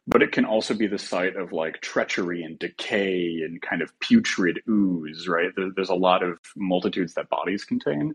but 0.07 0.23
it 0.23 0.33
can 0.33 0.45
also 0.45 0.75
be 0.75 0.87
the 0.87 0.99
site 0.99 1.37
of 1.37 1.53
like 1.53 1.81
treachery 1.83 2.43
and 2.45 2.59
decay 2.59 3.41
and 3.45 3.63
kind 3.63 3.83
of 3.83 3.99
putrid 4.01 4.61
ooze, 4.69 5.29
right? 5.29 5.51
There, 5.57 5.71
there's 5.75 5.91
a 5.91 5.95
lot 5.97 6.23
of 6.23 6.39
multitudes 6.57 7.15
that 7.15 7.31
bodies 7.31 7.65
contain. 7.65 8.15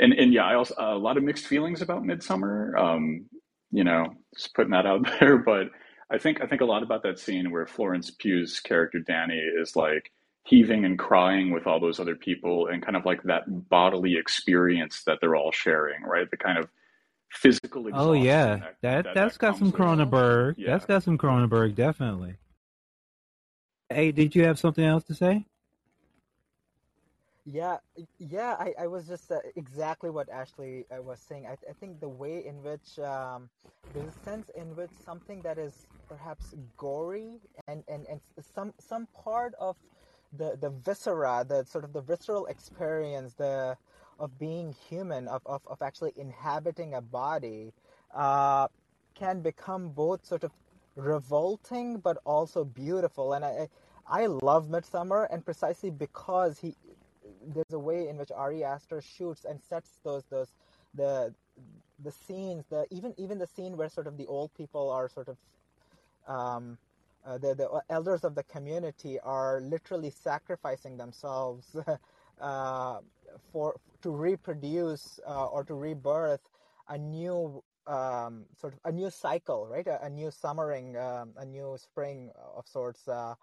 And, 0.00 0.12
and 0.14 0.32
yeah, 0.32 0.44
I 0.46 0.54
also, 0.56 0.74
a 0.78 0.98
lot 0.98 1.16
of 1.16 1.24
mixed 1.24 1.46
feelings 1.46 1.82
about 1.82 2.04
Midsommar. 2.04 2.78
Um, 2.78 3.26
you 3.72 3.84
know, 3.84 4.14
just 4.36 4.54
putting 4.54 4.72
that 4.72 4.86
out 4.86 5.08
there. 5.20 5.38
But 5.38 5.70
I 6.10 6.18
think, 6.18 6.42
I 6.42 6.46
think 6.46 6.62
a 6.62 6.66
lot 6.66 6.82
about 6.82 7.04
that 7.04 7.18
scene 7.20 7.50
where 7.52 7.66
Florence 7.66 8.10
Pugh's 8.10 8.60
character 8.60 9.00
Danny 9.00 9.38
is 9.38 9.76
like 9.76 10.12
heaving 10.44 10.84
and 10.84 10.98
crying 10.98 11.52
with 11.52 11.66
all 11.66 11.80
those 11.80 12.00
other 12.00 12.16
people 12.16 12.68
and 12.68 12.82
kind 12.84 12.96
of 12.96 13.06
like 13.06 13.22
that 13.24 13.44
bodily 13.48 14.16
experience 14.16 15.04
that 15.04 15.18
they're 15.20 15.36
all 15.36 15.52
sharing, 15.52 16.02
right? 16.04 16.30
The 16.30 16.36
kind 16.38 16.58
of 16.58 16.68
physical 17.30 17.88
Oh 17.92 18.12
yeah, 18.12 18.56
that, 18.56 18.76
that, 18.82 19.04
that 19.14 19.16
has 19.16 19.36
got 19.36 19.58
some 19.58 19.72
Cronenberg. 19.72 20.54
Yeah. 20.56 20.70
That's 20.70 20.86
got 20.86 21.02
some 21.02 21.18
Cronenberg, 21.18 21.74
definitely. 21.74 22.36
Hey, 23.90 24.12
did 24.12 24.34
you 24.34 24.44
have 24.44 24.58
something 24.58 24.84
else 24.84 25.04
to 25.04 25.14
say? 25.14 25.46
Yeah, 27.46 27.76
yeah, 28.18 28.56
I, 28.58 28.72
I 28.80 28.86
was 28.86 29.06
just 29.06 29.30
uh, 29.30 29.36
exactly 29.54 30.08
what 30.08 30.30
Ashley 30.30 30.86
uh, 30.90 31.02
was 31.02 31.20
saying. 31.20 31.46
I, 31.46 31.52
I 31.68 31.74
think 31.78 32.00
the 32.00 32.08
way 32.08 32.42
in 32.46 32.62
which 32.62 32.98
um, 32.98 33.50
there's 33.92 34.08
a 34.08 34.24
sense 34.24 34.50
in 34.56 34.74
which 34.74 34.90
something 35.04 35.42
that 35.42 35.58
is 35.58 35.86
perhaps 36.08 36.54
gory 36.78 37.40
and, 37.68 37.84
and, 37.86 38.06
and 38.08 38.20
some 38.54 38.72
some 38.78 39.06
part 39.22 39.52
of 39.60 39.76
the 40.32 40.56
the 40.58 40.70
viscera, 40.70 41.44
the 41.46 41.64
sort 41.64 41.84
of 41.84 41.92
the 41.92 42.00
visceral 42.00 42.46
experience, 42.46 43.34
the 43.34 43.76
of 44.18 44.38
being 44.38 44.74
human, 44.88 45.28
of, 45.28 45.42
of, 45.46 45.62
of 45.66 45.82
actually 45.82 46.12
inhabiting 46.16 46.94
a 46.94 47.00
body, 47.00 47.72
uh, 48.14 48.68
can 49.14 49.40
become 49.40 49.88
both 49.90 50.24
sort 50.24 50.44
of 50.44 50.52
revolting 50.96 51.98
but 51.98 52.18
also 52.24 52.64
beautiful. 52.64 53.32
And 53.32 53.44
I, 53.44 53.68
I 54.06 54.26
love 54.26 54.68
Midsommar, 54.68 55.26
and 55.30 55.44
precisely 55.44 55.90
because 55.90 56.58
he, 56.58 56.74
there's 57.46 57.72
a 57.72 57.78
way 57.78 58.08
in 58.08 58.16
which 58.18 58.30
Ari 58.30 58.64
Aster 58.64 59.00
shoots 59.00 59.44
and 59.44 59.60
sets 59.62 59.90
those 60.04 60.24
those 60.30 60.48
the 60.94 61.34
the 62.02 62.12
scenes, 62.12 62.64
the 62.70 62.86
even 62.90 63.14
even 63.16 63.38
the 63.38 63.46
scene 63.46 63.76
where 63.76 63.88
sort 63.88 64.06
of 64.06 64.16
the 64.16 64.26
old 64.26 64.52
people 64.54 64.90
are 64.90 65.08
sort 65.08 65.28
of 65.28 65.36
um, 66.26 66.78
uh, 67.26 67.38
the 67.38 67.54
the 67.54 67.82
elders 67.90 68.24
of 68.24 68.34
the 68.34 68.42
community 68.44 69.18
are 69.20 69.60
literally 69.60 70.10
sacrificing 70.10 70.96
themselves 70.96 71.76
uh, 72.40 72.98
for 73.52 73.76
to 74.02 74.10
reproduce 74.10 75.18
uh, 75.26 75.46
or 75.46 75.64
to 75.64 75.74
rebirth 75.74 76.40
a 76.88 76.98
new 76.98 77.62
um, 77.86 78.46
sort 78.58 78.74
of 78.74 78.80
a 78.84 78.92
new 78.92 79.10
cycle, 79.10 79.66
right? 79.66 79.86
A, 79.86 80.04
a 80.04 80.10
new 80.10 80.30
summering, 80.30 80.96
um, 80.96 81.32
a 81.36 81.44
new 81.44 81.76
spring 81.78 82.30
of 82.56 82.66
sorts 82.66 83.08
uh, 83.08 83.34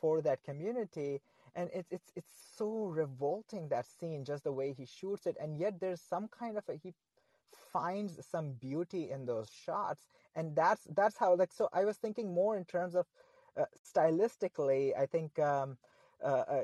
for 0.00 0.20
that 0.22 0.42
community. 0.42 1.20
And 1.54 1.70
it's 1.72 1.90
it's 1.92 2.10
it's 2.16 2.32
so 2.56 2.86
revolting 2.86 3.68
that 3.68 3.86
scene, 3.86 4.24
just 4.24 4.44
the 4.44 4.52
way 4.52 4.72
he 4.72 4.86
shoots 4.86 5.26
it, 5.26 5.36
and 5.40 5.56
yet 5.56 5.78
there's 5.78 6.00
some 6.00 6.28
kind 6.28 6.58
of 6.58 6.64
a 6.68 6.74
he 6.82 6.92
finds 7.72 8.24
some 8.26 8.52
beauty 8.52 9.10
in 9.10 9.26
those 9.26 9.50
shots, 9.50 10.06
and 10.34 10.56
that's 10.56 10.82
that's 10.96 11.16
how 11.16 11.36
like 11.36 11.52
so. 11.52 11.68
I 11.72 11.84
was 11.84 11.96
thinking 11.96 12.34
more 12.34 12.56
in 12.56 12.64
terms 12.64 12.96
of 12.96 13.06
uh, 13.56 13.66
stylistically. 13.86 14.98
I 14.98 15.06
think 15.06 15.38
um, 15.38 15.76
uh, 16.24 16.44
uh 16.48 16.62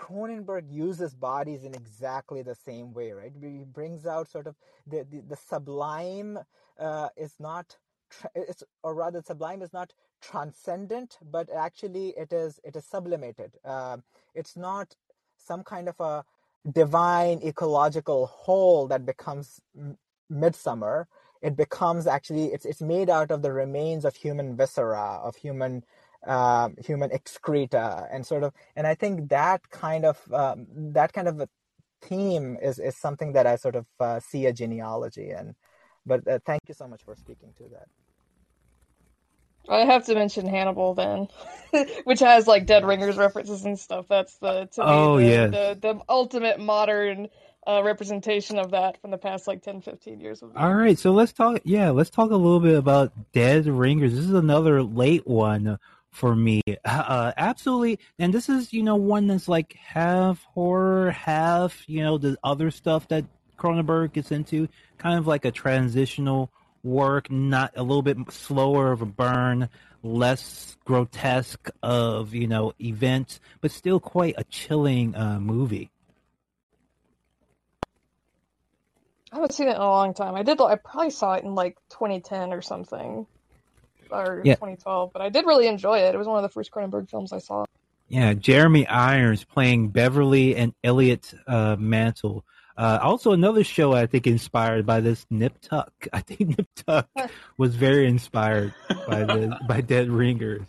Cronenberg 0.00 0.64
uses 0.72 1.14
bodies 1.14 1.64
in 1.64 1.74
exactly 1.74 2.42
the 2.42 2.56
same 2.56 2.94
way, 2.94 3.12
right? 3.12 3.32
He 3.40 3.64
brings 3.64 4.06
out 4.06 4.30
sort 4.30 4.48
of 4.48 4.56
the 4.86 5.06
the, 5.10 5.20
the 5.28 5.36
sublime 5.36 6.38
uh, 6.80 7.10
is 7.16 7.34
not, 7.38 7.76
it's 8.34 8.64
or 8.82 8.94
rather, 8.94 9.22
sublime 9.22 9.62
is 9.62 9.72
not 9.74 9.92
transcendent, 10.22 11.18
but 11.30 11.50
actually 11.54 12.08
it 12.16 12.32
is 12.32 12.60
it 12.64 12.76
is 12.76 12.86
sublimated. 12.86 13.52
Uh, 13.64 13.98
it's 14.34 14.56
not 14.56 14.96
some 15.38 15.64
kind 15.64 15.88
of 15.88 16.00
a 16.00 16.24
divine 16.72 17.40
ecological 17.44 18.26
whole 18.26 18.88
that 18.88 19.06
becomes 19.06 19.60
midsummer. 20.30 21.08
It 21.42 21.56
becomes 21.56 22.06
actually 22.06 22.46
it's 22.54 22.66
it's 22.66 22.82
made 22.82 23.10
out 23.10 23.30
of 23.30 23.42
the 23.42 23.52
remains 23.52 24.04
of 24.06 24.16
human 24.16 24.56
viscera, 24.56 25.20
of 25.22 25.36
human 25.36 25.84
uh, 26.26 26.68
human 26.84 27.10
excreta, 27.10 28.08
and 28.10 28.26
sort 28.26 28.44
of. 28.44 28.52
And 28.76 28.86
I 28.86 28.94
think 28.94 29.30
that 29.30 29.68
kind 29.70 30.04
of 30.04 30.32
um, 30.32 30.66
that 30.92 31.12
kind 31.12 31.28
of 31.28 31.40
a 31.40 31.48
theme 32.02 32.56
is 32.62 32.78
is 32.78 32.96
something 32.96 33.32
that 33.32 33.46
I 33.46 33.56
sort 33.56 33.76
of 33.76 33.86
uh, 33.98 34.20
see 34.20 34.46
a 34.46 34.52
genealogy 34.52 35.30
in. 35.30 35.54
But 36.06 36.26
uh, 36.26 36.38
thank 36.44 36.62
you 36.68 36.74
so 36.74 36.88
much 36.88 37.02
for 37.04 37.14
speaking 37.14 37.52
to 37.58 37.64
that. 37.72 37.88
I 39.68 39.84
have 39.84 40.06
to 40.06 40.14
mention 40.14 40.46
Hannibal 40.46 40.94
then, 40.94 41.28
which 42.04 42.20
has 42.20 42.46
like 42.46 42.66
Dead 42.66 42.84
Ringers 42.84 43.16
references 43.16 43.64
and 43.64 43.78
stuff. 43.78 44.06
That's 44.08 44.36
the 44.38 44.66
to 44.72 44.82
oh 44.82 45.16
me, 45.18 45.24
the, 45.24 45.30
yeah 45.30 45.46
the, 45.46 45.78
the 45.80 46.00
ultimate 46.08 46.58
modern 46.58 47.28
uh, 47.66 47.82
representation 47.82 48.58
of 48.58 48.70
that 48.70 49.00
from 49.00 49.10
the 49.10 49.18
past 49.18 49.46
like 49.46 49.62
10, 49.62 49.82
15 49.82 50.20
years. 50.20 50.42
All 50.56 50.74
right, 50.74 50.98
so 50.98 51.12
let's 51.12 51.32
talk. 51.32 51.60
Yeah, 51.64 51.90
let's 51.90 52.10
talk 52.10 52.30
a 52.30 52.36
little 52.36 52.60
bit 52.60 52.76
about 52.76 53.12
Dead 53.32 53.66
Ringers. 53.66 54.14
This 54.14 54.24
is 54.24 54.32
another 54.32 54.82
late 54.82 55.26
one 55.26 55.78
for 56.10 56.34
me. 56.34 56.60
Uh, 56.84 57.32
absolutely, 57.36 57.98
and 58.18 58.34
this 58.34 58.48
is 58.48 58.72
you 58.72 58.82
know 58.82 58.96
one 58.96 59.26
that's 59.26 59.48
like 59.48 59.74
half 59.74 60.42
horror, 60.44 61.10
half 61.10 61.84
you 61.88 62.02
know 62.02 62.18
the 62.18 62.36
other 62.42 62.70
stuff 62.70 63.08
that 63.08 63.24
Cronenberg 63.56 64.12
gets 64.12 64.32
into, 64.32 64.68
kind 64.98 65.18
of 65.18 65.26
like 65.26 65.44
a 65.44 65.50
transitional 65.50 66.50
work, 66.82 67.30
not 67.30 67.72
a 67.76 67.82
little 67.82 68.02
bit 68.02 68.16
slower 68.30 68.92
of 68.92 69.02
a 69.02 69.06
burn, 69.06 69.68
less 70.02 70.76
grotesque 70.84 71.68
of 71.82 72.34
you 72.34 72.46
know 72.46 72.72
events, 72.80 73.40
but 73.60 73.70
still 73.70 74.00
quite 74.00 74.34
a 74.36 74.44
chilling 74.44 75.14
uh, 75.14 75.38
movie. 75.40 75.90
I 79.32 79.36
haven't 79.36 79.52
seen 79.52 79.68
it 79.68 79.76
in 79.76 79.76
a 79.76 79.86
long 79.86 80.12
time. 80.12 80.34
I 80.34 80.42
did. 80.42 80.60
I 80.60 80.74
probably 80.74 81.10
saw 81.10 81.34
it 81.34 81.44
in 81.44 81.54
like 81.54 81.76
2010 81.90 82.52
or 82.52 82.62
something, 82.62 83.26
or 84.12 84.42
Yeah. 84.44 84.54
2012. 84.54 85.12
But 85.12 85.22
I 85.22 85.28
did 85.28 85.46
really 85.46 85.66
enjoy 85.66 85.98
it. 86.00 86.14
It 86.14 86.18
was 86.18 86.26
one 86.26 86.36
of 86.36 86.42
the 86.42 86.48
first 86.52 86.70
Cronenberg 86.70 87.08
films 87.10 87.32
I 87.32 87.38
saw. 87.38 87.64
Yeah, 88.08 88.34
Jeremy 88.34 88.86
Irons 88.88 89.44
playing 89.44 89.90
Beverly 89.90 90.56
and 90.56 90.74
Elliot 90.82 91.32
uh, 91.46 91.76
Mantle. 91.78 92.44
Uh, 92.76 92.98
also, 93.02 93.32
another 93.32 93.62
show 93.62 93.92
I 93.92 94.06
think 94.06 94.26
inspired 94.26 94.86
by 94.86 95.00
this 95.00 95.26
Nip 95.30 95.60
Tuck. 95.60 95.92
I 96.12 96.20
think 96.20 96.58
Nip 96.58 96.66
Tuck 96.74 97.08
was 97.58 97.76
very 97.76 98.06
inspired 98.08 98.74
by 99.06 99.24
the 99.24 99.58
by 99.68 99.80
Dead 99.80 100.08
Ringers. 100.08 100.62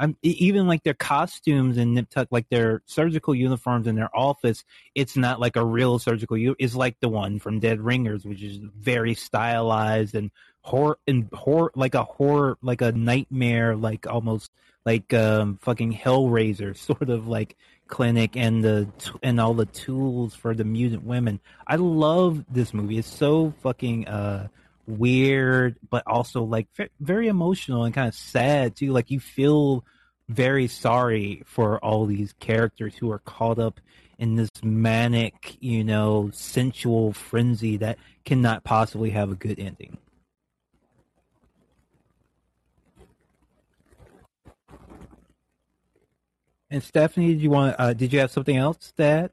I'm 0.00 0.16
even 0.22 0.68
like 0.68 0.84
their 0.84 0.94
costumes 0.94 1.76
in 1.76 1.94
Nip 1.94 2.08
Tuck, 2.08 2.28
like 2.30 2.48
their 2.50 2.82
surgical 2.86 3.34
uniforms 3.34 3.88
in 3.88 3.96
their 3.96 4.14
office. 4.16 4.64
It's 4.94 5.16
not 5.16 5.40
like 5.40 5.56
a 5.56 5.64
real 5.64 5.98
surgical. 5.98 6.36
U- 6.36 6.54
it's 6.58 6.76
like 6.76 6.96
the 7.00 7.08
one 7.08 7.40
from 7.40 7.58
Dead 7.58 7.80
Ringers, 7.80 8.24
which 8.24 8.40
is 8.42 8.58
very 8.78 9.14
stylized 9.14 10.14
and 10.14 10.30
horror 10.68 10.98
and 11.06 11.28
horror, 11.32 11.72
like 11.74 11.94
a 11.94 12.04
horror, 12.04 12.58
like 12.60 12.82
a 12.82 12.92
nightmare, 12.92 13.74
like 13.74 14.06
almost 14.06 14.50
like 14.84 15.12
um 15.14 15.58
fucking 15.62 15.92
Hellraiser 15.94 16.76
sort 16.88 17.08
of 17.08 17.26
like 17.26 17.56
clinic 17.86 18.36
and 18.36 18.62
the 18.62 18.88
and 19.22 19.40
all 19.40 19.54
the 19.54 19.66
tools 19.66 20.34
for 20.34 20.54
the 20.54 20.64
mutant 20.64 21.04
women. 21.04 21.40
I 21.66 21.76
love 21.76 22.44
this 22.50 22.74
movie. 22.74 22.98
It's 22.98 23.08
so 23.08 23.54
fucking 23.62 24.08
uh 24.08 24.48
weird, 24.86 25.76
but 25.90 26.02
also 26.06 26.42
like 26.44 26.68
very 27.00 27.28
emotional 27.28 27.84
and 27.84 27.94
kind 27.94 28.08
of 28.08 28.14
sad 28.14 28.76
too. 28.76 28.92
Like 28.92 29.10
you 29.10 29.20
feel 29.20 29.84
very 30.28 30.68
sorry 30.68 31.42
for 31.46 31.82
all 31.82 32.04
these 32.04 32.34
characters 32.40 32.94
who 32.94 33.10
are 33.10 33.20
caught 33.20 33.58
up 33.58 33.80
in 34.18 34.34
this 34.34 34.50
manic, 34.62 35.56
you 35.60 35.82
know, 35.82 36.30
sensual 36.34 37.14
frenzy 37.14 37.78
that 37.78 37.98
cannot 38.26 38.64
possibly 38.64 39.10
have 39.10 39.30
a 39.30 39.34
good 39.34 39.58
ending. 39.58 39.96
And 46.70 46.82
Stephanie, 46.82 47.34
did 47.34 47.40
you 47.40 47.50
want? 47.50 47.76
Uh, 47.78 47.94
did 47.94 48.12
you 48.12 48.20
have 48.20 48.30
something 48.30 48.56
else 48.56 48.92
add? 48.98 49.30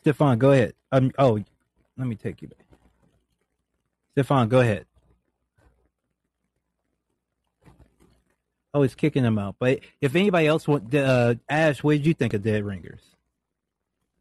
Stefan, 0.00 0.38
go 0.38 0.52
ahead. 0.52 0.74
Um. 0.92 1.12
Oh, 1.18 1.38
let 1.98 2.06
me 2.06 2.16
take 2.16 2.40
you 2.40 2.48
back. 2.48 2.64
Stefan, 4.12 4.48
go 4.48 4.60
ahead. 4.60 4.86
Oh, 8.74 8.82
it's 8.82 8.94
kicking 8.94 9.22
them 9.22 9.38
out. 9.38 9.56
But 9.58 9.80
if 10.00 10.14
anybody 10.14 10.46
else 10.46 10.68
want, 10.68 10.94
uh, 10.94 11.34
Ash, 11.48 11.82
what 11.82 11.92
did 11.92 12.06
you 12.06 12.14
think 12.14 12.34
of 12.34 12.42
Dead 12.42 12.64
Ringers? 12.64 13.02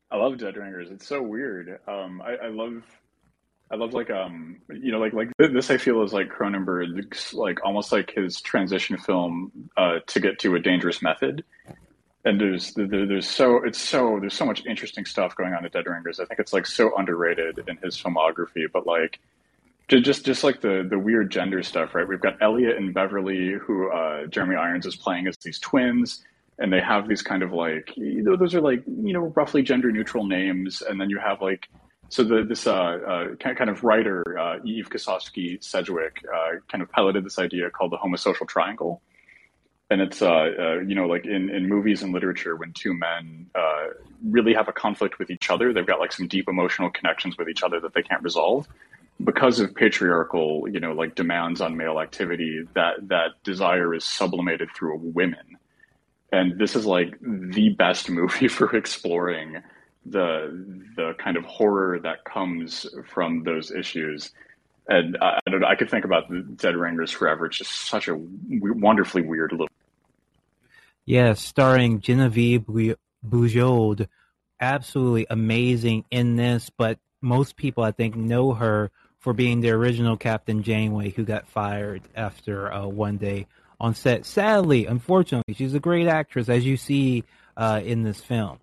I 0.10 0.18
love 0.18 0.38
Dead 0.38 0.56
Ringers. 0.56 0.90
It's 0.90 1.06
so 1.06 1.22
weird. 1.22 1.80
Um, 1.88 2.22
I, 2.22 2.46
I 2.46 2.48
love, 2.48 2.84
I 3.70 3.76
love 3.76 3.94
like 3.94 4.10
um, 4.10 4.58
you 4.70 4.92
know, 4.92 5.00
like 5.00 5.14
like 5.14 5.30
this. 5.38 5.70
I 5.70 5.78
feel 5.78 6.02
is 6.04 6.14
like 6.14 6.30
Cronenberg's 6.30 7.34
like 7.34 7.60
almost 7.66 7.92
like 7.92 8.12
his 8.12 8.40
transition 8.40 8.98
film 8.98 9.70
uh, 9.76 10.00
to 10.08 10.20
get 10.20 10.40
to 10.40 10.56
a 10.56 10.60
dangerous 10.60 11.02
method. 11.02 11.44
And 12.24 12.40
there's 12.40 12.74
there, 12.74 13.06
there's 13.06 13.30
so 13.30 13.64
it's 13.64 13.80
so 13.80 14.20
there's 14.20 14.34
so 14.34 14.46
much 14.46 14.66
interesting 14.66 15.06
stuff 15.06 15.36
going 15.36 15.54
on 15.54 15.66
at 15.66 15.74
Dead 15.74 15.86
Ringers. 15.86 16.20
I 16.20 16.26
think 16.26 16.40
it's 16.40 16.54
like 16.54 16.66
so 16.66 16.96
underrated 16.98 17.60
in 17.68 17.78
his 17.78 17.98
filmography. 17.98 18.72
But 18.72 18.88
like 18.88 19.20
just 19.90 20.26
just 20.26 20.44
like 20.44 20.62
the 20.62 20.86
the 20.90 21.00
weird 21.00 21.30
gender 21.30 21.62
stuff, 21.62 21.94
right? 21.94 22.08
We've 22.08 22.22
got 22.22 22.42
Elliot 22.42 22.78
and 22.78 22.94
Beverly, 22.94 23.54
who 23.54 23.92
uh, 23.92 24.28
Jeremy 24.28 24.56
Irons 24.56 24.86
is 24.86 24.96
playing 24.96 25.28
as 25.28 25.38
these 25.38 25.60
twins, 25.60 26.24
and 26.58 26.72
they 26.72 26.82
have 26.82 27.08
these 27.08 27.22
kind 27.22 27.44
of 27.44 27.52
like 27.52 27.96
you 27.98 28.24
know 28.24 28.36
those 28.38 28.56
are 28.56 28.62
like 28.62 28.84
you 28.86 29.14
know 29.14 29.34
roughly 29.36 29.62
gender 29.62 29.92
neutral 29.92 30.26
names, 30.26 30.82
and 30.82 31.00
then 31.00 31.10
you 31.10 31.20
have 31.20 31.42
like 31.42 31.68
so 32.10 32.24
the 32.24 32.44
this 32.48 32.68
uh, 32.68 32.74
uh 32.74 33.36
kind 33.36 33.70
of 33.70 33.84
writer 33.84 34.24
uh, 34.38 34.58
Eve 34.64 34.90
Kosofsky 34.90 35.64
Sedgwick 35.64 36.24
uh, 36.34 36.60
kind 36.72 36.82
of 36.82 36.92
piloted 36.92 37.26
this 37.26 37.40
idea 37.40 37.70
called 37.70 37.92
the 37.92 37.98
homosocial 37.98 38.48
triangle. 38.48 39.02
And 39.90 40.02
it's 40.02 40.22
uh, 40.22 40.28
uh, 40.28 40.80
you 40.80 40.96
know 40.96 41.08
like 41.08 41.26
in, 41.26 41.50
in 41.50 41.68
movies 41.68 42.04
and 42.04 42.14
literature 42.14 42.56
when 42.56 42.74
two 42.74 42.94
men 42.94 43.48
really 44.24 44.54
have 44.54 44.68
a 44.68 44.74
conflict 44.74 45.20
with 45.20 45.30
each 45.30 45.50
other, 45.50 45.74
they've 45.74 45.86
got 45.86 46.00
like 46.00 46.12
some 46.12 46.28
deep 46.28 46.50
emotional 46.50 46.90
connections 46.90 47.38
with 47.38 47.50
each 47.50 47.64
other 47.64 47.80
that 47.80 47.94
they 47.94 48.02
can't 48.02 48.24
resolve 48.24 48.68
because 49.24 49.60
of 49.60 49.74
patriarchal, 49.74 50.68
you 50.70 50.80
know, 50.80 50.94
like 50.94 51.16
demands 51.16 51.62
on 51.62 51.76
male 51.76 52.00
activity, 52.00 52.64
that 52.74 53.08
that 53.08 53.44
desire 53.44 53.94
is 53.94 54.06
sublimated 54.06 54.70
through 54.76 54.98
women. 54.98 55.58
And 56.32 56.60
this 56.60 56.76
is 56.76 56.86
like 56.86 57.16
the 57.22 57.70
best 57.70 58.10
movie 58.10 58.48
for 58.48 58.76
exploring 58.76 59.58
the 60.10 60.92
the 60.96 61.14
kind 61.18 61.38
of 61.38 61.44
horror 61.46 62.00
that 62.00 62.24
comes 62.26 62.86
from 63.12 63.44
those 63.44 63.72
issues. 63.72 64.32
And 64.88 65.18
I, 65.22 65.40
I 65.46 65.50
don't 65.50 65.62
know, 65.62 65.68
I 65.68 65.76
could 65.76 65.90
think 65.90 66.06
about 66.06 66.30
the 66.30 66.40
Dead 66.42 66.76
Ringers 66.76 67.12
forever. 67.12 67.48
It's 67.48 67.58
just 67.58 67.72
such 67.72 68.08
a 68.08 68.12
w- 68.12 68.74
wonderfully 68.74 69.22
weird 69.22 69.52
little. 69.52 69.68
Yeah, 71.06 71.34
starring 71.34 72.00
Genevieve 72.00 72.66
Bu- 72.66 72.96
Bujold. 73.28 74.08
Absolutely 74.60 75.28
amazing 75.30 76.06
in 76.10 76.36
this, 76.36 76.72
but 76.76 77.00
most 77.22 77.58
people, 77.58 77.84
I 77.84 77.92
think, 77.92 78.16
know 78.16 78.54
her 78.54 78.92
for 79.20 79.34
being 79.34 79.62
the 79.62 79.72
original 79.72 80.18
Captain 80.18 80.64
Janeway 80.64 81.10
who 81.10 81.26
got 81.26 81.48
fired 81.48 82.02
after 82.16 82.72
uh, 82.72 82.88
one 82.88 83.18
day 83.18 83.48
on 83.80 83.94
set. 83.94 84.26
Sadly, 84.26 84.86
unfortunately, 84.86 85.54
she's 85.54 85.74
a 85.74 85.80
great 85.80 86.08
actress, 86.08 86.50
as 86.50 86.66
you 86.66 86.78
see 86.78 87.24
uh, 87.56 87.82
in 87.84 88.04
this 88.04 88.22
film. 88.22 88.60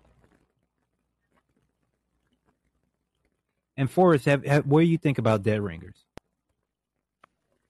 And 3.77 3.89
Forrest, 3.91 4.25
have, 4.25 4.45
have, 4.45 4.65
what 4.65 4.81
do 4.81 4.85
you 4.87 4.97
think 4.97 5.17
about 5.17 5.43
Dead 5.43 5.61
Ringers? 5.61 5.95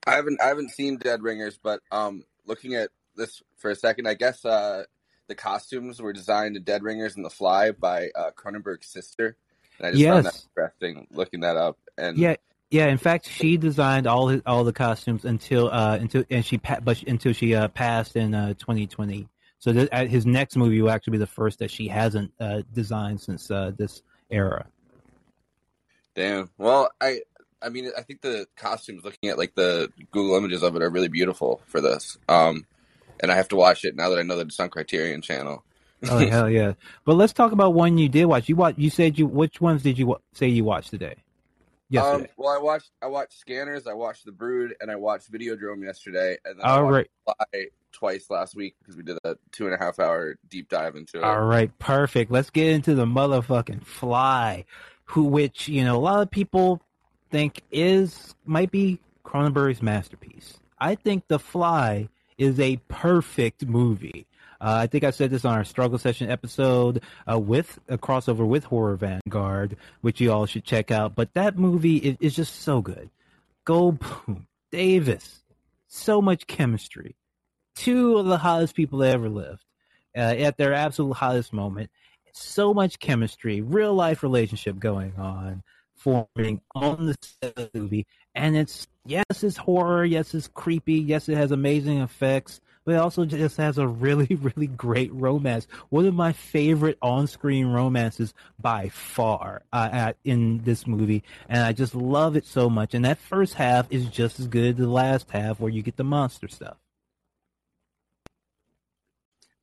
I 0.06 0.14
haven't 0.14 0.40
I 0.40 0.46
haven't 0.46 0.70
seen 0.70 0.98
Dead 0.98 1.22
Ringers, 1.22 1.58
but 1.60 1.80
um, 1.90 2.24
looking 2.46 2.74
at 2.74 2.90
this 3.16 3.42
for 3.56 3.70
a 3.70 3.74
second, 3.74 4.06
I 4.06 4.14
guess 4.14 4.44
uh, 4.44 4.84
the 5.26 5.34
costumes 5.34 6.00
were 6.00 6.12
designed 6.12 6.56
in 6.56 6.62
Dead 6.62 6.82
Ringers 6.82 7.16
and 7.16 7.24
The 7.24 7.30
Fly 7.30 7.72
by 7.72 8.10
uh, 8.14 8.30
Cronenberg's 8.36 8.86
sister. 8.86 9.36
And 9.78 9.88
I 9.88 9.90
just 9.90 10.04
found 10.04 10.26
that 10.26 10.34
Yes. 10.34 10.48
interesting 10.56 11.06
looking 11.10 11.40
that 11.40 11.56
up. 11.56 11.78
And 11.98 12.16
Yeah, 12.16 12.36
yeah. 12.70 12.86
In 12.86 12.98
fact, 12.98 13.28
she 13.28 13.56
designed 13.56 14.06
all 14.06 14.28
his, 14.28 14.42
all 14.46 14.64
the 14.64 14.72
costumes 14.72 15.24
until 15.24 15.68
uh 15.70 15.98
until 16.00 16.24
and 16.30 16.44
she 16.44 16.56
but 16.56 17.02
until 17.02 17.32
she 17.32 17.54
uh 17.54 17.68
passed 17.68 18.16
in 18.16 18.34
uh 18.34 18.54
2020. 18.54 19.28
So 19.58 19.72
th- 19.72 19.88
uh, 19.90 20.06
his 20.06 20.24
next 20.24 20.56
movie 20.56 20.80
will 20.80 20.90
actually 20.90 21.12
be 21.12 21.18
the 21.18 21.26
first 21.26 21.58
that 21.58 21.70
she 21.70 21.88
hasn't 21.88 22.32
uh 22.40 22.62
designed 22.72 23.20
since 23.20 23.50
uh 23.50 23.72
this 23.76 24.02
era. 24.30 24.66
Damn. 26.16 26.50
Well, 26.58 26.90
I 27.00 27.20
I 27.62 27.68
mean 27.68 27.90
I 27.96 28.02
think 28.02 28.22
the 28.22 28.48
costumes 28.56 29.04
looking 29.04 29.30
at 29.30 29.38
like 29.38 29.54
the 29.54 29.92
Google 30.10 30.36
images 30.36 30.64
of 30.64 30.74
it 30.74 30.82
are 30.82 30.90
really 30.90 31.08
beautiful 31.08 31.60
for 31.66 31.80
this. 31.80 32.18
Um, 32.28 32.66
and 33.20 33.30
I 33.30 33.36
have 33.36 33.48
to 33.48 33.56
watch 33.56 33.84
it 33.84 33.94
now 33.94 34.08
that 34.08 34.18
I 34.18 34.22
know 34.22 34.36
that 34.38 34.48
it's 34.48 34.58
on 34.58 34.70
Criterion 34.70 35.22
Channel. 35.22 35.62
Oh 36.10 36.18
hell 36.18 36.50
yeah! 36.50 36.74
But 37.04 37.14
let's 37.14 37.32
talk 37.32 37.52
about 37.52 37.72
one 37.74 37.96
you 37.98 38.08
did 38.08 38.26
watch. 38.26 38.48
You 38.48 38.56
watch. 38.56 38.74
You 38.76 38.90
said 38.90 39.18
you 39.18 39.26
which 39.26 39.60
ones 39.60 39.82
did 39.82 39.98
you 39.98 40.06
wa- 40.06 40.18
say 40.32 40.48
you 40.48 40.64
watched 40.64 40.90
today? 40.90 41.16
Yesterday. 41.88 42.24
Um, 42.24 42.30
well, 42.36 42.54
I 42.54 42.58
watched 42.58 42.90
I 43.00 43.06
watched 43.06 43.38
Scanners, 43.38 43.86
I 43.86 43.94
watched 43.94 44.26
The 44.26 44.32
Brood, 44.32 44.74
and 44.80 44.90
I 44.90 44.96
watched 44.96 45.30
Videodrome 45.30 45.84
yesterday, 45.84 46.36
and 46.44 46.58
then 46.58 46.66
I 46.66 46.70
All 46.70 46.84
watched 46.84 47.08
right. 47.24 47.36
Fly 47.52 47.66
twice 47.92 48.28
last 48.28 48.54
week 48.54 48.76
because 48.80 48.96
we 48.96 49.02
did 49.02 49.18
a 49.24 49.36
two 49.52 49.66
and 49.66 49.74
a 49.74 49.78
half 49.78 49.98
hour 49.98 50.36
deep 50.48 50.68
dive 50.68 50.96
into 50.96 51.18
it. 51.18 51.24
All 51.24 51.44
right, 51.44 51.76
perfect. 51.78 52.30
Let's 52.30 52.50
get 52.50 52.68
into 52.68 52.94
the 52.94 53.06
motherfucking 53.06 53.84
Fly, 53.86 54.64
who, 55.06 55.24
which 55.24 55.68
you 55.68 55.84
know, 55.84 55.96
a 55.96 55.98
lot 55.98 56.20
of 56.20 56.30
people 56.30 56.80
think 57.30 57.62
is 57.72 58.34
might 58.44 58.70
be 58.70 59.00
Cronenberg's 59.24 59.82
masterpiece. 59.82 60.58
I 60.78 60.94
think 60.94 61.26
The 61.28 61.38
Fly 61.38 62.08
is 62.38 62.60
a 62.60 62.76
perfect 62.88 63.66
movie. 63.66 64.26
Uh, 64.60 64.78
I 64.82 64.86
think 64.86 65.04
I 65.04 65.10
said 65.10 65.30
this 65.30 65.44
on 65.44 65.54
our 65.54 65.64
struggle 65.64 65.98
session 65.98 66.30
episode 66.30 67.02
uh, 67.30 67.38
with 67.38 67.78
a 67.88 67.98
crossover 67.98 68.46
with 68.46 68.64
Horror 68.64 68.96
Vanguard, 68.96 69.76
which 70.00 70.20
you 70.20 70.32
all 70.32 70.46
should 70.46 70.64
check 70.64 70.90
out. 70.90 71.14
But 71.14 71.34
that 71.34 71.58
movie 71.58 71.96
is, 71.96 72.16
is 72.20 72.36
just 72.36 72.62
so 72.62 72.80
good. 72.80 73.10
Goldblum, 73.66 74.46
Davis, 74.70 75.42
so 75.88 76.22
much 76.22 76.46
chemistry. 76.46 77.16
Two 77.74 78.16
of 78.16 78.26
the 78.26 78.38
hottest 78.38 78.74
people 78.74 79.00
that 79.00 79.12
ever 79.12 79.28
lived 79.28 79.64
uh, 80.16 80.20
at 80.20 80.56
their 80.56 80.72
absolute 80.72 81.14
hottest 81.14 81.52
moment. 81.52 81.90
So 82.36 82.74
much 82.74 82.98
chemistry, 82.98 83.60
real 83.60 83.94
life 83.94 84.22
relationship 84.22 84.78
going 84.78 85.14
on, 85.16 85.62
forming 85.94 86.60
on 86.74 87.06
the 87.06 87.16
set 87.42 87.58
of 87.58 87.72
the 87.72 87.80
movie. 87.80 88.06
And 88.34 88.56
it's, 88.56 88.86
yes, 89.04 89.24
it's 89.42 89.56
horror. 89.56 90.04
Yes, 90.04 90.34
it's 90.34 90.48
creepy. 90.48 90.94
Yes, 90.94 91.28
it 91.28 91.36
has 91.36 91.50
amazing 91.50 92.00
effects 92.00 92.60
but 92.86 92.94
it 92.94 92.98
also 92.98 93.24
just 93.26 93.56
has 93.58 93.76
a 93.76 93.86
really, 93.86 94.34
really 94.40 94.68
great 94.68 95.12
romance. 95.12 95.66
One 95.90 96.06
of 96.06 96.14
my 96.14 96.32
favorite 96.32 96.96
on-screen 97.02 97.66
romances 97.66 98.32
by 98.60 98.88
far 98.88 99.62
uh, 99.72 99.88
at, 99.92 100.16
in 100.24 100.62
this 100.62 100.86
movie, 100.86 101.24
and 101.48 101.62
I 101.62 101.72
just 101.72 101.94
love 101.94 102.36
it 102.36 102.46
so 102.46 102.70
much. 102.70 102.94
And 102.94 103.04
that 103.04 103.18
first 103.18 103.54
half 103.54 103.88
is 103.90 104.06
just 104.06 104.40
as 104.40 104.46
good 104.46 104.70
as 104.70 104.76
the 104.76 104.86
last 104.86 105.30
half, 105.30 105.60
where 105.60 105.70
you 105.70 105.82
get 105.82 105.96
the 105.96 106.04
monster 106.04 106.48
stuff. 106.48 106.76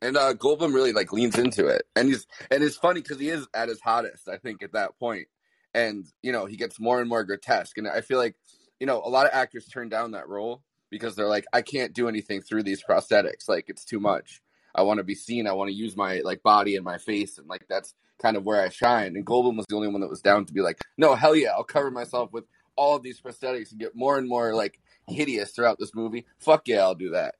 And 0.04 0.18
uh, 0.18 0.34
Goldblum 0.34 0.74
really 0.74 0.92
like 0.92 1.14
leans 1.14 1.38
into 1.40 1.68
it, 1.68 1.84
and 1.96 2.10
he's 2.10 2.28
and 2.52 2.62
it's 2.62 2.76
funny 2.76 3.02
because 3.02 3.20
he 3.20 3.30
is 3.30 3.48
at 3.54 3.70
his 3.70 3.80
hottest, 3.80 4.28
I 4.28 4.38
think, 4.38 4.62
at 4.62 4.74
that 4.74 5.00
point, 5.00 5.28
and 5.74 6.06
you 6.22 6.34
know 6.34 6.46
he 6.46 6.58
gets 6.58 6.78
more 6.78 7.00
and 7.00 7.08
more 7.08 7.24
grotesque, 7.24 7.78
and 7.78 7.88
I 7.88 8.02
feel 8.02 8.18
like 8.18 8.36
you 8.82 8.86
know 8.86 9.02
a 9.04 9.08
lot 9.08 9.26
of 9.26 9.32
actors 9.34 9.66
turn 9.66 9.88
down 9.88 10.12
that 10.12 10.28
role 10.28 10.62
because 10.90 11.16
they're 11.16 11.30
like, 11.30 11.46
I 11.54 11.62
can't 11.62 11.94
do 11.94 12.10
anything 12.10 12.42
through 12.42 12.64
these 12.64 12.84
prosthetics. 12.84 13.48
Like 13.48 13.70
it's 13.70 13.86
too 13.86 14.02
much. 14.02 14.42
I 14.76 14.82
want 14.82 14.98
to 14.98 15.06
be 15.06 15.16
seen. 15.16 15.48
I 15.48 15.54
want 15.54 15.70
to 15.70 15.76
use 15.76 15.96
my 15.96 16.20
like 16.20 16.44
body 16.44 16.76
and 16.76 16.84
my 16.84 16.98
face, 16.98 17.38
and 17.38 17.48
like 17.48 17.66
that's 17.70 17.94
kind 18.22 18.36
of 18.36 18.44
where 18.44 18.62
I 18.62 18.70
shine. 18.70 19.16
And 19.16 19.26
Goldblum 19.26 19.56
was 19.56 19.66
the 19.70 19.76
only 19.76 19.88
one 19.88 20.02
that 20.02 20.10
was 20.10 20.22
down 20.22 20.46
to 20.46 20.54
be 20.54 20.62
like, 20.62 20.80
no, 20.98 21.16
hell 21.16 21.36
yeah, 21.36 21.52
I'll 21.52 21.64
cover 21.64 21.92
myself 21.92 22.34
with 22.34 22.44
all 22.76 22.96
of 22.96 23.04
these 23.04 23.22
prosthetics 23.22 23.72
and 23.72 23.80
get 23.80 23.96
more 23.96 24.18
and 24.18 24.28
more 24.28 24.54
like 24.54 24.80
hideous 25.08 25.52
throughout 25.52 25.80
this 25.80 25.96
movie. 25.96 26.26
Fuck 26.40 26.68
yeah, 26.68 26.82
I'll 26.82 26.96
do 26.96 27.12
that. 27.12 27.36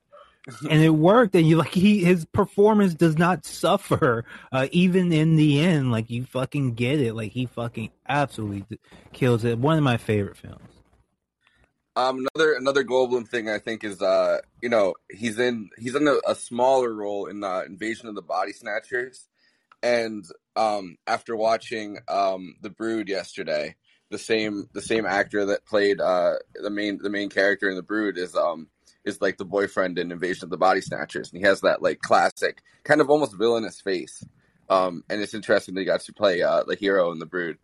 And 0.70 0.82
it 0.82 0.90
worked 0.90 1.34
and 1.34 1.48
you 1.48 1.56
like 1.56 1.72
he 1.72 2.04
his 2.04 2.24
performance 2.26 2.94
does 2.94 3.16
not 3.16 3.44
suffer 3.46 4.24
uh, 4.52 4.66
even 4.72 5.12
in 5.12 5.36
the 5.36 5.60
end 5.60 5.90
like 5.90 6.10
you 6.10 6.24
fucking 6.24 6.74
get 6.74 7.00
it 7.00 7.14
like 7.14 7.32
he 7.32 7.46
fucking 7.46 7.90
absolutely 8.08 8.78
kills 9.12 9.44
it 9.44 9.58
one 9.58 9.78
of 9.78 9.84
my 9.84 9.96
favorite 9.96 10.36
films. 10.36 10.74
Um, 11.96 12.26
another 12.34 12.54
another 12.54 12.84
Goldblum 12.84 13.28
thing 13.28 13.48
I 13.48 13.58
think 13.58 13.84
is 13.84 14.02
uh, 14.02 14.40
you 14.60 14.68
know, 14.68 14.94
he's 15.10 15.38
in 15.38 15.70
he's 15.78 15.94
in 15.94 16.08
a, 16.08 16.16
a 16.26 16.34
smaller 16.34 16.92
role 16.92 17.26
in 17.26 17.44
uh, 17.44 17.62
Invasion 17.66 18.08
of 18.08 18.16
the 18.16 18.22
Body 18.22 18.52
Snatchers, 18.52 19.28
and 19.82 20.24
um, 20.56 20.96
after 21.06 21.36
watching 21.36 21.98
um, 22.08 22.56
The 22.62 22.70
Brood 22.70 23.08
yesterday, 23.08 23.76
the 24.10 24.18
same 24.18 24.68
the 24.72 24.82
same 24.82 25.06
actor 25.06 25.46
that 25.46 25.66
played 25.66 26.00
uh, 26.00 26.34
the 26.60 26.70
main 26.70 26.98
the 27.00 27.10
main 27.10 27.30
character 27.30 27.70
in 27.70 27.76
The 27.76 27.82
Brood 27.82 28.18
is 28.18 28.34
um 28.34 28.66
is 29.04 29.20
like 29.20 29.36
the 29.36 29.44
boyfriend 29.44 29.98
in 29.98 30.12
Invasion 30.12 30.44
of 30.44 30.50
the 30.50 30.56
Body 30.56 30.80
Snatchers, 30.80 31.30
and 31.30 31.40
he 31.40 31.46
has 31.46 31.60
that 31.60 31.82
like 31.82 32.00
classic 32.00 32.62
kind 32.84 33.00
of 33.00 33.10
almost 33.10 33.36
villainous 33.36 33.80
face. 33.80 34.24
Um, 34.68 35.04
and 35.10 35.20
it's 35.20 35.34
interesting 35.34 35.74
that 35.74 35.82
he 35.82 35.84
got 35.84 36.00
to 36.00 36.12
play 36.12 36.42
uh, 36.42 36.64
the 36.64 36.74
hero 36.74 37.12
in 37.12 37.18
The 37.18 37.26
Brood. 37.26 37.58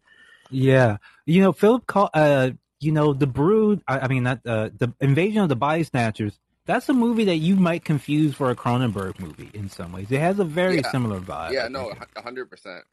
Yeah, 0.51 0.99
you 1.27 1.41
know, 1.41 1.53
Philip 1.53 1.87
call, 1.87 2.11
uh, 2.13 2.51
you 2.81 2.93
know, 2.93 3.13
the 3.13 3.27
Brood. 3.27 3.83
I, 3.89 4.01
I 4.01 4.09
mean, 4.09 4.25
not 4.25 4.41
uh, 4.47 4.71
the 4.77 4.93
Invasion 5.01 5.43
of 5.43 5.49
the 5.49 5.57
Body 5.57 5.85
Snatchers. 5.85 6.39
That's 6.67 6.89
a 6.89 6.93
movie 6.93 7.25
that 7.25 7.37
you 7.37 7.57
might 7.57 7.85
confuse 7.85 8.35
for 8.35 8.51
a 8.51 8.57
Cronenberg 8.57 9.19
movie 9.19 9.51
in 9.55 9.69
some 9.71 9.93
ways. 9.93 10.11
It 10.11 10.21
has 10.21 10.39
a 10.39 10.45
very 10.45 10.77
yeah. 10.77 10.91
similar 10.91 11.21
vibe. 11.21 11.53
Yeah, 11.53 11.69
no, 11.69 11.93
hundred 12.17 12.51
percent. 12.51 12.85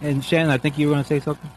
And 0.00 0.24
Shannon, 0.24 0.50
I 0.50 0.58
think 0.58 0.78
you 0.78 0.88
were 0.88 0.94
going 0.94 1.04
to 1.04 1.08
say 1.08 1.20
something. 1.20 1.50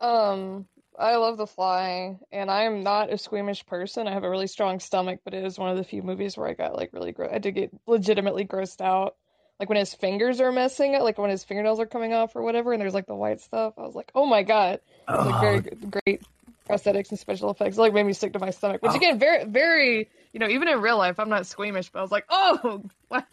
Um, 0.00 0.66
I 0.98 1.16
love 1.16 1.36
The 1.36 1.46
Fly, 1.46 2.18
and 2.32 2.50
I'm 2.50 2.82
not 2.82 3.12
a 3.12 3.18
squeamish 3.18 3.64
person. 3.66 4.08
I 4.08 4.12
have 4.12 4.24
a 4.24 4.30
really 4.30 4.48
strong 4.48 4.80
stomach, 4.80 5.20
but 5.24 5.32
it 5.32 5.44
is 5.44 5.58
one 5.58 5.70
of 5.70 5.76
the 5.76 5.84
few 5.84 6.02
movies 6.02 6.36
where 6.36 6.48
I 6.48 6.54
got 6.54 6.74
like 6.74 6.92
really 6.92 7.12
gro- 7.12 7.30
I 7.32 7.38
did 7.38 7.54
get 7.54 7.70
legitimately 7.86 8.46
grossed 8.46 8.80
out 8.80 9.14
like 9.58 9.68
when 9.68 9.78
his 9.78 9.94
fingers 9.94 10.40
are 10.40 10.52
messing, 10.52 10.98
like 11.00 11.18
when 11.18 11.30
his 11.30 11.44
fingernails 11.44 11.80
are 11.80 11.86
coming 11.86 12.12
off 12.12 12.36
or 12.36 12.42
whatever, 12.42 12.72
and 12.72 12.80
there's 12.80 12.94
like 12.94 13.06
the 13.06 13.14
white 13.14 13.40
stuff. 13.40 13.74
I 13.76 13.82
was 13.82 13.94
like, 13.94 14.10
oh 14.14 14.26
my 14.26 14.42
god, 14.42 14.80
oh. 15.08 15.28
like 15.28 15.40
very 15.40 15.60
great 15.60 16.22
prosthetics 16.68 17.10
and 17.10 17.18
special 17.18 17.50
effects. 17.50 17.76
It, 17.76 17.80
like 17.80 17.92
made 17.92 18.06
me 18.06 18.12
sick 18.12 18.32
to 18.34 18.38
my 18.38 18.50
stomach. 18.50 18.82
Which 18.82 18.92
oh. 18.92 18.96
again, 18.96 19.18
very 19.18 19.44
very 19.44 20.08
you 20.32 20.40
know 20.40 20.48
even 20.48 20.68
in 20.68 20.80
real 20.80 20.98
life, 20.98 21.18
I'm 21.18 21.28
not 21.28 21.46
squeamish, 21.46 21.90
but 21.90 21.98
I 21.98 22.02
was 22.02 22.12
like, 22.12 22.26
oh, 22.28 22.84
what? 23.08 23.26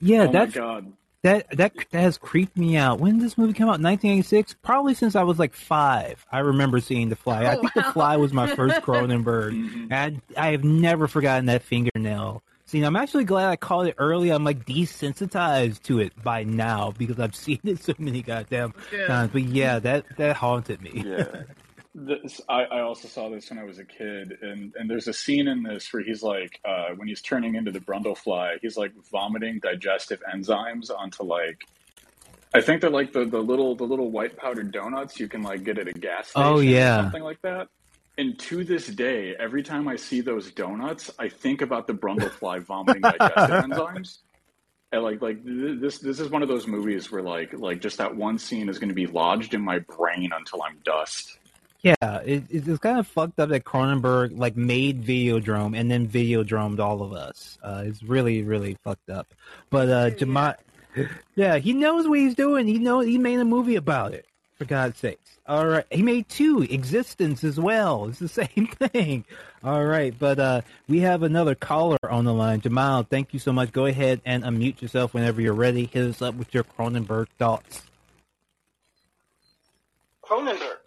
Yeah, 0.00 0.26
oh 0.28 0.32
that's 0.32 0.52
God. 0.52 0.92
That, 1.26 1.56
that 1.56 1.74
that 1.90 2.00
has 2.00 2.18
creeped 2.18 2.56
me 2.56 2.76
out. 2.76 3.00
When 3.00 3.18
did 3.18 3.24
this 3.24 3.36
movie 3.36 3.52
come 3.52 3.68
out? 3.68 3.80
1986. 3.80 4.56
Probably 4.62 4.94
since 4.94 5.14
I 5.14 5.22
was 5.22 5.38
like 5.38 5.54
five. 5.54 6.24
I 6.32 6.38
remember 6.38 6.80
seeing 6.80 7.08
The 7.08 7.16
Fly. 7.16 7.44
Oh, 7.44 7.48
I 7.48 7.54
think 7.56 7.74
wow. 7.74 7.82
The 7.82 7.92
Fly 7.92 8.16
was 8.16 8.32
my 8.32 8.54
first 8.54 8.76
Cronenberg, 8.82 9.52
mm-hmm. 9.52 9.92
and 9.92 10.22
I, 10.36 10.48
I 10.48 10.52
have 10.52 10.64
never 10.64 11.08
forgotten 11.08 11.46
that 11.46 11.62
fingernail 11.62 12.42
See, 12.66 12.82
I'm 12.82 12.96
actually 12.96 13.24
glad 13.24 13.48
I 13.48 13.54
called 13.54 13.86
it 13.86 13.94
early. 13.96 14.30
I'm 14.30 14.42
like 14.42 14.66
desensitized 14.66 15.84
to 15.84 16.00
it 16.00 16.12
by 16.24 16.42
now 16.42 16.92
because 16.98 17.20
I've 17.20 17.34
seen 17.36 17.60
it 17.62 17.82
so 17.82 17.94
many 17.98 18.22
goddamn 18.22 18.74
yeah. 18.92 19.06
times. 19.06 19.30
But 19.32 19.44
yeah, 19.44 19.78
that 19.78 20.04
that 20.16 20.36
haunted 20.36 20.82
me. 20.82 21.04
Yeah. 21.06 21.42
This, 21.98 22.42
I, 22.46 22.64
I 22.64 22.80
also 22.82 23.08
saw 23.08 23.30
this 23.30 23.48
when 23.48 23.58
I 23.58 23.64
was 23.64 23.78
a 23.78 23.84
kid, 23.84 24.36
and, 24.42 24.74
and 24.76 24.88
there's 24.88 25.08
a 25.08 25.14
scene 25.14 25.48
in 25.48 25.62
this 25.62 25.90
where 25.94 26.02
he's 26.02 26.22
like, 26.22 26.60
uh, 26.62 26.88
when 26.94 27.08
he's 27.08 27.22
turning 27.22 27.54
into 27.54 27.70
the 27.70 27.80
Brundlefly, 27.80 28.58
he's 28.60 28.76
like 28.76 28.92
vomiting 29.10 29.60
digestive 29.60 30.22
enzymes 30.30 30.90
onto 30.94 31.22
like, 31.22 31.64
I 32.52 32.60
think 32.60 32.82
they're 32.82 32.90
like 32.90 33.14
the, 33.14 33.24
the 33.24 33.40
little 33.40 33.74
the 33.76 33.84
little 33.84 34.10
white 34.10 34.36
powdered 34.36 34.72
donuts 34.72 35.18
you 35.18 35.26
can 35.26 35.42
like 35.42 35.64
get 35.64 35.78
at 35.78 35.88
a 35.88 35.92
gas 35.92 36.28
station. 36.28 36.46
Oh 36.46 36.60
yeah, 36.60 37.02
something 37.02 37.22
like 37.22 37.40
that. 37.42 37.68
And 38.18 38.38
to 38.40 38.62
this 38.62 38.86
day, 38.86 39.34
every 39.38 39.62
time 39.62 39.88
I 39.88 39.96
see 39.96 40.20
those 40.20 40.50
donuts, 40.50 41.10
I 41.18 41.28
think 41.28 41.62
about 41.62 41.86
the 41.86 41.94
Brundlefly 41.94 42.62
vomiting 42.66 43.02
digestive 43.02 43.64
enzymes. 43.64 44.18
And 44.92 45.02
like 45.02 45.22
like 45.22 45.38
this 45.44 45.98
this 45.98 46.20
is 46.20 46.28
one 46.28 46.42
of 46.42 46.48
those 46.48 46.66
movies 46.66 47.10
where 47.10 47.22
like 47.22 47.54
like 47.54 47.80
just 47.80 47.98
that 47.98 48.14
one 48.14 48.38
scene 48.38 48.68
is 48.68 48.78
going 48.78 48.90
to 48.90 48.94
be 48.94 49.06
lodged 49.06 49.54
in 49.54 49.62
my 49.62 49.78
brain 49.80 50.30
until 50.34 50.62
I'm 50.62 50.78
dust. 50.84 51.38
Yeah, 51.82 51.94
it, 52.24 52.44
it's 52.50 52.78
kind 52.78 52.98
of 52.98 53.06
fucked 53.06 53.38
up 53.38 53.50
that 53.50 53.64
Cronenberg 53.64 54.36
like 54.36 54.56
made 54.56 55.04
Videodrome 55.04 55.78
and 55.78 55.90
then 55.90 56.08
Videodromed 56.08 56.80
all 56.80 57.02
of 57.02 57.12
us. 57.12 57.58
Uh, 57.62 57.84
it's 57.86 58.02
really 58.02 58.42
really 58.42 58.76
fucked 58.82 59.10
up. 59.10 59.32
But 59.70 59.88
uh, 59.88 60.10
Jamal, 60.10 60.54
yeah, 61.34 61.58
he 61.58 61.72
knows 61.72 62.08
what 62.08 62.18
he's 62.18 62.34
doing. 62.34 62.66
He 62.66 62.78
knows 62.78 63.06
he 63.06 63.18
made 63.18 63.38
a 63.38 63.44
movie 63.44 63.76
about 63.76 64.14
it. 64.14 64.26
For 64.58 64.64
God's 64.64 64.98
sakes. 64.98 65.36
All 65.46 65.66
right. 65.66 65.84
He 65.90 66.00
made 66.02 66.30
two 66.30 66.60
eXistenZ 66.60 67.44
as 67.44 67.60
well. 67.60 68.06
It's 68.06 68.20
the 68.20 68.28
same 68.46 68.66
thing. 68.68 69.26
All 69.62 69.84
right. 69.84 70.14
But 70.18 70.38
uh, 70.38 70.60
we 70.88 71.00
have 71.00 71.22
another 71.22 71.54
caller 71.54 71.98
on 72.08 72.24
the 72.24 72.32
line. 72.32 72.62
Jamal, 72.62 73.02
thank 73.02 73.34
you 73.34 73.38
so 73.38 73.52
much. 73.52 73.70
Go 73.70 73.84
ahead 73.84 74.22
and 74.24 74.44
unmute 74.44 74.80
yourself 74.80 75.12
whenever 75.12 75.42
you're 75.42 75.52
ready. 75.52 75.84
Hit 75.84 76.08
us 76.08 76.22
up 76.22 76.36
with 76.36 76.54
your 76.54 76.64
Cronenberg 76.64 77.26
thoughts. 77.38 77.82
Cronenberg. 80.24 80.78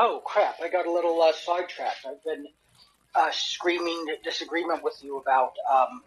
Oh, 0.00 0.22
crap. 0.24 0.60
I 0.62 0.68
got 0.68 0.86
a 0.86 0.92
little 0.92 1.20
uh, 1.20 1.32
sidetracked. 1.32 2.06
I've 2.06 2.22
been 2.22 2.46
uh, 3.16 3.30
screaming 3.32 4.06
disagreement 4.22 4.84
with 4.84 4.94
you 5.02 5.18
about 5.18 5.54
um, 5.70 6.02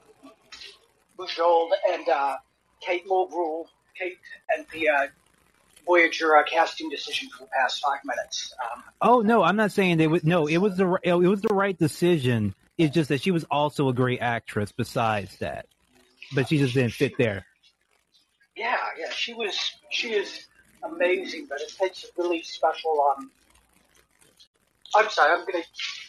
Bujold 1.20 1.72
and 1.92 2.08
uh, 2.08 2.38
Kate 2.80 3.06
Mulgrew, 3.06 3.66
Kate 4.00 4.18
and 4.56 4.66
the 4.72 4.88
uh, 4.88 5.08
Voyager 5.86 6.38
uh, 6.38 6.44
casting 6.46 6.90
decision 6.90 7.28
for 7.38 7.44
the 7.44 7.50
past 7.50 7.84
five 7.84 8.00
minutes. 8.06 8.54
Um, 8.64 8.84
oh 9.02 9.20
no, 9.20 9.44
I'm 9.44 9.58
not 9.58 9.74
saying 9.74 9.98
they 9.98 10.08
would. 10.08 10.24
No, 10.24 10.48
it 10.48 10.60
was 10.60 10.78
the 10.78 10.98
it 11.04 11.14
was 11.14 11.42
the 11.42 11.54
right 11.54 11.78
decision. 11.78 12.56
It's 12.78 12.94
just 12.94 13.10
that 13.10 13.22
she 13.22 13.32
was 13.32 13.44
also 13.52 13.90
a 13.90 13.94
great 13.94 14.22
actress. 14.22 14.72
Besides 14.72 15.38
that, 15.40 15.66
but 16.34 16.48
she 16.48 16.60
just 16.60 16.76
didn't 16.76 16.94
fit 16.94 17.18
there. 17.18 17.46
Yeah, 18.56 18.78
yeah, 18.98 19.10
she 19.10 19.34
was. 19.34 19.58
She 19.90 20.14
is 20.14 20.48
amazing, 20.82 21.48
but 21.50 21.60
it 21.60 21.74
takes 21.78 22.06
a 22.06 22.08
really 22.18 22.42
special. 22.42 23.14
Um, 23.18 23.32
I'm 24.96 25.10
sorry, 25.10 25.32
I'm 25.34 25.46
gonna, 25.46 25.64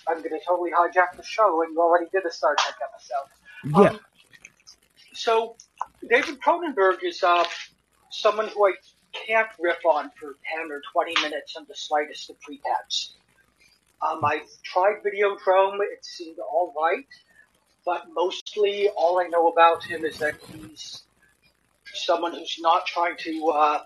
I'm 0.09 0.23
gonna 0.23 0.41
totally 0.47 0.71
hijack 0.71 1.17
the 1.17 1.23
show, 1.23 1.63
and 1.63 1.73
you 1.73 1.81
already 1.81 2.07
did 2.13 2.25
a 2.27 2.31
Star 2.31 2.57
Trek 2.59 2.77
episode. 2.83 3.83
Yeah. 3.83 3.91
Um, 3.91 4.01
so, 5.15 5.57
David 6.09 6.41
Cronenberg 6.41 7.03
is 7.03 7.23
uh, 7.23 7.45
someone 8.11 8.49
who 8.49 8.67
I 8.67 8.73
can't 9.13 9.49
riff 9.61 9.85
on 9.85 10.11
for 10.19 10.37
10 10.57 10.73
or 10.73 10.83
20 10.93 11.21
minutes 11.23 11.55
on 11.57 11.67
the 11.69 11.75
slightest 11.75 12.31
of 12.31 12.41
pretense. 12.41 13.15
Um, 14.01 14.25
I've 14.25 14.49
tried 14.65 14.97
Videodrome. 15.05 15.79
It 15.81 16.05
seemed 16.05 16.39
all 16.39 16.75
right, 16.77 17.07
but 17.85 18.07
mostly 18.13 18.89
all 18.97 19.21
I 19.21 19.29
know 19.29 19.49
about 19.49 19.85
him 19.85 20.05
is 20.05 20.19
that 20.19 20.35
he's 20.53 21.03
someone 21.95 22.33
who's 22.33 22.59
not 22.61 22.87
trying 22.87 23.17
to 23.19 23.49
uh, 23.49 23.83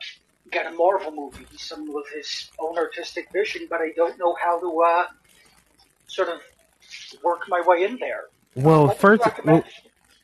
get 0.51 0.67
a 0.67 0.73
Marvel 0.73 1.13
movie. 1.13 1.47
He's 1.51 1.63
someone 1.63 1.95
with 1.95 2.09
his 2.15 2.51
own 2.59 2.79
artistic 2.79 3.31
vision, 3.33 3.67
but 3.69 3.81
I 3.81 3.93
don't 3.97 4.19
know 4.19 4.37
how 4.41 4.61
to 4.61 4.83
uh, 4.83 5.07
sort 6.07 6.29
of 6.29 6.41
work 7.23 7.43
my 7.49 7.63
way 7.67 7.85
in 7.85 7.99
there. 7.99 8.25
Well, 8.55 8.89
first, 8.89 9.23
well, 9.45 9.65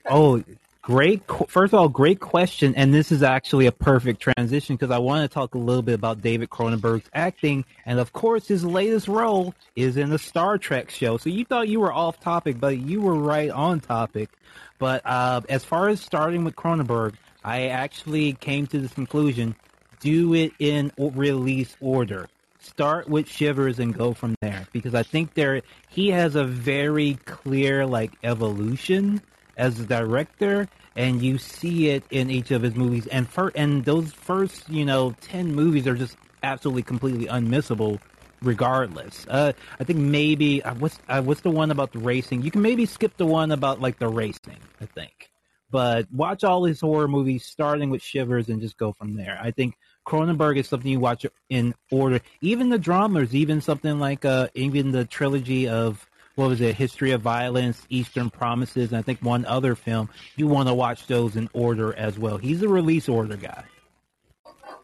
oh, 0.09 0.43
great. 0.81 1.23
First 1.49 1.75
of 1.75 1.81
all, 1.81 1.89
great 1.89 2.19
question, 2.21 2.75
and 2.77 2.95
this 2.95 3.13
is 3.13 3.23
actually 3.23 3.67
a 3.67 3.73
perfect 3.73 4.21
transition 4.21 4.77
because 4.77 4.91
I 4.91 4.99
want 4.99 5.29
to 5.29 5.33
talk 5.33 5.55
a 5.55 5.59
little 5.59 5.83
bit 5.83 5.95
about 5.95 6.23
David 6.23 6.49
Cronenberg's 6.49 7.09
acting, 7.13 7.65
and 7.85 7.99
of 7.99 8.13
course, 8.13 8.49
his 8.49 8.65
latest 8.65 9.07
role 9.07 9.55
is 9.77 9.97
in 9.97 10.11
the 10.11 10.19
Star 10.19 10.57
Trek 10.57 10.91
show. 10.91 11.19
So 11.19 11.29
you 11.29 11.45
thought 11.45 11.69
you 11.69 11.81
were 11.81 11.93
off 11.93 12.21
topic, 12.21 12.59
but 12.59 12.79
you 12.79 13.01
were 13.03 13.17
right 13.17 13.51
on 13.51 13.81
topic. 13.81 14.31
But 14.79 15.03
uh, 15.05 15.43
as 15.49 15.65
far 15.65 15.89
as 15.89 16.01
starting 16.01 16.43
with 16.43 16.57
Cronenberg, 16.57 17.15
I 17.45 17.69
actually 17.69 18.33
came 18.33 18.67
to 18.69 18.79
this 18.79 18.93
conclusion: 18.93 19.55
do 20.03 20.35
it 20.35 20.53
in 20.59 20.93
release 20.99 21.75
order. 21.81 22.29
Start 22.59 23.09
with 23.09 23.29
Shivers 23.29 23.79
and 23.79 23.95
go 23.97 24.13
from 24.13 24.35
there 24.41 24.67
because 24.73 24.95
I 24.95 25.03
think 25.03 25.35
there 25.35 25.63
he 25.89 26.11
has 26.11 26.37
a 26.37 26.45
very 26.45 27.15
clear 27.25 27.87
like 27.87 28.13
evolution 28.23 29.21
as 29.57 29.81
a 29.81 29.87
director 29.87 30.69
and 30.95 31.23
you 31.23 31.39
see 31.39 31.89
it 31.89 32.05
in 32.11 32.31
each 32.31 32.51
of 32.51 32.63
his 32.63 32.75
movies. 32.75 33.07
And 33.07 33.29
for 33.29 33.53
and 33.55 33.85
those 33.85 34.13
first 34.13 34.69
you 34.69 34.85
know 34.85 35.15
10 35.23 35.55
movies 35.55 35.87
are 35.87 35.95
just 35.95 36.17
absolutely 36.43 36.83
completely 36.83 37.27
unmissable 37.27 37.99
regardless. 38.43 39.27
Uh, 39.29 39.53
i 39.81 39.85
think 39.85 39.99
maybe 39.99 40.63
uh, 40.63 40.75
what's 40.75 40.99
uh, 41.09 41.23
what's 41.23 41.41
the 41.41 41.51
one 41.51 41.71
about 41.71 41.93
the 41.93 41.99
racing? 41.99 42.43
You 42.43 42.51
can 42.51 42.63
maybe 42.63 42.87
skip 42.87 43.17
the 43.17 43.27
one 43.27 43.51
about 43.51 43.81
like 43.81 43.99
the 43.99 44.09
racing 44.09 44.59
i 44.81 44.87
think. 44.87 45.33
But 45.73 46.13
watch 46.13 46.45
all 46.45 46.65
his 46.65 46.81
horror 46.81 47.09
movies 47.09 47.47
starting 47.47 47.89
with 47.89 48.03
shivers 48.03 48.51
and 48.51 48.61
just 48.61 48.77
go 48.77 48.93
from 48.93 49.15
there. 49.15 49.41
I 49.43 49.53
think 49.53 49.75
Cronenberg 50.07 50.59
is 50.59 50.69
something 50.69 50.91
you 50.91 51.01
watch 51.01 51.25
in 51.49 51.75
order. 51.91 52.21
Even 52.41 52.69
the 52.69 52.79
dramas, 52.79 53.35
even 53.35 53.61
something 53.61 53.99
like 53.99 54.25
uh, 54.25 54.49
even 54.55 54.91
the 54.91 55.05
trilogy 55.05 55.69
of 55.69 56.07
what 56.35 56.49
was 56.49 56.61
it, 56.61 56.75
History 56.75 57.11
of 57.13 57.21
Violence, 57.21 57.87
Eastern 57.91 58.31
Promises, 58.31 58.91
and 58.91 58.99
I 58.99 59.03
think 59.03 59.21
one 59.21 59.45
other 59.45 59.75
film. 59.75 60.09
You 60.37 60.47
want 60.47 60.69
to 60.69 60.75
watch 60.75 61.07
those 61.07 61.37
in 61.37 61.49
order 61.53 61.95
as 61.95 62.19
well. 62.19 62.39
He's 62.39 62.63
a 62.63 62.69
release 62.69 63.09
order 63.09 63.37
guy. 63.37 63.65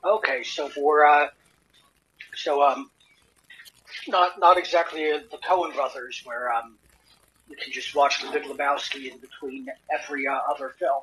Okay, 0.05 0.43
so 0.43 0.69
for 0.69 1.05
uh, 1.05 1.29
so 2.35 2.63
um, 2.63 2.91
not 4.07 4.39
not 4.39 4.59
exactly 4.59 5.11
uh, 5.11 5.21
the 5.31 5.39
Coen 5.39 5.75
Brothers, 5.75 6.23
where 6.25 6.53
um, 6.53 6.77
you 7.49 7.57
can 7.57 7.73
just 7.73 7.95
watch 7.95 8.23
The 8.23 8.31
Big 8.31 8.45
Lebowski 8.45 9.11
in 9.11 9.19
between 9.19 9.67
every 9.91 10.27
uh, 10.27 10.39
other 10.51 10.75
film. 10.79 11.03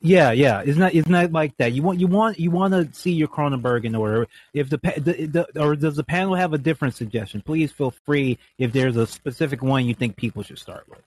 Yeah, 0.00 0.30
yeah. 0.30 0.62
It's 0.64 0.78
not 0.78 0.94
it's 0.94 1.08
not 1.08 1.32
like 1.32 1.56
that. 1.56 1.72
You 1.72 1.82
want 1.82 1.98
you 1.98 2.06
want 2.06 2.38
you 2.38 2.50
want 2.50 2.72
to 2.72 2.88
see 2.98 3.10
your 3.12 3.26
Cronenberg 3.26 3.84
in 3.84 3.96
order. 3.96 4.28
If 4.54 4.70
the, 4.70 4.76
the, 4.76 5.26
the 5.26 5.60
or 5.60 5.74
does 5.74 5.96
the 5.96 6.04
panel 6.04 6.36
have 6.36 6.52
a 6.52 6.58
different 6.58 6.94
suggestion? 6.94 7.42
Please 7.42 7.72
feel 7.72 7.90
free 7.90 8.38
if 8.58 8.72
there's 8.72 8.96
a 8.96 9.06
specific 9.06 9.60
one 9.60 9.86
you 9.86 9.94
think 9.94 10.16
people 10.16 10.44
should 10.44 10.58
start 10.58 10.88
with. 10.88 11.02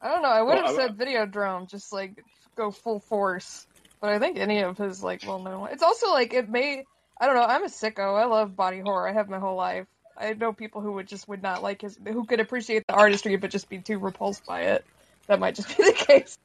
I 0.00 0.08
don't 0.08 0.22
know. 0.22 0.30
I 0.30 0.40
would 0.40 0.54
well, 0.54 0.66
have 0.66 0.76
said 0.76 0.96
Videodrome, 0.96 1.68
just 1.68 1.92
like 1.92 2.24
go 2.56 2.70
full 2.70 3.00
force. 3.00 3.66
But 4.00 4.10
I 4.10 4.18
think 4.18 4.38
any 4.38 4.62
of 4.62 4.78
his 4.78 5.02
like 5.02 5.22
well 5.26 5.40
known. 5.40 5.68
It's 5.72 5.82
also 5.82 6.10
like 6.10 6.32
it 6.32 6.48
may. 6.48 6.84
I 7.20 7.26
don't 7.26 7.34
know. 7.34 7.44
I'm 7.44 7.64
a 7.64 7.68
sicko. 7.68 8.18
I 8.18 8.24
love 8.24 8.56
body 8.56 8.80
horror. 8.80 9.06
I 9.06 9.12
have 9.12 9.28
my 9.28 9.38
whole 9.38 9.56
life. 9.56 9.86
I 10.20 10.34
know 10.34 10.52
people 10.52 10.80
who 10.80 10.92
would 10.92 11.08
just 11.08 11.28
would 11.28 11.42
not 11.42 11.62
like 11.62 11.82
his, 11.82 11.98
who 12.06 12.24
could 12.24 12.40
appreciate 12.40 12.86
the 12.86 12.94
artistry 12.94 13.36
but 13.36 13.50
just 13.50 13.68
be 13.68 13.78
too 13.78 13.98
repulsed 13.98 14.44
by 14.46 14.62
it. 14.62 14.84
That 15.26 15.40
might 15.40 15.54
just 15.54 15.68
be 15.76 15.84
the 15.84 15.92
case. 15.92 16.38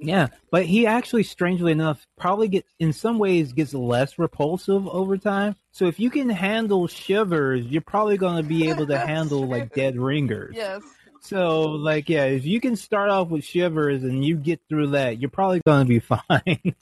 Yeah, 0.00 0.28
but 0.50 0.64
he 0.64 0.86
actually, 0.86 1.24
strangely 1.24 1.72
enough, 1.72 2.06
probably 2.16 2.48
get 2.48 2.64
in 2.78 2.92
some 2.92 3.18
ways 3.18 3.52
gets 3.52 3.74
less 3.74 4.18
repulsive 4.18 4.86
over 4.86 5.18
time. 5.18 5.56
So 5.72 5.86
if 5.86 5.98
you 5.98 6.08
can 6.08 6.28
handle 6.28 6.86
shivers, 6.86 7.66
you're 7.66 7.82
probably 7.82 8.16
going 8.16 8.36
to 8.36 8.48
be 8.48 8.68
able 8.68 8.86
to 8.86 8.98
handle 9.06 9.46
like 9.46 9.74
dead 9.74 9.98
ringers. 9.98 10.54
Yes. 10.56 10.82
So 11.20 11.62
like 11.62 12.08
yeah, 12.08 12.26
if 12.26 12.44
you 12.44 12.60
can 12.60 12.76
start 12.76 13.10
off 13.10 13.28
with 13.28 13.44
shivers 13.44 14.04
and 14.04 14.24
you 14.24 14.36
get 14.36 14.60
through 14.68 14.88
that, 14.88 15.18
you're 15.18 15.30
probably 15.30 15.60
going 15.66 15.84
to 15.84 15.88
be 15.88 15.98
fine. 15.98 16.74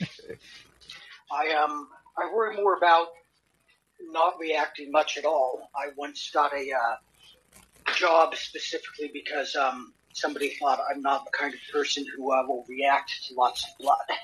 I 1.33 1.55
um 1.55 1.89
I 2.19 2.31
worry 2.35 2.57
more 2.57 2.77
about 2.77 3.09
not 4.13 4.35
reacting 4.41 4.91
much 4.91 5.17
at 5.19 5.25
all. 5.25 5.71
I 5.75 5.89
once 5.97 6.31
got 6.33 6.53
a 6.53 6.73
uh, 6.73 7.93
job 7.95 8.35
specifically 8.35 9.11
because 9.13 9.57
um, 9.57 9.93
somebody 10.13 10.57
thought 10.61 10.81
I'm 10.91 11.03
not 11.03 11.25
the 11.25 11.31
kind 11.31 11.55
of 11.55 11.61
person 11.73 12.05
who 12.17 12.33
uh, 12.33 12.45
will 12.47 12.65
react 12.69 13.27
to 13.29 13.35
lots 13.35 13.65
of 13.65 13.71
blood. 13.79 14.19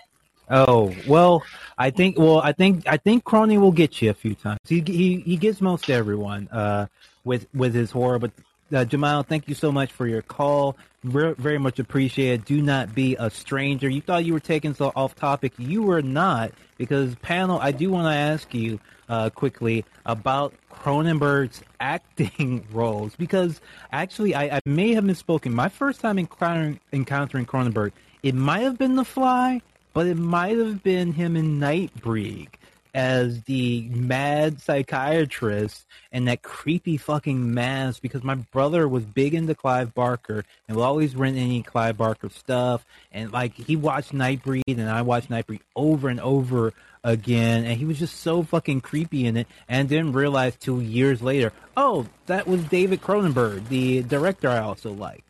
Oh 0.51 0.95
well, 1.07 1.45
I 1.79 1.91
think 1.91 2.19
well 2.19 2.41
I 2.41 2.53
think 2.53 2.87
I 2.89 2.97
think 2.97 3.25
Crony 3.25 3.57
will 3.59 3.73
get 3.73 4.03
you 4.03 4.11
a 4.11 4.15
few 4.15 4.35
times. 4.35 4.59
He 4.67 4.81
he 4.81 5.21
he 5.21 5.37
gets 5.37 5.61
most 5.61 5.89
everyone 5.89 6.49
uh, 6.49 6.87
with 7.25 7.47
with 7.55 7.73
his 7.73 7.91
horror, 7.93 8.19
but 8.19 8.33
uh, 8.73 8.85
Jamal, 8.85 9.23
thank 9.23 9.49
you 9.49 9.55
so 9.55 9.73
much 9.73 9.93
for 9.93 10.07
your 10.07 10.23
call. 10.23 10.77
Very, 11.03 11.35
very 11.35 11.59
much 11.59 11.79
appreciated. 11.79 12.45
Do 12.45 12.61
not 12.61 12.95
be 12.95 13.17
a 13.19 13.31
stranger. 13.31 13.89
You 13.89 14.01
thought 14.01 14.25
you 14.25 14.33
were 14.33 14.41
taking 14.41 14.75
so 14.75 14.93
off 14.95 15.15
topic. 15.15 15.53
You 15.59 15.83
were 15.83 16.03
not, 16.03 16.53
because 16.77 17.15
panel, 17.17 17.59
I 17.59 17.73
do 17.73 17.91
want 17.91 18.07
to 18.07 18.15
ask 18.15 18.53
you 18.53 18.79
uh, 19.09 19.31
quickly 19.31 19.85
about 20.07 20.55
Cronenberg's 20.71 21.63
acting 21.81 22.67
roles, 22.73 23.17
because 23.17 23.61
actually, 23.93 24.35
I, 24.35 24.57
I, 24.57 24.61
may 24.65 24.95
have 24.95 25.05
misspoken. 25.05 25.53
My 25.53 25.69
first 25.69 26.01
time 26.01 26.19
encountering, 26.19 26.81
encountering 26.93 27.47
Cronenberg, 27.47 27.93
it 28.23 28.35
might 28.35 28.61
have 28.61 28.79
been 28.79 28.97
The 28.97 29.05
Fly, 29.05 29.63
but 29.95 30.07
it 30.07 30.17
might 30.17 30.59
have 30.59 30.83
been 30.83 31.13
him 31.13 31.35
in 31.37 31.59
Nightbreed 31.59 32.49
as 32.95 33.43
the 33.43 33.83
mad 33.91 34.61
psychiatrist 34.61 35.87
and 36.13 36.29
that 36.29 36.43
creepy 36.43 36.97
fucking 36.97 37.55
mask 37.55 38.03
because 38.03 38.23
my 38.25 38.35
brother 38.35 38.89
was 38.89 39.05
big 39.05 39.35
into 39.35 39.55
Clive 39.55 39.95
Barker 39.95 40.45
and 40.67 40.77
would 40.77 40.83
always 40.83 41.15
rent 41.15 41.37
any 41.37 41.63
Clive 41.63 41.97
Barker 41.97 42.29
stuff 42.29 42.85
and 43.13 43.33
like 43.33 43.55
he 43.55 43.77
watched 43.77 44.13
Nightbreed 44.13 44.63
and 44.67 44.89
I 44.89 45.03
watched 45.03 45.31
Nightbreed 45.31 45.61
over 45.77 46.09
and 46.09 46.21
over 46.21 46.73
again 47.03 47.65
and 47.65 47.79
he 47.79 47.85
was 47.85 47.99
just 47.99 48.21
so 48.21 48.43
fucking 48.43 48.81
creepy 48.81 49.27
in 49.27 49.37
it 49.37 49.47
and 49.69 49.89
didn't 49.89 50.13
realize 50.13 50.57
two 50.57 50.81
years 50.81 51.23
later, 51.23 51.53
oh, 51.77 52.07
that 52.27 52.47
was 52.47 52.63
David 52.65 53.01
Cronenberg, 53.01 53.69
the 53.69 54.03
director 54.03 54.49
I 54.49 54.59
also 54.59 54.93
liked. 54.93 55.23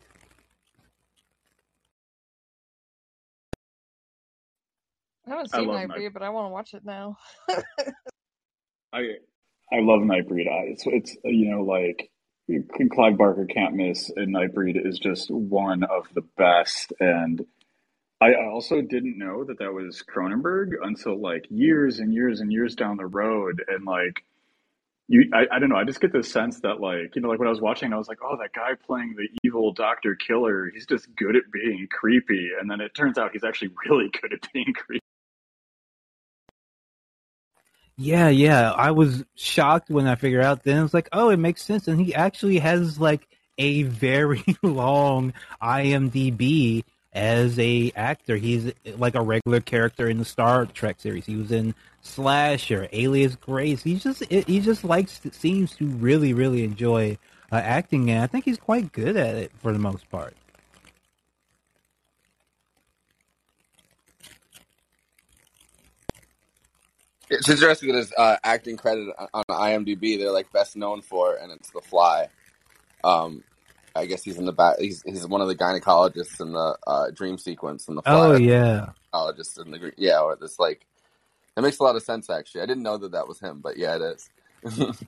I 5.31 5.35
haven't 5.35 5.51
seen 5.51 5.67
Nightbreed, 5.67 5.87
Night- 5.87 6.13
but 6.13 6.23
I 6.23 6.29
want 6.29 6.45
to 6.45 6.49
watch 6.49 6.73
it 6.73 6.83
now. 6.83 7.17
I 8.93 8.99
I 9.71 9.79
love 9.79 10.01
Nightbreed. 10.01 10.45
It's 10.69 10.83
it's 10.85 11.15
you 11.23 11.49
know 11.49 11.63
like 11.63 12.11
Clive 12.93 13.17
Barker 13.17 13.45
can't 13.45 13.75
miss, 13.75 14.11
and 14.13 14.35
Nightbreed 14.35 14.85
is 14.85 14.99
just 14.99 15.31
one 15.31 15.83
of 15.83 16.07
the 16.13 16.23
best. 16.37 16.91
And 16.99 17.45
I 18.19 18.33
also 18.35 18.81
didn't 18.81 19.17
know 19.17 19.45
that 19.45 19.59
that 19.59 19.73
was 19.73 20.03
Cronenberg 20.03 20.71
until 20.81 21.19
like 21.19 21.45
years 21.49 21.99
and 21.99 22.13
years 22.13 22.41
and 22.41 22.51
years 22.51 22.75
down 22.75 22.97
the 22.97 23.07
road, 23.07 23.63
and 23.67 23.85
like. 23.85 24.23
You, 25.07 25.29
I, 25.33 25.57
I 25.57 25.59
don't 25.59 25.67
know. 25.67 25.75
I 25.75 25.83
just 25.83 25.99
get 25.99 26.13
this 26.13 26.31
sense 26.31 26.61
that, 26.61 26.79
like, 26.79 27.17
you 27.17 27.21
know, 27.21 27.27
like 27.27 27.37
when 27.37 27.49
I 27.49 27.51
was 27.51 27.59
watching, 27.59 27.91
I 27.91 27.97
was 27.97 28.07
like, 28.07 28.19
oh, 28.23 28.37
that 28.37 28.53
guy 28.53 28.75
playing 28.81 29.15
the 29.17 29.27
evil 29.43 29.73
Doctor 29.73 30.15
Killer, 30.15 30.71
he's 30.73 30.85
just 30.85 31.13
good 31.17 31.35
at 31.35 31.43
being 31.51 31.85
creepy. 31.91 32.51
And 32.57 32.71
then 32.71 32.79
it 32.79 32.95
turns 32.95 33.17
out 33.17 33.31
he's 33.33 33.43
actually 33.43 33.71
really 33.85 34.09
good 34.21 34.31
at 34.31 34.47
being 34.53 34.73
creepy. 34.73 35.01
Yeah, 38.01 38.29
yeah. 38.29 38.71
I 38.71 38.91
was 38.91 39.23
shocked 39.35 39.91
when 39.91 40.07
I 40.07 40.15
figured 40.15 40.43
out. 40.43 40.63
Then 40.63 40.79
I 40.79 40.81
was 40.81 40.93
like, 40.93 41.07
oh, 41.13 41.29
it 41.29 41.37
makes 41.37 41.61
sense. 41.61 41.87
And 41.87 42.01
he 42.01 42.15
actually 42.15 42.57
has 42.57 42.99
like 42.99 43.27
a 43.59 43.83
very 43.83 44.43
long 44.63 45.33
IMDb 45.61 46.83
as 47.13 47.59
a 47.59 47.91
actor. 47.95 48.37
He's 48.37 48.71
like 48.97 49.13
a 49.13 49.21
regular 49.21 49.61
character 49.61 50.07
in 50.07 50.17
the 50.17 50.25
Star 50.25 50.65
Trek 50.65 50.99
series. 50.99 51.27
He 51.27 51.35
was 51.35 51.51
in 51.51 51.75
Slasher, 52.01 52.89
Alias 52.91 53.35
Grace. 53.35 53.83
He 53.83 53.97
just 53.97 54.23
he 54.25 54.61
just 54.61 54.83
likes 54.83 55.21
seems 55.31 55.75
to 55.75 55.85
really 55.85 56.33
really 56.33 56.63
enjoy 56.63 57.19
uh, 57.51 57.57
acting, 57.57 58.09
and 58.09 58.23
I 58.23 58.27
think 58.27 58.45
he's 58.45 58.57
quite 58.57 58.91
good 58.93 59.15
at 59.15 59.35
it 59.35 59.51
for 59.59 59.73
the 59.73 59.79
most 59.79 60.09
part. 60.09 60.35
It's 67.31 67.47
interesting 67.47 67.93
that 67.93 67.97
his 67.97 68.13
uh, 68.17 68.35
acting 68.43 68.75
credit 68.75 69.07
on 69.33 69.43
IMDb 69.49 70.19
they're 70.19 70.31
like 70.31 70.51
best 70.51 70.75
known 70.75 71.01
for, 71.01 71.35
and 71.35 71.51
it's 71.51 71.69
The 71.69 71.79
Fly. 71.79 72.27
Um, 73.05 73.43
I 73.95 74.05
guess 74.05 74.21
he's 74.21 74.37
in 74.37 74.45
the 74.45 74.51
back. 74.51 74.79
He's 74.79 75.01
he's 75.03 75.25
one 75.25 75.39
of 75.39 75.47
the 75.47 75.55
gynecologists 75.55 76.41
in 76.41 76.51
the 76.51 76.77
uh, 76.85 77.11
dream 77.11 77.37
sequence 77.37 77.87
in 77.87 77.95
The 77.95 78.01
Fly. 78.01 78.13
Oh 78.13 78.35
yeah, 78.35 78.89
gynecologist 79.13 79.61
in 79.63 79.71
the 79.71 79.93
yeah. 79.97 80.19
Or 80.19 80.35
this 80.35 80.59
like, 80.59 80.85
it 81.55 81.61
makes 81.61 81.79
a 81.79 81.83
lot 81.83 81.95
of 81.95 82.03
sense 82.03 82.29
actually. 82.29 82.61
I 82.61 82.65
didn't 82.65 82.83
know 82.83 82.97
that 82.97 83.13
that 83.13 83.27
was 83.29 83.39
him, 83.39 83.61
but 83.61 83.77
yeah, 83.77 83.95
it 83.95 84.19
is. 84.65 84.99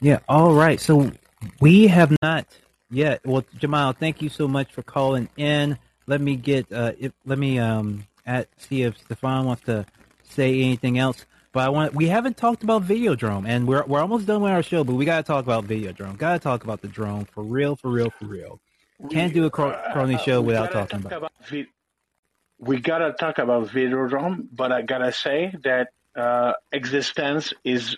yeah. 0.00 0.18
All 0.28 0.52
right. 0.52 0.80
So 0.80 1.12
we 1.60 1.86
have 1.86 2.12
not 2.22 2.48
yet. 2.90 3.20
Well, 3.24 3.44
Jamal, 3.56 3.92
thank 3.92 4.20
you 4.20 4.28
so 4.28 4.48
much 4.48 4.72
for 4.72 4.82
calling 4.82 5.28
in. 5.36 5.78
Let 6.08 6.20
me 6.20 6.34
get. 6.34 6.72
Uh, 6.72 6.92
if, 6.98 7.12
let 7.24 7.38
me 7.38 7.60
um 7.60 8.04
at 8.26 8.48
see 8.56 8.82
if 8.82 8.98
Stefan 8.98 9.46
wants 9.46 9.62
to 9.64 9.86
say 10.30 10.60
anything 10.60 10.98
else. 10.98 11.24
But 11.52 11.66
I 11.66 11.68
want 11.68 11.94
we 11.94 12.08
haven't 12.08 12.36
talked 12.36 12.62
about 12.62 12.84
Videodrome, 12.84 13.46
and 13.46 13.66
we're 13.68 13.84
we're 13.84 14.00
almost 14.00 14.26
done 14.26 14.40
with 14.40 14.52
our 14.52 14.62
show. 14.62 14.84
But 14.84 14.94
we 14.94 15.04
got 15.04 15.18
to 15.18 15.22
talk 15.22 15.44
about 15.44 15.66
Videodrome. 15.66 16.16
Got 16.16 16.32
to 16.32 16.38
talk 16.38 16.64
about 16.64 16.80
the 16.80 16.88
drone 16.88 17.26
for 17.26 17.42
real, 17.42 17.76
for 17.76 17.90
real, 17.90 18.10
for 18.10 18.24
real. 18.24 18.60
Can't 19.10 19.34
do 19.34 19.44
a 19.46 19.50
Crony 19.50 20.18
show 20.18 20.38
uh, 20.38 20.42
without 20.42 20.72
talking 20.72 21.02
talk 21.02 21.12
about. 21.12 21.18
about 21.18 21.32
vi- 21.48 21.66
we 22.58 22.80
gotta 22.80 23.12
talk 23.12 23.38
about 23.38 23.68
Videodrome, 23.68 24.46
but 24.52 24.70
I 24.70 24.82
gotta 24.82 25.12
say 25.12 25.52
that 25.64 25.88
uh, 26.14 26.52
eXistenZ 26.72 27.52
is 27.64 27.96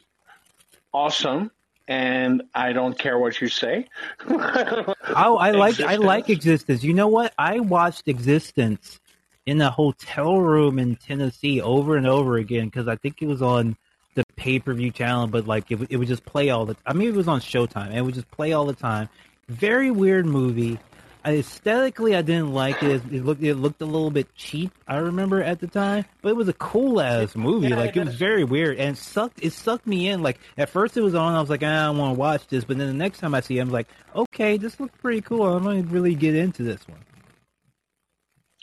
awesome, 0.92 1.50
and 1.86 2.44
I 2.54 2.72
don't 2.72 2.98
care 2.98 3.18
what 3.18 3.40
you 3.40 3.48
say. 3.48 3.88
Oh, 4.26 5.36
I 5.36 5.50
like 5.50 5.80
I 5.80 5.96
like 5.96 6.28
eXistenZ. 6.28 6.82
You 6.82 6.94
know 6.94 7.08
what? 7.08 7.34
I 7.38 7.60
watched 7.60 8.06
eXistenZ 8.06 8.98
in 9.46 9.60
a 9.60 9.70
hotel 9.70 10.38
room 10.40 10.78
in 10.78 10.96
Tennessee 10.96 11.60
over 11.60 11.96
and 11.96 12.06
over 12.06 12.36
again 12.36 12.66
because 12.66 12.88
I 12.88 12.96
think 12.96 13.20
it 13.22 13.26
was 13.26 13.42
on 13.42 13.76
the 14.14 14.24
pay 14.36 14.58
per 14.58 14.72
view 14.74 14.90
channel, 14.90 15.26
but 15.26 15.46
like 15.46 15.70
it, 15.70 15.76
would- 15.80 15.90
it 15.92 15.96
would 15.96 16.08
just 16.08 16.24
play 16.24 16.50
all 16.50 16.66
the. 16.66 16.76
I 16.86 16.92
mean, 16.92 17.08
it 17.08 17.14
was 17.14 17.28
on 17.28 17.40
Showtime. 17.40 17.86
and 17.88 17.96
It 17.96 18.02
would 18.02 18.14
just 18.14 18.30
play 18.30 18.52
all 18.52 18.64
the 18.66 18.72
time. 18.74 19.08
Very 19.48 19.90
weird 19.90 20.24
movie. 20.26 20.78
Aesthetically, 21.26 22.14
I 22.14 22.20
didn't 22.20 22.52
like 22.52 22.82
it. 22.82 23.00
It 23.10 23.24
looked 23.24 23.42
it 23.42 23.54
looked 23.54 23.80
a 23.80 23.86
little 23.86 24.10
bit 24.10 24.34
cheap. 24.34 24.70
I 24.86 24.96
remember 24.96 25.42
at 25.42 25.58
the 25.58 25.66
time, 25.66 26.04
but 26.20 26.28
it 26.28 26.36
was 26.36 26.48
a 26.48 26.52
cool 26.52 27.00
ass 27.00 27.34
movie. 27.34 27.68
Yeah, 27.68 27.76
like 27.76 27.96
it 27.96 28.04
was 28.04 28.14
very 28.14 28.44
weird 28.44 28.78
and 28.78 28.94
it 28.94 28.98
sucked. 29.00 29.42
It 29.42 29.54
sucked 29.54 29.86
me 29.86 30.08
in. 30.08 30.22
Like 30.22 30.38
at 30.58 30.68
first 30.68 30.98
it 30.98 31.00
was 31.00 31.14
on, 31.14 31.34
I 31.34 31.40
was 31.40 31.48
like, 31.48 31.62
ah, 31.62 31.66
I 31.66 31.86
don't 31.86 31.96
want 31.98 32.14
to 32.14 32.18
watch 32.20 32.46
this. 32.48 32.64
But 32.64 32.76
then 32.76 32.88
the 32.88 32.92
next 32.92 33.20
time 33.20 33.34
I 33.34 33.40
see, 33.40 33.56
it, 33.58 33.62
I'm 33.62 33.70
like, 33.70 33.88
okay, 34.14 34.58
this 34.58 34.78
looks 34.78 34.94
pretty 35.00 35.22
cool. 35.22 35.46
I'm 35.46 35.64
gonna 35.64 35.82
really 35.82 36.14
get 36.14 36.34
into 36.34 36.62
this 36.62 36.86
one. 36.86 36.98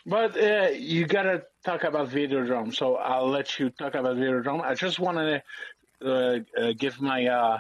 But 0.06 0.38
uh, 0.38 0.70
you 0.74 1.06
gotta 1.06 1.44
talk 1.64 1.84
about 1.84 2.10
Videodrome, 2.10 2.74
so 2.76 2.96
I'll 2.96 3.30
let 3.30 3.60
you 3.60 3.70
talk 3.70 3.96
about 3.96 4.18
Videodrome. 4.18 4.62
I 4.62 4.74
just 4.74 5.00
want 5.00 5.18
to 5.18 5.44
uh, 6.04 6.40
uh, 6.60 6.74
give 6.78 7.00
my 7.00 7.28
uh, 7.28 7.60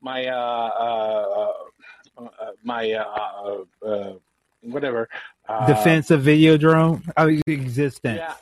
my 0.00 0.26
uh, 0.26 0.32
uh, 0.36 1.52
uh, 2.18 2.28
my 2.64 2.92
uh, 2.92 3.64
uh, 3.86 4.12
whatever 4.62 5.08
uh, 5.48 5.66
Defense 5.66 6.10
of 6.10 6.22
Videodrome, 6.22 7.02
oh, 7.16 7.26
eXistenZ. 7.26 8.16
Yeah, 8.16 8.34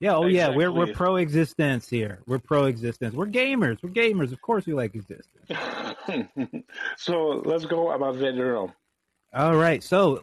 Yeah, 0.00 0.16
oh 0.16 0.26
yeah, 0.26 0.54
we're 0.54 0.70
we're 0.70 0.92
pro 0.92 1.14
eXistenZ 1.14 1.88
here. 1.88 2.20
We're 2.26 2.38
pro 2.38 2.64
eXistenZ. 2.64 3.12
We're 3.12 3.26
gamers. 3.26 3.82
We're 3.82 3.90
gamers. 3.90 4.32
Of 4.32 4.42
course, 4.42 4.66
we 4.66 4.74
like 4.74 4.92
eXistenZ. 4.92 6.64
so 6.98 7.42
let's 7.44 7.64
go 7.64 7.92
about 7.92 8.16
Videodrome. 8.16 8.72
All 9.32 9.56
right, 9.56 9.80
so 9.82 10.20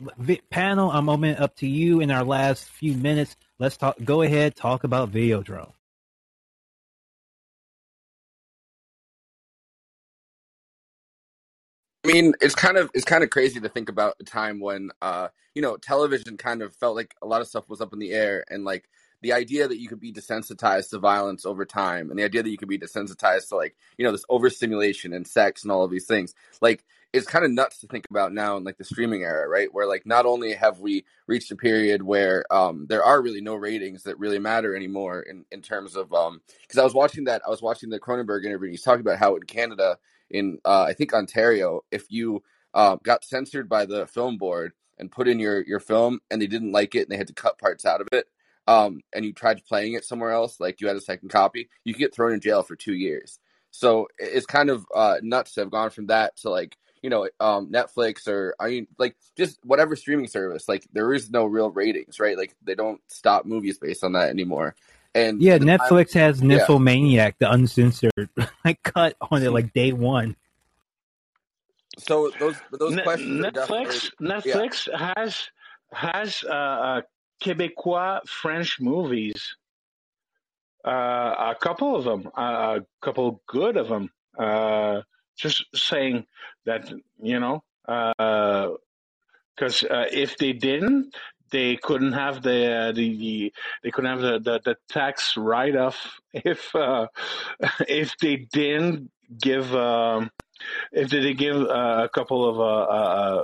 panel, 0.49 0.91
I'm 0.91 1.07
opening 1.07 1.37
up 1.37 1.55
to 1.57 1.67
you 1.67 2.01
in 2.01 2.11
our 2.11 2.25
last 2.25 2.65
few 2.65 2.93
minutes. 2.93 3.37
Let's 3.57 3.77
talk. 3.77 3.95
Go 4.03 4.21
ahead, 4.21 4.55
talk 4.57 4.83
about 4.83 5.13
Videodrome. 5.13 5.71
I 12.03 12.07
mean, 12.11 12.33
it's 12.41 12.55
kind 12.55 12.77
of 12.77 12.91
it's 12.93 13.05
kind 13.05 13.23
of 13.23 13.29
crazy 13.29 13.61
to 13.61 13.69
think 13.69 13.89
about 13.89 14.15
a 14.19 14.25
time 14.25 14.59
when 14.59 14.89
uh, 15.01 15.29
you 15.57 15.61
know, 15.63 15.77
television 15.77 16.37
kind 16.37 16.61
of 16.61 16.75
felt 16.75 16.95
like 16.95 17.15
a 17.23 17.27
lot 17.27 17.41
of 17.41 17.47
stuff 17.47 17.67
was 17.67 17.81
up 17.81 17.93
in 17.93 17.99
the 17.99 18.11
air 18.11 18.43
and 18.49 18.63
like 18.63 18.87
the 19.23 19.33
idea 19.33 19.67
that 19.67 19.79
you 19.79 19.87
could 19.87 19.99
be 19.99 20.13
desensitized 20.13 20.91
to 20.91 20.99
violence 20.99 21.45
over 21.47 21.65
time 21.65 22.11
and 22.11 22.19
the 22.19 22.23
idea 22.23 22.43
that 22.43 22.51
you 22.51 22.59
could 22.59 22.67
be 22.69 22.77
desensitized 22.77 23.49
to 23.49 23.55
like, 23.55 23.75
you 23.97 24.05
know, 24.05 24.11
this 24.11 24.25
overstimulation 24.29 25.13
and 25.13 25.25
sex 25.25 25.63
and 25.63 25.71
all 25.71 25.83
of 25.83 25.89
these 25.89 26.05
things. 26.05 26.35
Like 26.61 26.85
it's 27.18 27.28
kind 27.28 27.45
of 27.45 27.51
nuts 27.51 27.80
to 27.80 27.88
think 27.88 28.05
about 28.09 28.34
now 28.34 28.57
in 28.57 28.63
like 28.63 28.78
the 28.78 28.84
streaming 28.84 29.24
era, 29.24 29.47
right? 29.47 29.74
Where 29.74 29.88
like 29.88 30.05
not 30.05 30.26
only 30.26 30.53
have 30.53 30.80
we 30.80 31.05
reached 31.28 31.51
a 31.51 31.55
period 31.55 32.01
where 32.01 32.45
um 32.51 32.86
there 32.89 33.03
are 33.03 33.22
really 33.22 33.41
no 33.41 33.55
ratings 33.55 34.03
that 34.03 34.20
really 34.20 34.39
matter 34.39 34.76
anymore 34.76 35.22
in, 35.22 35.45
in 35.51 35.61
terms 35.61 35.95
of 35.95 36.13
um 36.13 36.41
because 36.61 36.78
I 36.78 36.84
was 36.84 36.93
watching 36.93 37.26
that 37.26 37.41
I 37.45 37.49
was 37.49 37.61
watching 37.61 37.89
the 37.89 37.99
Cronenberg 37.99 38.45
interview 38.45 38.70
he's 38.70 38.84
talking 38.84 39.01
about 39.01 39.20
how 39.20 39.36
in 39.36 39.43
Canada 39.43 39.97
in 40.30 40.59
uh, 40.65 40.84
I 40.84 40.93
think 40.93 41.13
Ontario, 41.13 41.82
if 41.91 42.11
you 42.11 42.43
uh, 42.74 42.97
got 43.03 43.24
censored 43.24 43.70
by 43.70 43.86
the 43.86 44.07
film 44.07 44.38
board 44.38 44.74
and 44.97 45.11
put 45.11 45.28
in 45.28 45.39
your 45.39 45.61
your 45.65 45.80
film 45.80 46.20
and 46.30 46.41
they 46.41 46.47
didn't 46.47 46.72
like 46.72 46.95
it 46.95 47.03
and 47.03 47.11
they 47.11 47.18
had 47.18 47.28
to 47.28 47.34
cut 47.34 47.59
parts 47.59 47.86
out 47.86 48.01
of 48.01 48.07
it, 48.11 48.28
um, 48.68 49.01
and 49.13 49.26
you 49.26 49.34
tried 49.34 49.63
playing 49.65 49.93
it 49.93 50.05
somewhere 50.05 50.32
else, 50.32 50.59
like 50.59 50.82
you 50.82 50.88
had 50.88 50.97
a 50.97 51.01
second 51.01 51.30
copy, 51.30 51.70
you 51.86 51.93
could 51.93 51.99
get 51.99 52.13
thrown 52.13 52.34
in 52.34 52.41
jail 52.41 52.63
for 52.63 52.76
two 52.76 52.93
years. 52.93 53.39
So 53.72 54.07
it's 54.18 54.45
kind 54.45 54.70
of 54.70 54.86
uh, 54.95 55.18
nuts 55.22 55.53
to 55.53 55.61
have 55.61 55.72
gone 55.72 55.89
from 55.89 56.07
that 56.07 56.36
to 56.38 56.49
like 56.49 56.78
you 57.01 57.09
know 57.09 57.27
um, 57.39 57.67
Netflix 57.71 58.27
or 58.27 58.55
I 58.59 58.67
mean 58.69 58.87
like 58.97 59.15
just 59.37 59.59
whatever 59.63 59.95
streaming 59.95 60.27
service. 60.27 60.67
Like 60.67 60.87
there 60.93 61.13
is 61.13 61.29
no 61.29 61.45
real 61.45 61.69
ratings, 61.69 62.19
right? 62.19 62.37
Like 62.37 62.55
they 62.63 62.75
don't 62.75 63.01
stop 63.07 63.45
movies 63.45 63.77
based 63.77 64.03
on 64.03 64.13
that 64.13 64.29
anymore. 64.29 64.75
And 65.15 65.41
Yeah, 65.41 65.57
the 65.57 65.65
time- 65.65 65.79
Netflix 65.79 66.13
has 66.13 66.41
Yeah. 66.41 66.47
Nymphomaniac, 66.57 67.39
the 67.39 67.51
uncensored, 67.51 68.29
like 68.65 68.83
cut 68.83 69.15
on 69.31 69.41
it 69.43 69.51
like 69.51 69.73
day 69.73 69.93
one. 69.93 70.35
So 71.99 72.31
those 72.39 72.55
those 72.71 72.93
Ne- 72.93 73.03
questions 73.03 73.45
are 73.45 73.51
Netflix 73.51 74.11
definitely- 74.19 74.51
Netflix 74.51 74.97
has 74.97 75.49
has 75.93 76.43
uh, 76.43 76.51
uh, 76.53 77.01
Quebecois 77.41 78.27
French 78.27 78.79
movies. 78.79 79.55
Uh, 80.85 81.51
a 81.51 81.55
couple 81.59 81.95
of 81.95 82.03
them, 82.05 82.29
uh, 82.37 82.79
a 82.79 82.85
couple 83.01 83.41
good 83.47 83.75
of 83.77 83.89
them. 83.89 84.09
Uh, 84.37 85.01
just 85.38 85.65
saying 85.75 86.25
that 86.65 86.91
you 87.21 87.39
know, 87.39 87.63
because 87.85 89.83
uh, 89.83 90.05
if 90.11 90.38
they 90.38 90.53
didn't, 90.53 91.15
they 91.51 91.77
couldn't 91.77 92.13
have 92.13 92.41
the 92.41 92.71
uh, 92.71 92.91
the, 92.91 93.17
the 93.17 93.53
they 93.83 93.91
couldn't 93.91 94.09
have 94.09 94.21
the, 94.21 94.39
the, 94.39 94.59
the 94.63 94.77
tax 94.89 95.38
write 95.38 95.75
off 95.75 96.19
if 96.33 96.75
uh, 96.75 97.07
if 97.88 98.17
they 98.17 98.38
didn't 98.51 99.11
give. 99.39 99.73
Um, 99.75 100.31
if 100.91 101.11
they 101.11 101.19
did 101.19 101.38
give 101.38 101.55
uh, 101.55 102.01
a 102.03 102.09
couple 102.09 102.49
of 102.49 102.59
uh, 102.59 102.63
uh, 102.63 103.43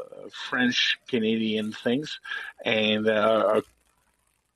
French 0.49 0.97
Canadian 1.07 1.71
things 1.71 2.19
and 2.65 3.07
uh, 3.07 3.61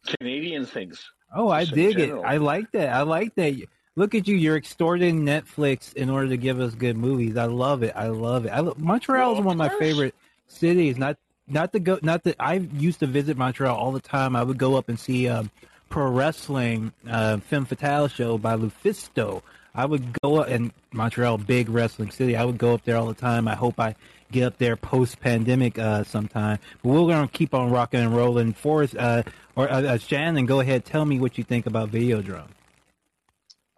Canadian 0.07 0.65
things. 0.65 1.11
Oh, 1.35 1.49
I 1.49 1.65
dig 1.65 1.99
it. 1.99 2.11
I 2.11 2.38
like 2.38 2.71
that. 2.71 2.89
I 2.89 3.03
like 3.03 3.35
that. 3.35 3.53
Look 3.97 4.13
at 4.13 4.27
you. 4.27 4.35
You're 4.35 4.57
extorting 4.57 5.25
Netflix 5.25 5.91
in 5.95 6.11
order 6.11 6.29
to 6.29 6.37
give 6.37 6.59
us 6.59 6.75
good 6.75 6.95
movies. 6.95 7.35
I 7.35 7.45
love 7.45 7.81
it. 7.81 7.93
I 7.95 8.09
love 8.09 8.45
it. 8.45 8.49
I 8.49 8.59
lo- 8.59 8.75
Montreal 8.77 9.31
is 9.31 9.37
Well, 9.39 9.45
one 9.47 9.59
of 9.59 9.71
my 9.71 9.79
favorite 9.79 10.13
cities. 10.45 10.99
Not 10.99 11.17
not 11.47 11.73
to 11.73 11.79
go. 11.79 11.97
Not 12.03 12.23
that 12.25 12.35
I 12.39 12.55
used 12.55 12.99
to 12.99 13.07
visit 13.07 13.37
Montreal 13.37 13.75
all 13.75 13.91
the 13.91 13.99
time. 13.99 14.35
I 14.35 14.43
would 14.43 14.59
go 14.59 14.75
up 14.75 14.87
and 14.87 14.99
see 14.99 15.27
um, 15.27 15.49
pro 15.89 16.11
wrestling 16.11 16.93
uh, 17.09 17.37
Femme 17.37 17.65
Fatale 17.65 18.07
show 18.07 18.37
by 18.37 18.55
Lufisto. 18.55 19.41
I 19.73 19.85
would 19.85 20.21
go 20.21 20.41
up 20.41 20.49
in 20.49 20.71
Montreal, 20.93 21.39
big 21.39 21.67
wrestling 21.67 22.11
city. 22.11 22.35
I 22.35 22.45
would 22.45 22.59
go 22.59 22.75
up 22.75 22.83
there 22.83 22.97
all 22.97 23.07
the 23.07 23.15
time. 23.15 23.47
I 23.47 23.55
hope 23.55 23.79
I 23.79 23.95
get 24.31 24.43
up 24.43 24.59
there 24.59 24.75
post 24.75 25.19
pandemic 25.21 25.79
uh, 25.79 26.03
sometime. 26.03 26.59
But 26.83 26.89
we're 26.89 27.07
gonna 27.07 27.27
keep 27.27 27.55
on 27.55 27.71
rocking 27.71 28.01
and 28.01 28.15
rolling. 28.15 28.53
Forrest 28.53 28.95
uh, 28.95 29.23
or 29.55 29.67
uh, 29.71 29.81
uh, 29.81 29.97
Shannon, 29.97 30.45
go 30.45 30.59
ahead. 30.59 30.85
Tell 30.85 31.03
me 31.03 31.19
what 31.19 31.39
you 31.39 31.43
think 31.43 31.65
about 31.65 31.91
Videodrome. 31.91 32.49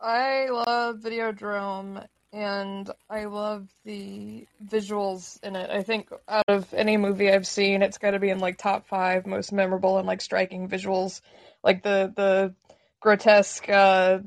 I 0.02 0.48
love 0.50 0.98
Videodrome 0.98 2.06
and 2.32 2.90
I 3.10 3.26
love 3.26 3.68
the 3.84 4.48
visuals 4.66 5.42
in 5.44 5.56
it. 5.56 5.70
I 5.70 5.84
think 5.84 6.10
out 6.28 6.46
of 6.48 6.74
any 6.74 6.98
movie 6.98 7.32
I've 7.32 7.48
seen, 7.48 7.82
it's 7.82 7.98
got 7.98 8.12
to 8.12 8.20
be 8.20 8.30
in 8.30 8.40
like 8.40 8.58
top 8.58 8.88
five 8.88 9.26
most 9.26 9.52
memorable 9.52 9.98
and 9.98 10.08
like 10.08 10.22
striking 10.22 10.70
visuals, 10.70 11.22
like 11.64 11.84
the 11.84 12.14
the 12.16 12.54
grotesque 13.00 13.68
uh, 13.70 14.20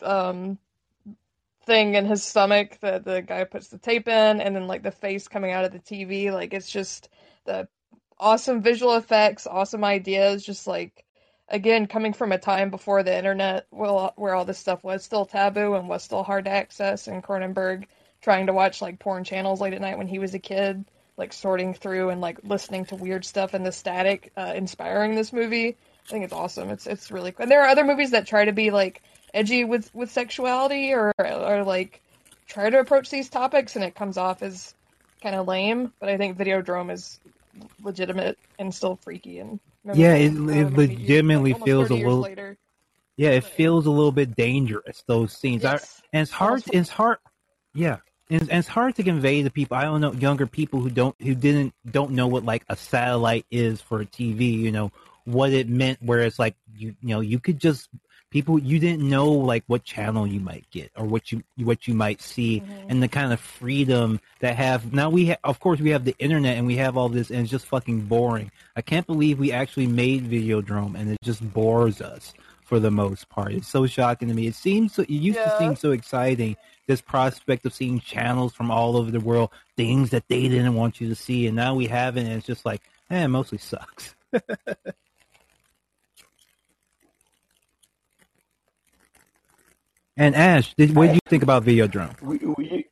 um 0.00 0.58
thing 1.66 1.94
in 1.94 2.04
his 2.04 2.22
stomach 2.22 2.78
that 2.80 3.04
the 3.04 3.22
guy 3.22 3.44
puts 3.44 3.68
the 3.68 3.78
tape 3.78 4.08
in, 4.08 4.40
and 4.40 4.54
then 4.54 4.66
like 4.66 4.82
the 4.82 4.90
face 4.90 5.28
coming 5.28 5.50
out 5.50 5.64
of 5.64 5.72
the 5.72 5.80
TV. 5.80 6.32
Like 6.32 6.54
it's 6.54 6.70
just 6.70 7.08
the 7.44 7.68
awesome 8.18 8.62
visual 8.62 8.94
effects, 8.94 9.46
awesome 9.46 9.84
ideas, 9.84 10.44
just 10.44 10.66
like 10.66 11.03
again 11.48 11.86
coming 11.86 12.12
from 12.12 12.32
a 12.32 12.38
time 12.38 12.70
before 12.70 13.02
the 13.02 13.16
internet 13.16 13.66
well 13.70 14.12
where 14.16 14.34
all 14.34 14.44
this 14.44 14.58
stuff 14.58 14.82
was 14.82 15.04
still 15.04 15.26
taboo 15.26 15.74
and 15.74 15.88
was 15.88 16.02
still 16.02 16.22
hard 16.22 16.44
to 16.44 16.50
access 16.50 17.06
and 17.06 17.22
Cronenberg 17.22 17.84
trying 18.22 18.46
to 18.46 18.52
watch 18.52 18.80
like 18.80 18.98
porn 18.98 19.24
channels 19.24 19.60
late 19.60 19.74
at 19.74 19.80
night 19.80 19.98
when 19.98 20.08
he 20.08 20.18
was 20.18 20.34
a 20.34 20.38
kid 20.38 20.84
like 21.16 21.32
sorting 21.32 21.74
through 21.74 22.10
and 22.10 22.20
like 22.20 22.38
listening 22.44 22.84
to 22.86 22.96
weird 22.96 23.24
stuff 23.24 23.54
and 23.54 23.64
the 23.64 23.72
static 23.72 24.32
uh, 24.36 24.52
inspiring 24.54 25.14
this 25.14 25.32
movie 25.32 25.76
I 26.06 26.10
think 26.10 26.24
it's 26.24 26.32
awesome. 26.34 26.70
It's 26.70 26.86
it's 26.86 27.10
really 27.10 27.32
cool. 27.32 27.44
And 27.44 27.50
there 27.50 27.62
are 27.62 27.68
other 27.68 27.84
movies 27.84 28.10
that 28.10 28.26
try 28.26 28.44
to 28.44 28.52
be 28.52 28.70
like 28.70 29.02
edgy 29.32 29.64
with 29.64 29.92
with 29.94 30.10
sexuality 30.10 30.92
or 30.92 31.12
or 31.18 31.64
like 31.64 32.00
try 32.46 32.68
to 32.68 32.78
approach 32.78 33.10
these 33.10 33.30
topics 33.30 33.74
and 33.74 33.84
it 33.84 33.94
comes 33.94 34.18
off 34.18 34.42
as 34.42 34.74
kind 35.22 35.34
of 35.34 35.48
lame 35.48 35.92
but 35.98 36.10
I 36.10 36.18
think 36.18 36.36
Videodrome 36.36 36.92
is 36.92 37.18
legitimate 37.82 38.38
and 38.58 38.74
still 38.74 38.96
freaky 38.96 39.38
and 39.38 39.58
Yeah, 39.92 40.14
it, 40.14 40.32
it 40.32 40.72
legitimately 40.72 41.52
like, 41.52 41.64
feels 41.64 41.90
a 41.90 41.94
little. 41.94 42.20
later. 42.20 42.56
yeah, 43.16 43.30
it 43.30 43.44
feels 43.44 43.86
a 43.86 43.90
little 43.90 44.12
bit 44.12 44.34
dangerous. 44.34 45.04
Those 45.06 45.36
scenes, 45.36 45.62
Yes. 45.62 46.00
I, 46.02 46.06
and 46.14 46.22
it's 46.22 46.30
hard. 46.30 46.62
It's 46.72 46.88
hard. 46.88 47.18
Yeah, 47.74 47.98
and, 48.30 48.42
and 48.42 48.58
it's 48.58 48.68
hard 48.68 48.94
to 48.96 49.02
convey 49.02 49.42
to 49.42 49.50
people. 49.50 49.76
I 49.76 49.82
don't 49.82 50.00
know 50.00 50.12
younger 50.12 50.46
people 50.46 50.80
who 50.80 50.90
don't 50.90 51.20
who 51.20 51.34
didn't 51.34 51.74
don't 51.90 52.12
know 52.12 52.26
what 52.28 52.44
like 52.44 52.64
a 52.68 52.76
satellite 52.76 53.46
is 53.50 53.80
for 53.80 54.00
a 54.00 54.06
TV. 54.06 54.54
You 54.58 54.72
know 54.72 54.92
what 55.24 55.52
it 55.52 55.68
meant. 55.68 56.02
Where 56.02 56.20
it's 56.20 56.38
like 56.38 56.56
you 56.74 56.96
you 57.02 57.08
know 57.08 57.20
you 57.20 57.38
could 57.38 57.58
just 57.58 57.88
people 58.34 58.58
you 58.58 58.80
didn't 58.80 59.08
know 59.08 59.30
like 59.30 59.62
what 59.68 59.84
channel 59.84 60.26
you 60.26 60.40
might 60.40 60.68
get 60.72 60.90
or 60.96 61.04
what 61.06 61.30
you 61.30 61.40
what 61.56 61.86
you 61.86 61.94
might 61.94 62.20
see 62.20 62.60
Mhm. 62.60 62.86
and 62.88 63.00
the 63.00 63.06
kind 63.06 63.32
of 63.32 63.38
freedom 63.38 64.20
that 64.40 64.56
have 64.56 64.92
now 64.92 65.08
we 65.08 65.28
ha- 65.28 65.36
of 65.44 65.60
course 65.60 65.78
we 65.78 65.90
have 65.90 66.04
the 66.04 66.16
internet 66.18 66.58
and 66.58 66.66
we 66.66 66.74
have 66.76 66.96
all 66.96 67.08
this 67.08 67.30
and 67.30 67.38
it's 67.42 67.50
just 67.50 67.64
fucking 67.66 68.00
boring. 68.06 68.50
I 68.74 68.82
can't 68.82 69.06
believe 69.06 69.38
we 69.38 69.52
actually 69.52 69.86
made 69.86 70.28
videodrome 70.28 70.96
and 70.98 71.12
it 71.12 71.18
just 71.22 71.42
bores 71.54 72.00
us 72.02 72.34
for 72.64 72.80
the 72.80 72.90
most 72.90 73.28
part. 73.28 73.52
It's 73.52 73.68
so 73.68 73.86
shocking 73.86 74.26
to 74.28 74.34
me. 74.34 74.48
It 74.48 74.56
seems 74.56 74.94
so, 74.94 75.02
it 75.02 75.10
used 75.10 75.38
to 75.44 75.56
seem 75.58 75.76
so 75.76 75.92
exciting 75.92 76.56
this 76.88 77.00
prospect 77.00 77.64
of 77.66 77.72
seeing 77.72 78.00
channels 78.00 78.52
from 78.52 78.68
all 78.68 78.96
over 78.96 79.12
the 79.12 79.20
world 79.20 79.50
things 79.76 80.10
that 80.10 80.26
they 80.28 80.48
didn't 80.48 80.74
want 80.74 81.00
you 81.00 81.08
to 81.08 81.14
see 81.14 81.46
and 81.46 81.54
now 81.54 81.72
we 81.76 81.86
have 81.86 82.16
it 82.16 82.22
and 82.24 82.32
it's 82.32 82.46
just 82.46 82.66
like 82.66 82.82
eh, 83.10 83.22
it 83.24 83.28
mostly 83.28 83.58
sucks 83.58 84.16
and 90.16 90.34
ash 90.34 90.74
did, 90.74 90.94
what 90.94 91.06
did 91.06 91.14
you 91.14 91.20
think 91.26 91.42
about 91.42 91.64
videodrome 91.64 92.20
We, 92.20 92.38
we, 92.38 92.86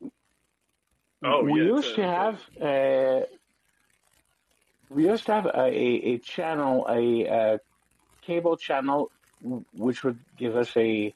Oh, 1.24 1.44
we 1.44 1.60
yeah, 1.60 1.66
used 1.66 1.94
to 1.94 2.02
have 2.02 2.40
uh, 2.60 3.20
we 4.90 5.06
used 5.06 5.26
to 5.26 5.32
have 5.32 5.46
a, 5.46 5.56
a, 5.56 6.14
a 6.14 6.18
channel, 6.18 6.86
a, 6.88 7.28
uh 7.28 7.58
cable 8.22 8.56
channel, 8.56 9.10
which 9.72 10.02
would 10.04 10.18
give 10.36 10.56
us 10.56 10.76
a, 10.76 11.12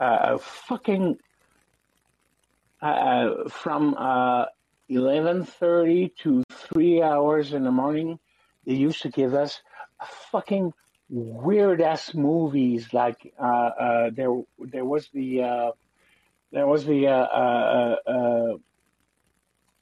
a 0.00 0.38
fucking 0.38 1.18
uh, 2.82 3.48
from 3.48 3.94
uh, 3.98 4.46
eleven 4.88 5.44
thirty 5.44 6.12
to 6.20 6.42
three 6.50 7.02
hours 7.02 7.52
in 7.52 7.64
the 7.64 7.70
morning. 7.70 8.18
They 8.66 8.74
used 8.74 9.02
to 9.02 9.10
give 9.10 9.34
us 9.34 9.60
a 10.00 10.06
fucking 10.30 10.72
weird 11.08 11.80
ass 11.80 12.14
movies. 12.14 12.92
Like 12.92 13.32
uh, 13.38 13.42
uh, 13.44 14.10
there, 14.10 14.42
there 14.58 14.84
was 14.84 15.08
the 15.12 15.42
uh, 15.42 15.70
there 16.52 16.66
was 16.66 16.84
the 16.84 17.08
uh, 17.08 17.12
uh, 17.12 17.96
uh, 18.06 18.56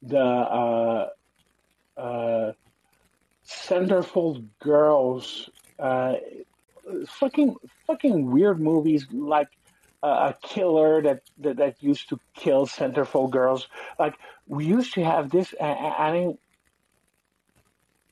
the 0.02 1.10
centerfold 3.46 4.46
girls, 4.60 5.50
fucking 7.06 7.56
fucking 7.86 8.30
weird 8.30 8.60
movies 8.60 9.06
like 9.12 9.48
a 10.02 10.34
killer 10.42 11.00
that, 11.02 11.22
that 11.38 11.56
that 11.56 11.82
used 11.82 12.10
to 12.10 12.20
kill 12.34 12.66
centerfold 12.66 13.30
girls. 13.30 13.68
Like 13.98 14.14
we 14.46 14.66
used 14.66 14.94
to 14.94 15.04
have 15.04 15.30
this. 15.30 15.54
I, 15.60 15.64
I 15.64 16.12
mean, 16.12 16.38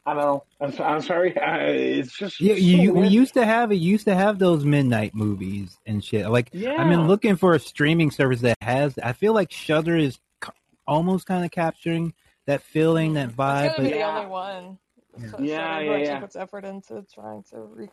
I 0.04 0.14
don't 0.14 0.22
know. 0.22 0.44
I'm, 0.60 0.74
I'm 0.82 1.00
sorry. 1.02 1.36
Uh, 1.36 1.58
it's 1.60 2.12
just 2.12 2.40
Yeah, 2.40 2.54
so 2.54 2.58
you, 2.60 2.76
you- 2.82 2.92
we 2.94 3.06
used 3.08 3.34
to 3.34 3.44
have 3.44 3.70
it. 3.70 3.76
Used 3.76 4.04
to 4.06 4.14
have 4.14 4.38
those 4.38 4.64
midnight 4.64 5.14
movies 5.14 5.78
and 5.86 6.04
shit. 6.04 6.28
Like 6.28 6.48
Yeah. 6.52 6.74
I've 6.78 6.88
been 6.88 7.06
looking 7.06 7.36
for 7.36 7.54
a 7.54 7.60
streaming 7.60 8.10
service 8.10 8.40
that 8.40 8.56
has. 8.60 8.98
I 8.98 9.12
feel 9.12 9.32
like 9.32 9.52
Shudder 9.52 9.96
is 9.96 10.18
c- 10.44 10.50
almost 10.88 11.26
kind 11.26 11.44
of 11.44 11.50
capturing 11.52 12.14
that 12.46 12.62
feeling, 12.62 13.14
that 13.14 13.28
It's 13.28 13.36
vibe. 13.36 13.76
gonna 13.76 13.78
be 13.78 13.82
But 13.84 13.90
the 13.92 13.96
Yeah. 13.98 14.18
only 14.18 14.26
one. 14.30 14.78
Yeah. 15.20 15.28
So, 15.30 15.38
Yeah, 15.40 15.56
Shudder 15.78 15.84
yeah, 15.84 15.96
yeah. 16.04 16.20
puts 16.20 16.36
effort 16.36 16.64
into 16.64 17.06
trying 17.14 17.44
to 17.50 17.60
re- 17.60 17.88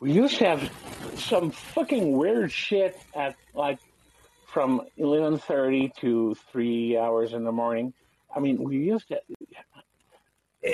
We 0.00 0.12
used 0.12 0.38
to 0.38 0.46
have 0.46 0.72
some 1.16 1.50
fucking 1.50 2.16
weird 2.16 2.50
shit 2.50 2.98
at 3.14 3.36
like 3.54 3.78
from 4.46 4.80
eleven 4.96 5.36
thirty 5.38 5.92
to 6.00 6.34
three 6.50 6.96
hours 6.96 7.34
in 7.34 7.44
the 7.44 7.52
morning. 7.52 7.92
I 8.34 8.40
mean, 8.40 8.62
we 8.62 8.78
used 8.78 9.08
to. 9.08 9.20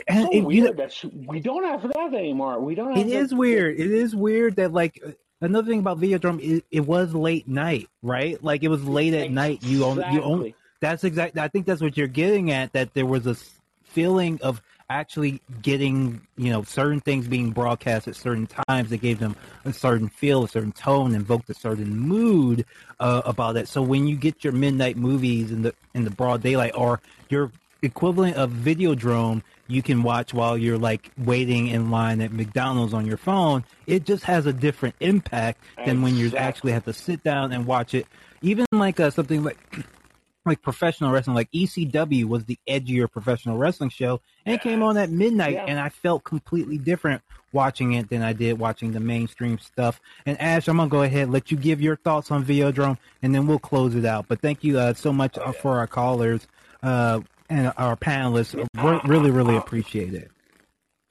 And 0.08 0.24
so 0.24 0.32
it, 0.32 0.40
weird 0.40 0.76
that 0.76 0.92
we 1.14 1.40
don't 1.40 1.64
have 1.64 1.82
that 1.82 2.14
anymore. 2.14 2.60
We 2.60 2.74
don't 2.74 2.96
have. 2.96 3.06
it 3.06 3.12
is 3.12 3.34
weird. 3.34 3.78
It 3.78 3.90
is 3.90 4.14
weird 4.14 4.56
that 4.56 4.72
like 4.72 5.02
another 5.40 5.68
thing 5.68 5.80
about 5.80 6.00
Videodrome 6.00 6.40
is 6.40 6.62
it 6.70 6.86
was 6.86 7.14
late 7.14 7.46
night, 7.46 7.88
right? 8.02 8.42
Like 8.42 8.62
it 8.62 8.68
was 8.68 8.84
late 8.84 9.14
at 9.14 9.30
night. 9.30 9.62
You 9.62 9.84
only 9.84 10.04
you 10.12 10.22
only 10.22 10.54
that's 10.80 11.04
exactly. 11.04 11.40
I 11.40 11.48
think 11.48 11.66
that's 11.66 11.80
what 11.80 11.96
you're 11.96 12.06
getting 12.06 12.50
at. 12.50 12.72
That 12.72 12.94
there 12.94 13.06
was 13.06 13.26
a 13.26 13.36
feeling 13.84 14.40
of 14.42 14.60
actually 14.88 15.40
getting 15.62 16.20
you 16.36 16.50
know 16.50 16.62
certain 16.62 17.00
things 17.00 17.26
being 17.26 17.50
broadcast 17.50 18.06
at 18.06 18.14
certain 18.14 18.46
times 18.68 18.90
that 18.90 18.98
gave 18.98 19.18
them 19.18 19.36
a 19.64 19.72
certain 19.72 20.08
feel, 20.08 20.44
a 20.44 20.48
certain 20.48 20.72
tone, 20.72 21.14
invoked 21.14 21.48
a 21.50 21.54
certain 21.54 21.96
mood 21.96 22.64
uh, 23.00 23.22
about 23.24 23.56
it. 23.56 23.68
So 23.68 23.82
when 23.82 24.06
you 24.06 24.16
get 24.16 24.44
your 24.44 24.52
midnight 24.52 24.96
movies 24.96 25.50
in 25.50 25.62
the 25.62 25.74
in 25.94 26.04
the 26.04 26.10
broad 26.10 26.42
daylight 26.42 26.72
or 26.74 27.00
your 27.28 27.50
equivalent 27.82 28.36
of 28.36 28.50
Videodrome, 28.50 29.42
you 29.68 29.82
can 29.82 30.02
watch 30.02 30.32
while 30.32 30.56
you're 30.56 30.78
like 30.78 31.10
waiting 31.18 31.66
in 31.68 31.90
line 31.90 32.20
at 32.20 32.32
McDonald's 32.32 32.94
on 32.94 33.06
your 33.06 33.16
phone. 33.16 33.64
It 33.86 34.04
just 34.04 34.24
has 34.24 34.46
a 34.46 34.52
different 34.52 34.94
impact 35.00 35.60
than 35.84 36.02
when 36.02 36.16
you 36.16 36.34
actually 36.36 36.72
have 36.72 36.84
to 36.84 36.92
sit 36.92 37.22
down 37.22 37.52
and 37.52 37.66
watch 37.66 37.94
it. 37.94 38.06
Even 38.42 38.66
like 38.72 39.00
uh, 39.00 39.10
something 39.10 39.42
like 39.42 39.58
like 40.46 40.62
professional 40.62 41.10
wrestling, 41.10 41.34
like 41.34 41.50
ECW 41.50 42.24
was 42.26 42.44
the 42.44 42.58
edgier 42.68 43.10
professional 43.10 43.56
wrestling 43.58 43.90
show, 43.90 44.20
and 44.44 44.54
it 44.54 44.62
came 44.62 44.82
on 44.82 44.96
at 44.96 45.10
midnight, 45.10 45.54
Yeah. 45.54 45.64
and 45.66 45.80
I 45.80 45.88
felt 45.88 46.22
completely 46.22 46.78
different 46.78 47.22
watching 47.52 47.94
it 47.94 48.08
than 48.10 48.22
I 48.22 48.32
did 48.32 48.58
watching 48.58 48.92
the 48.92 49.00
mainstream 49.00 49.58
stuff. 49.58 50.00
And 50.24 50.40
Ash, 50.40 50.68
I'm 50.68 50.76
gonna 50.76 50.88
go 50.88 51.02
ahead 51.02 51.24
and 51.24 51.32
let 51.32 51.50
you 51.50 51.56
give 51.56 51.80
your 51.80 51.96
thoughts 51.96 52.30
on 52.30 52.44
Videodrome, 52.44 52.98
and 53.22 53.34
then 53.34 53.46
we'll 53.48 53.58
close 53.58 53.96
it 53.96 54.04
out. 54.04 54.26
But 54.28 54.40
thank 54.40 54.62
you 54.62 54.78
uh, 54.78 54.94
so 54.94 55.12
much 55.12 55.36
uh, 55.36 55.50
for 55.50 55.78
our 55.78 55.86
callers 55.88 56.46
uh, 56.82 57.20
and 57.48 57.72
our 57.76 57.96
panelists. 57.96 58.54
Re- 58.54 59.00
really, 59.04 59.30
really 59.30 59.56
appreciate 59.56 60.14
it. 60.14 60.30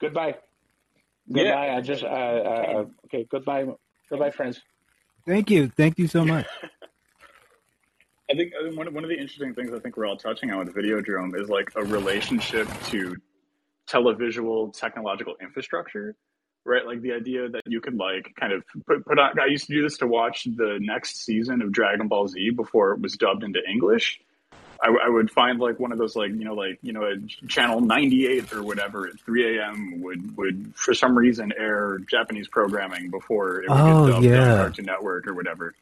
Goodbye. 0.00 0.36
Yeah. 1.26 1.44
Goodbye. 1.44 1.70
I 1.76 1.80
just. 1.80 2.04
Uh, 2.04 2.06
uh, 2.06 2.84
okay. 3.06 3.26
Goodbye. 3.30 3.66
Goodbye, 4.08 4.30
friends. 4.30 4.60
Thank 5.26 5.50
you, 5.50 5.68
thank 5.68 5.98
you 5.98 6.06
so 6.06 6.24
much. 6.24 6.46
I 8.30 8.34
think 8.34 8.52
uh, 8.54 8.74
one, 8.74 8.92
one 8.92 9.04
of 9.04 9.10
the 9.10 9.16
interesting 9.16 9.54
things 9.54 9.72
I 9.72 9.78
think 9.78 9.96
we're 9.96 10.06
all 10.06 10.16
touching 10.16 10.50
on 10.52 10.66
with 10.66 10.74
Videodrome 10.74 11.40
is 11.40 11.48
like 11.48 11.70
a 11.76 11.84
relationship 11.84 12.68
to 12.86 13.16
televisual 13.88 14.72
technological 14.76 15.34
infrastructure, 15.40 16.16
right? 16.64 16.84
Like 16.84 17.02
the 17.02 17.12
idea 17.12 17.48
that 17.48 17.62
you 17.66 17.80
could 17.80 17.96
like 17.96 18.34
kind 18.38 18.52
of 18.52 18.64
put, 18.86 19.04
put 19.04 19.18
on. 19.18 19.38
I 19.40 19.46
used 19.46 19.66
to 19.66 19.74
do 19.74 19.82
this 19.82 19.98
to 19.98 20.06
watch 20.06 20.44
the 20.44 20.78
next 20.80 21.24
season 21.24 21.62
of 21.62 21.72
Dragon 21.72 22.08
Ball 22.08 22.26
Z 22.28 22.50
before 22.50 22.92
it 22.92 23.00
was 23.00 23.16
dubbed 23.16 23.44
into 23.44 23.60
English. 23.68 24.20
I, 24.82 24.88
I 25.06 25.08
would 25.08 25.30
find 25.30 25.58
like 25.58 25.78
one 25.80 25.92
of 25.92 25.98
those 25.98 26.16
like 26.16 26.30
you 26.30 26.44
know 26.44 26.54
like 26.54 26.78
you 26.82 26.92
know 26.92 27.04
a 27.04 27.16
channel 27.48 27.80
98 27.80 28.52
or 28.52 28.62
whatever 28.62 29.06
at 29.06 29.18
3 29.20 29.58
a.m. 29.58 30.02
would 30.02 30.36
would 30.36 30.72
for 30.76 30.94
some 30.94 31.16
reason 31.16 31.52
air 31.56 31.98
Japanese 32.10 32.48
programming 32.48 33.10
before 33.10 33.62
it 33.62 33.68
would 33.70 33.78
Oh, 33.78 34.06
get 34.06 34.12
dubbed 34.12 34.24
yeah. 34.26 34.52
on 34.52 34.58
Cartoon 34.58 34.84
Network 34.86 35.26
or 35.26 35.34
whatever. 35.34 35.74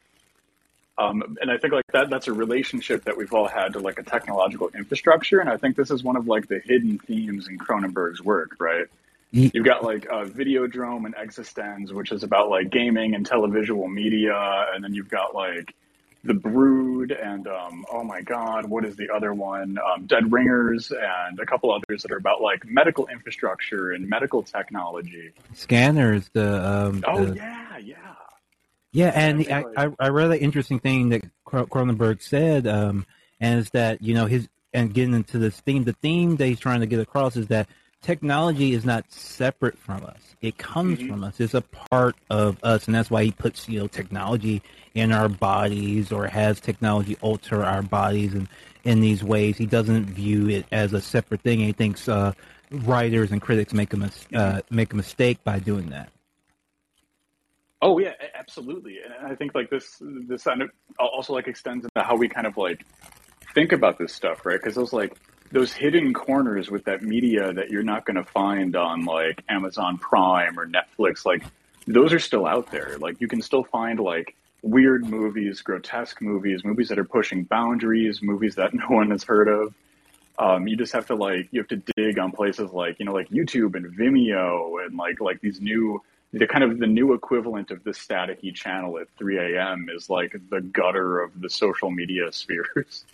Um, 0.97 1.37
and 1.41 1.51
I 1.51 1.57
think 1.57 1.73
like 1.73 1.83
that 1.91 2.09
that's 2.09 2.27
a 2.29 2.33
relationship 2.33 3.03
that 3.03 3.17
we've 3.17 3.33
all 3.33 3.49
had 3.49 3.73
to 3.73 3.79
like 3.79 3.99
a 3.99 4.03
technological 4.03 4.69
infrastructure, 4.73 5.39
and 5.39 5.49
I 5.49 5.57
think 5.57 5.75
this 5.75 5.91
is 5.91 6.03
one 6.03 6.15
of 6.15 6.27
like 6.27 6.47
the 6.47 6.59
hidden 6.59 6.99
themes 6.99 7.49
in 7.49 7.57
Cronenberg's 7.57 8.21
work, 8.23 8.55
right? 8.59 8.85
You've 9.31 9.65
got 9.65 9.83
like 9.83 10.07
uh, 10.09 10.23
Videodrome 10.23 11.05
and 11.05 11.13
eXistenZ, 11.15 11.91
which 11.91 12.13
is 12.13 12.23
about 12.23 12.49
like 12.49 12.69
gaming 12.69 13.13
and 13.15 13.27
televisual 13.29 13.91
media, 13.91 14.33
and 14.73 14.81
then 14.81 14.93
you've 14.93 15.09
got 15.09 15.35
like 15.35 15.75
The 16.25 16.33
Brood 16.33 17.11
and 17.11 17.47
um, 17.47 17.85
oh 17.91 18.03
my 18.03 18.21
god, 18.21 18.65
what 18.65 18.83
is 18.83 18.95
the 18.95 19.09
other 19.13 19.33
one? 19.33 19.77
Um, 19.77 20.07
Dead 20.07 20.31
Ringers 20.31 20.91
and 20.91 21.39
a 21.39 21.45
couple 21.45 21.71
others 21.71 22.01
that 22.01 22.11
are 22.11 22.17
about 22.17 22.41
like 22.41 22.65
medical 22.65 23.05
infrastructure 23.07 23.91
and 23.91 24.09
medical 24.09 24.41
technology. 24.41 25.33
Scanners, 25.53 26.27
the 26.33 26.67
um, 26.67 27.03
Oh 27.07 27.25
the- 27.25 27.35
yeah, 27.35 27.77
yeah. 27.77 27.95
Yeah, 28.91 29.11
and 29.13 29.45
I 29.51 29.65
I, 29.75 29.85
I, 29.85 29.89
I 29.99 30.09
read 30.09 30.31
an 30.31 30.37
interesting 30.37 30.79
thing 30.79 31.09
that 31.09 31.21
Cro- 31.43 31.67
Cronenberg 31.67 32.21
said, 32.23 32.65
um, 32.65 33.05
and 33.39 33.59
is 33.59 33.69
that 33.71 34.01
you 34.01 34.15
know 34.15 34.25
his 34.25 34.47
and 34.73 34.93
getting 34.93 35.13
into 35.13 35.37
this 35.37 35.59
theme, 35.61 35.83
the 35.83 35.93
theme 35.93 36.37
that 36.37 36.47
he's 36.47 36.59
trying 36.59 36.79
to 36.79 36.87
get 36.87 36.99
across 36.99 37.35
is 37.35 37.47
that 37.47 37.67
technology 38.05 38.73
is 38.73 38.85
not 38.85 39.11
separate 39.11 39.77
from 39.77 40.03
us; 40.05 40.35
it 40.41 40.57
comes 40.57 40.99
Mhm. 40.99 41.07
from 41.07 41.23
us. 41.23 41.39
It's 41.39 41.55
a 41.55 41.61
part 41.61 42.15
of 42.29 42.63
us, 42.63 42.85
and 42.85 42.93
that's 42.93 43.09
why 43.09 43.23
he 43.23 43.31
puts 43.31 43.67
you 43.67 43.79
know 43.79 43.87
technology 43.87 44.61
in 44.93 45.11
our 45.11 45.27
bodies 45.27 46.11
or 46.11 46.27
has 46.27 46.59
technology 46.59 47.17
alter 47.21 47.63
our 47.63 47.81
bodies 47.81 48.33
and 48.33 48.47
in 48.83 49.01
these 49.01 49.23
ways. 49.23 49.57
He 49.57 49.65
doesn't 49.65 50.05
view 50.05 50.47
it 50.49 50.65
as 50.71 50.93
a 50.93 51.01
separate 51.01 51.41
thing. 51.41 51.59
He 51.59 51.71
thinks 51.71 52.07
uh, 52.07 52.33
writers 52.71 53.31
and 53.31 53.41
critics 53.41 53.73
make 53.73 53.91
a 53.93 53.97
mis- 53.97 54.27
uh, 54.33 54.61
make 54.69 54.93
a 54.93 54.95
mistake 54.95 55.43
by 55.43 55.57
doing 55.57 55.89
that. 55.89 56.09
Oh 57.81 57.97
yeah, 57.97 58.13
absolutely. 58.35 58.99
And 59.03 59.13
I 59.25 59.35
think 59.35 59.55
like 59.55 59.69
this 59.71 60.01
this 60.27 60.45
also 60.99 61.33
like 61.33 61.47
extends 61.47 61.85
into 61.85 62.07
how 62.07 62.15
we 62.15 62.29
kind 62.29 62.45
of 62.45 62.55
like 62.55 62.85
think 63.55 63.71
about 63.71 63.97
this 63.97 64.13
stuff, 64.13 64.45
right? 64.45 64.59
Because 64.61 64.77
it 64.77 64.81
was 64.81 64.93
like 64.93 65.17
those 65.51 65.71
hidden 65.73 66.13
corners 66.13 66.69
with 66.69 66.85
that 66.85 67.01
media 67.01 67.53
that 67.53 67.69
you're 67.69 67.83
not 67.83 68.05
going 68.05 68.15
to 68.15 68.23
find 68.23 68.75
on 68.75 69.05
like 69.05 69.43
Amazon 69.49 69.97
Prime 69.97 70.59
or 70.59 70.67
Netflix, 70.67 71.25
like 71.25 71.43
those 71.87 72.13
are 72.13 72.19
still 72.19 72.45
out 72.45 72.71
there. 72.71 72.97
Like 72.97 73.21
you 73.21 73.27
can 73.27 73.41
still 73.41 73.63
find 73.63 73.99
like 73.99 74.35
weird 74.61 75.05
movies, 75.05 75.61
grotesque 75.61 76.21
movies, 76.21 76.65
movies 76.65 76.89
that 76.89 76.97
are 76.97 77.05
pushing 77.05 77.43
boundaries, 77.43 78.21
movies 78.21 78.55
that 78.55 78.73
no 78.73 78.87
one 78.87 79.11
has 79.11 79.23
heard 79.23 79.47
of. 79.47 79.73
Um, 80.37 80.67
you 80.67 80.75
just 80.75 80.91
have 80.91 81.07
to 81.07 81.15
like 81.15 81.47
you 81.51 81.61
have 81.61 81.69
to 81.69 81.81
dig 81.95 82.19
on 82.19 82.33
places 82.33 82.71
like 82.71 82.99
you 82.99 83.05
know 83.05 83.13
like 83.13 83.29
YouTube 83.29 83.75
and 83.75 83.85
Vimeo 83.85 84.85
and 84.85 84.97
like 84.97 85.21
like 85.21 85.39
these 85.39 85.61
new 85.61 86.01
the 86.33 86.45
kind 86.45 86.63
of 86.65 86.79
the 86.79 86.87
new 86.87 87.13
equivalent 87.13 87.71
of 87.71 87.81
the 87.85 87.91
staticky 87.91 88.53
channel 88.53 88.99
at 88.99 89.07
3 89.17 89.55
a.m. 89.55 89.87
is 89.89 90.09
like 90.09 90.35
the 90.49 90.59
gutter 90.59 91.21
of 91.21 91.39
the 91.39 91.49
social 91.49 91.89
media 91.89 92.29
spheres. 92.33 93.05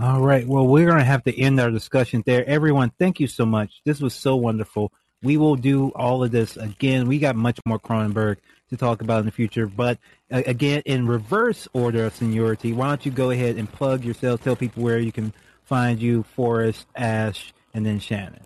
All 0.00 0.20
right. 0.20 0.46
Well, 0.46 0.66
we're 0.66 0.86
going 0.86 0.98
to 0.98 1.04
have 1.04 1.24
to 1.24 1.38
end 1.38 1.60
our 1.60 1.70
discussion 1.70 2.22
there. 2.24 2.44
Everyone, 2.46 2.90
thank 2.98 3.20
you 3.20 3.26
so 3.26 3.44
much. 3.44 3.82
This 3.84 4.00
was 4.00 4.14
so 4.14 4.36
wonderful. 4.36 4.92
We 5.22 5.36
will 5.36 5.54
do 5.54 5.90
all 5.90 6.24
of 6.24 6.32
this 6.32 6.56
again. 6.56 7.06
We 7.06 7.18
got 7.18 7.36
much 7.36 7.60
more 7.64 7.78
Cronenberg 7.78 8.38
to 8.70 8.76
talk 8.76 9.02
about 9.02 9.20
in 9.20 9.26
the 9.26 9.32
future. 9.32 9.66
But 9.66 9.98
uh, 10.30 10.42
again, 10.46 10.82
in 10.86 11.06
reverse 11.06 11.68
order 11.72 12.06
of 12.06 12.16
seniority, 12.16 12.72
why 12.72 12.88
don't 12.88 13.06
you 13.06 13.12
go 13.12 13.30
ahead 13.30 13.56
and 13.56 13.70
plug 13.70 14.04
yourself, 14.04 14.42
tell 14.42 14.56
people 14.56 14.82
where 14.82 14.98
you 14.98 15.12
can 15.12 15.32
find 15.64 16.00
you, 16.00 16.24
Forrest, 16.34 16.86
Ash, 16.96 17.52
and 17.74 17.86
then 17.86 18.00
Shannon. 18.00 18.44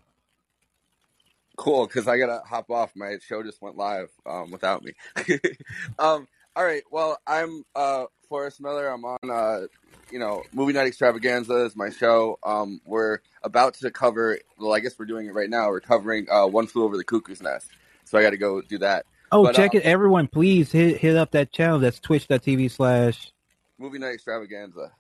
Cool, 1.57 1.87
because 1.87 2.07
I 2.07 2.19
gotta 2.19 2.43
hop 2.47 2.71
off. 2.71 2.93
My 2.95 3.17
show 3.27 3.43
just 3.43 3.63
went 3.63 3.77
live 3.77 4.11
um, 4.27 4.51
without 4.51 4.85
me. 4.85 4.93
um, 5.99 6.29
all 6.55 6.65
right. 6.65 6.83
Well, 6.91 7.19
I'm 7.27 7.65
uh, 7.75 8.05
Forrest 8.29 8.61
Miller. 8.61 8.89
I'm 8.89 9.05
on, 9.05 9.31
uh, 9.31 9.67
you 10.11 10.19
know, 10.19 10.43
Movie 10.53 10.73
Night 10.73 10.87
Extravaganza 10.87 11.65
is 11.65 11.77
my 11.77 11.91
show. 11.91 12.39
Um, 12.43 12.81
we're 12.85 13.19
about 13.43 13.75
to 13.75 13.91
cover. 13.91 14.39
Well, 14.59 14.75
I 14.75 14.81
guess 14.81 14.99
we're 14.99 15.07
doing 15.07 15.27
it 15.27 15.35
right 15.35 15.51
now. 15.51 15.69
We're 15.69 15.81
covering 15.81 16.27
uh, 16.31 16.47
One 16.47 16.67
Flew 16.67 16.85
Over 16.85 16.97
the 16.97 17.05
Cuckoo's 17.05 17.43
Nest. 17.43 17.69
So 18.05 18.19
I 18.19 18.23
got 18.23 18.31
to 18.31 18.37
go 18.37 18.61
do 18.63 18.79
that. 18.79 19.07
Oh, 19.33 19.45
but, 19.45 19.55
check 19.57 19.75
uh, 19.75 19.79
it, 19.79 19.85
everyone! 19.85 20.29
Please 20.29 20.71
hit 20.71 20.99
hit 20.99 21.17
up 21.17 21.33
that 21.33 21.53
channel. 21.53 21.81
That's 21.81 21.99
Twitch.tv 21.99 22.71
slash 22.71 23.33
Movie 23.79 23.99
Night 23.99 24.15
Extravaganza. 24.15 24.93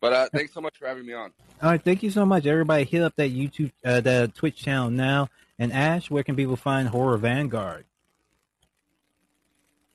But 0.00 0.12
uh, 0.12 0.28
thanks 0.34 0.52
so 0.52 0.60
much 0.60 0.76
for 0.76 0.86
having 0.86 1.06
me 1.06 1.14
on. 1.14 1.32
All 1.62 1.70
right, 1.70 1.82
thank 1.82 2.02
you 2.02 2.10
so 2.10 2.26
much. 2.26 2.44
Everybody, 2.44 2.84
hit 2.84 3.00
up 3.00 3.14
that 3.16 3.32
YouTube, 3.32 3.72
uh, 3.86 4.00
that 4.02 4.34
Twitch 4.34 4.56
channel 4.56 4.90
now. 4.90 5.28
And 5.58 5.72
Ash, 5.72 6.10
where 6.10 6.22
can 6.22 6.36
people 6.36 6.56
find 6.56 6.88
Horror 6.88 7.16
Vanguard? 7.16 7.86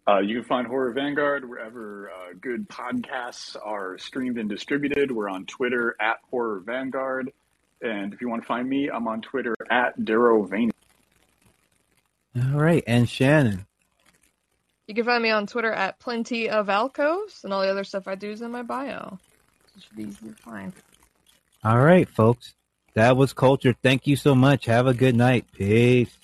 Uh, 0.08 0.20
you 0.20 0.38
can 0.38 0.44
find 0.44 0.68
Horror 0.68 0.92
Vanguard 0.92 1.48
wherever 1.48 2.10
uh, 2.10 2.34
good 2.40 2.68
podcasts 2.68 3.56
are 3.64 3.98
streamed 3.98 4.38
and 4.38 4.50
distributed. 4.50 5.12
We're 5.12 5.30
on 5.30 5.46
Twitter 5.46 5.96
at 6.00 6.18
Horror 6.30 6.62
Vanguard. 6.66 7.32
And 7.82 8.14
if 8.14 8.22
you 8.22 8.30
want 8.30 8.42
to 8.42 8.48
find 8.48 8.68
me, 8.68 8.90
I'm 8.90 9.08
on 9.08 9.22
Twitter 9.22 9.56
at 9.70 9.98
Darovania. 10.00 10.72
All 12.36 12.60
right. 12.60 12.84
And 12.88 13.08
Shannon? 13.08 13.66
You 14.88 14.96
can 14.96 15.06
find 15.06 15.22
me 15.22 15.30
on 15.30 15.46
Twitter 15.46 15.72
at 15.72 16.00
Plenty 16.00 16.50
of 16.50 16.68
Alcoves, 16.68 17.44
and 17.44 17.54
all 17.54 17.62
the 17.62 17.70
other 17.70 17.84
stuff 17.84 18.08
I 18.08 18.16
do 18.16 18.32
is 18.32 18.42
in 18.42 18.50
my 18.50 18.64
bio. 18.64 19.20
It 19.76 19.84
should 19.84 19.96
be 19.96 20.04
easy 20.06 20.30
to 20.30 20.36
find. 20.42 20.74
All 21.64 21.78
right, 21.80 22.10
folks. 22.10 22.56
That 22.96 23.16
was 23.16 23.32
culture. 23.32 23.76
Thank 23.84 24.08
you 24.08 24.16
so 24.16 24.34
much. 24.34 24.66
Have 24.66 24.88
a 24.88 24.96
good 24.96 25.16
night. 25.16 25.46
Peace. 25.52 26.18